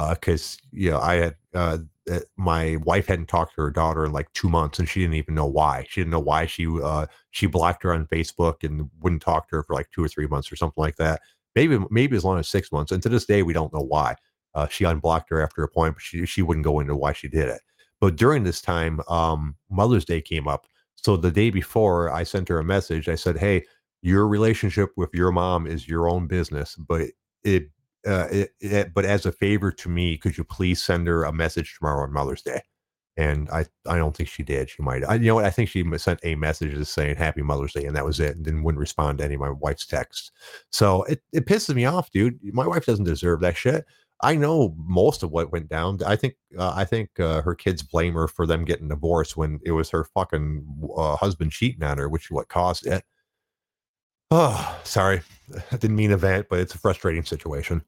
because 0.10 0.58
uh, 0.60 0.68
you 0.72 0.92
know 0.92 1.00
I 1.00 1.16
had 1.16 1.36
uh, 1.54 1.78
my 2.36 2.78
wife 2.78 3.08
hadn't 3.08 3.28
talked 3.28 3.56
to 3.56 3.62
her 3.62 3.72
daughter 3.72 4.06
in 4.06 4.12
like 4.12 4.32
two 4.34 4.50
months, 4.50 4.80
and 4.80 4.90
she 4.90 5.02
didn't 5.02 5.16
even 5.16 5.36
know 5.36 5.46
why. 5.46 5.86
She 5.90 6.02
didn't 6.02 6.12
know 6.12 6.20
why 6.20 6.46
she 6.46 6.68
uh, 6.68 7.06
she 7.32 7.46
blocked 7.46 7.84
her 7.84 7.94
on 7.94 8.08
Facebook 8.08 8.64
and 8.64 8.90
wouldn't 9.00 9.22
talk 9.22 9.50
to 9.50 9.58
her 9.58 9.64
for 9.64 9.74
like 9.76 9.90
two 9.92 10.04
or 10.04 10.08
three 10.08 10.28
months 10.28 10.52
or 10.52 10.56
something 10.56 10.82
like 10.82 10.98
that. 10.98 11.22
Maybe 11.56 11.80
maybe 11.90 12.18
as 12.18 12.26
long 12.26 12.40
as 12.40 12.50
six 12.50 12.72
months. 12.72 12.92
And 12.92 13.02
to 13.04 13.10
this 13.10 13.26
day, 13.26 13.44
we 13.44 13.54
don't 13.54 13.74
know 13.74 13.84
why. 13.84 14.16
Uh, 14.56 14.68
she 14.68 14.84
unblocked 14.84 15.30
her 15.30 15.42
after 15.42 15.64
a 15.64 15.70
point, 15.70 15.96
but 15.96 16.02
she 16.02 16.26
she 16.26 16.42
wouldn't 16.42 16.66
go 16.66 16.80
into 16.80 16.96
why 16.96 17.14
she 17.14 17.28
did 17.28 17.48
it. 17.48 17.62
But 18.02 18.16
during 18.16 18.44
this 18.44 18.62
time, 18.62 19.00
um, 19.08 19.56
Mother's 19.70 20.06
Day 20.06 20.22
came 20.22 20.48
up. 20.48 20.66
So 20.96 21.16
the 21.18 21.32
day 21.32 21.50
before, 21.50 22.12
I 22.12 22.24
sent 22.24 22.50
her 22.50 22.60
a 22.60 22.64
message. 22.64 23.08
I 23.08 23.16
said, 23.16 23.38
"Hey, 23.38 23.64
your 24.02 24.28
relationship 24.28 24.90
with 24.98 25.14
your 25.14 25.32
mom 25.32 25.68
is 25.68 25.88
your 25.88 26.10
own 26.10 26.28
business, 26.28 26.76
but 26.76 27.10
it 27.44 27.70
uh, 28.06 28.28
it, 28.32 28.52
it, 28.60 28.94
but 28.94 29.06
as 29.06 29.26
a 29.26 29.32
favor 29.32 29.72
to 29.72 29.90
me, 29.90 30.18
could 30.18 30.38
you 30.38 30.44
please 30.44 30.82
send 30.82 31.08
her 31.08 31.24
a 31.24 31.34
message 31.34 31.76
tomorrow 31.78 32.04
on 32.04 32.14
Mother's 32.14 32.42
Day? 32.42 32.62
And 33.16 33.50
I, 33.52 33.66
I 33.88 33.98
don't 33.98 34.18
think 34.18 34.28
she 34.28 34.42
did. 34.42 34.72
She 34.72 34.82
might, 34.82 35.04
I, 35.04 35.16
you 35.16 35.28
know 35.28 35.36
what? 35.36 35.46
I 35.46 35.52
think 35.52 35.70
she 35.70 35.86
sent 35.98 36.20
a 36.24 36.36
message 36.36 36.72
just 36.72 36.94
saying 36.94 37.16
Happy 37.16 37.44
Mother's 37.44 37.74
Day, 37.74 37.86
and 37.86 37.96
that 37.96 38.06
was 38.06 38.20
it, 38.20 38.36
and 38.36 38.46
then 38.46 38.64
wouldn't 38.64 38.80
respond 38.80 39.20
to 39.20 39.24
any 39.24 39.36
of 39.36 39.40
my 39.40 39.52
wife's 39.52 39.86
texts. 39.86 40.32
So 40.72 41.04
it, 41.04 41.22
it 41.32 41.46
pisses 41.46 41.76
me 41.76 41.86
off, 41.86 42.10
dude. 42.12 42.40
My 42.42 42.68
wife 42.68 42.86
doesn't 42.86 43.06
deserve 43.06 43.42
that 43.42 43.56
shit. 43.56 43.86
I 44.24 44.36
know 44.36 44.74
most 44.78 45.22
of 45.22 45.32
what 45.32 45.52
went 45.52 45.68
down. 45.68 46.00
I 46.06 46.16
think 46.16 46.36
uh, 46.58 46.72
I 46.74 46.86
think 46.86 47.20
uh, 47.20 47.42
her 47.42 47.54
kids 47.54 47.84
blame 47.84 48.14
her 48.14 48.28
for 48.28 48.48
them 48.48 48.64
getting 48.64 48.88
divorced 48.88 49.36
when 49.36 49.60
it 49.64 49.72
was 49.72 49.90
her 49.90 50.06
fucking 50.06 50.66
uh, 50.96 51.18
husband 51.18 51.52
cheating 51.52 51.84
on 51.84 51.98
her, 51.98 52.08
which 52.08 52.26
is 52.26 52.32
what 52.32 52.48
caused 52.48 52.88
it. 52.88 53.04
Oh, 54.32 54.80
sorry, 54.84 55.22
I 55.72 55.78
didn't 55.78 55.98
mean 55.98 56.12
event, 56.12 56.48
but 56.50 56.60
it's 56.60 56.74
a 56.74 56.80
frustrating 56.80 57.26
situation. 57.26 57.84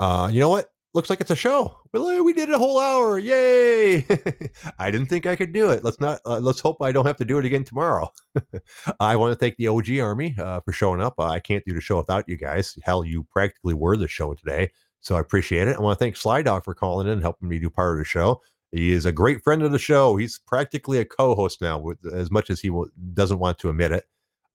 Uh, 0.00 0.28
you 0.32 0.40
know 0.40 0.48
what? 0.48 0.70
Looks 0.94 1.10
like 1.10 1.20
it's 1.20 1.30
a 1.30 1.36
show. 1.36 1.76
Well, 1.92 2.24
we 2.24 2.32
did 2.32 2.50
a 2.50 2.58
whole 2.58 2.80
hour. 2.80 3.18
Yay! 3.18 4.06
I 4.78 4.90
didn't 4.90 5.06
think 5.08 5.26
I 5.26 5.36
could 5.36 5.52
do 5.52 5.70
it. 5.70 5.84
Let's 5.84 6.00
not. 6.00 6.20
Uh, 6.24 6.38
let's 6.40 6.60
hope 6.60 6.80
I 6.80 6.92
don't 6.92 7.06
have 7.06 7.18
to 7.18 7.24
do 7.26 7.38
it 7.38 7.44
again 7.44 7.62
tomorrow. 7.62 8.10
I 9.00 9.14
want 9.16 9.32
to 9.32 9.38
thank 9.38 9.56
the 9.56 9.68
OG 9.68 9.98
Army 10.00 10.34
uh, 10.38 10.60
for 10.60 10.72
showing 10.72 11.02
up. 11.02 11.20
I 11.20 11.40
can't 11.40 11.64
do 11.66 11.74
the 11.74 11.80
show 11.80 11.98
without 11.98 12.26
you 12.26 12.36
guys. 12.36 12.76
Hell, 12.82 13.04
you 13.04 13.24
practically 13.30 13.74
were 13.74 13.96
the 13.96 14.08
show 14.08 14.32
today. 14.34 14.70
So 15.00 15.14
I 15.14 15.20
appreciate 15.20 15.68
it. 15.68 15.76
I 15.76 15.80
want 15.80 15.98
to 15.98 16.04
thank 16.04 16.16
Slydawg 16.16 16.64
for 16.64 16.74
calling 16.74 17.06
in 17.06 17.12
and 17.14 17.22
helping 17.22 17.48
me 17.48 17.58
do 17.58 17.70
part 17.70 17.92
of 17.92 17.98
the 17.98 18.04
show. 18.04 18.40
He 18.72 18.92
is 18.92 19.06
a 19.06 19.12
great 19.12 19.42
friend 19.42 19.62
of 19.62 19.72
the 19.72 19.78
show. 19.78 20.16
He's 20.16 20.38
practically 20.38 20.98
a 20.98 21.04
co-host 21.04 21.60
now, 21.60 21.78
with 21.78 21.98
as 22.12 22.30
much 22.30 22.50
as 22.50 22.60
he 22.60 22.70
doesn't 23.14 23.38
want 23.38 23.58
to 23.60 23.70
admit 23.70 23.92
it. 23.92 24.04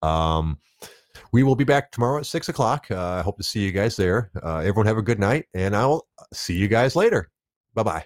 Um, 0.02 0.60
we 1.32 1.44
will 1.44 1.56
be 1.56 1.64
back 1.64 1.92
tomorrow 1.92 2.20
at 2.20 2.26
six 2.26 2.50
o'clock. 2.50 2.88
Uh, 2.90 3.00
I 3.00 3.22
hope 3.22 3.38
to 3.38 3.44
see 3.44 3.60
you 3.60 3.72
guys 3.72 3.96
there. 3.96 4.32
Uh, 4.42 4.58
everyone 4.58 4.86
have 4.86 4.98
a 4.98 5.02
good 5.02 5.20
night, 5.20 5.46
and 5.54 5.76
I'll 5.76 6.08
see 6.34 6.56
you 6.56 6.68
guys 6.68 6.96
later. 6.96 7.30
Bye 7.74 7.84
bye. 7.84 8.06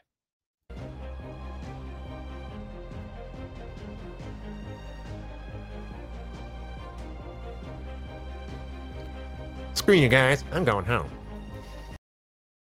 Screw 9.74 9.96
you 9.96 10.10
guys. 10.10 10.44
I'm 10.52 10.64
going 10.64 10.86
home. 10.86 11.17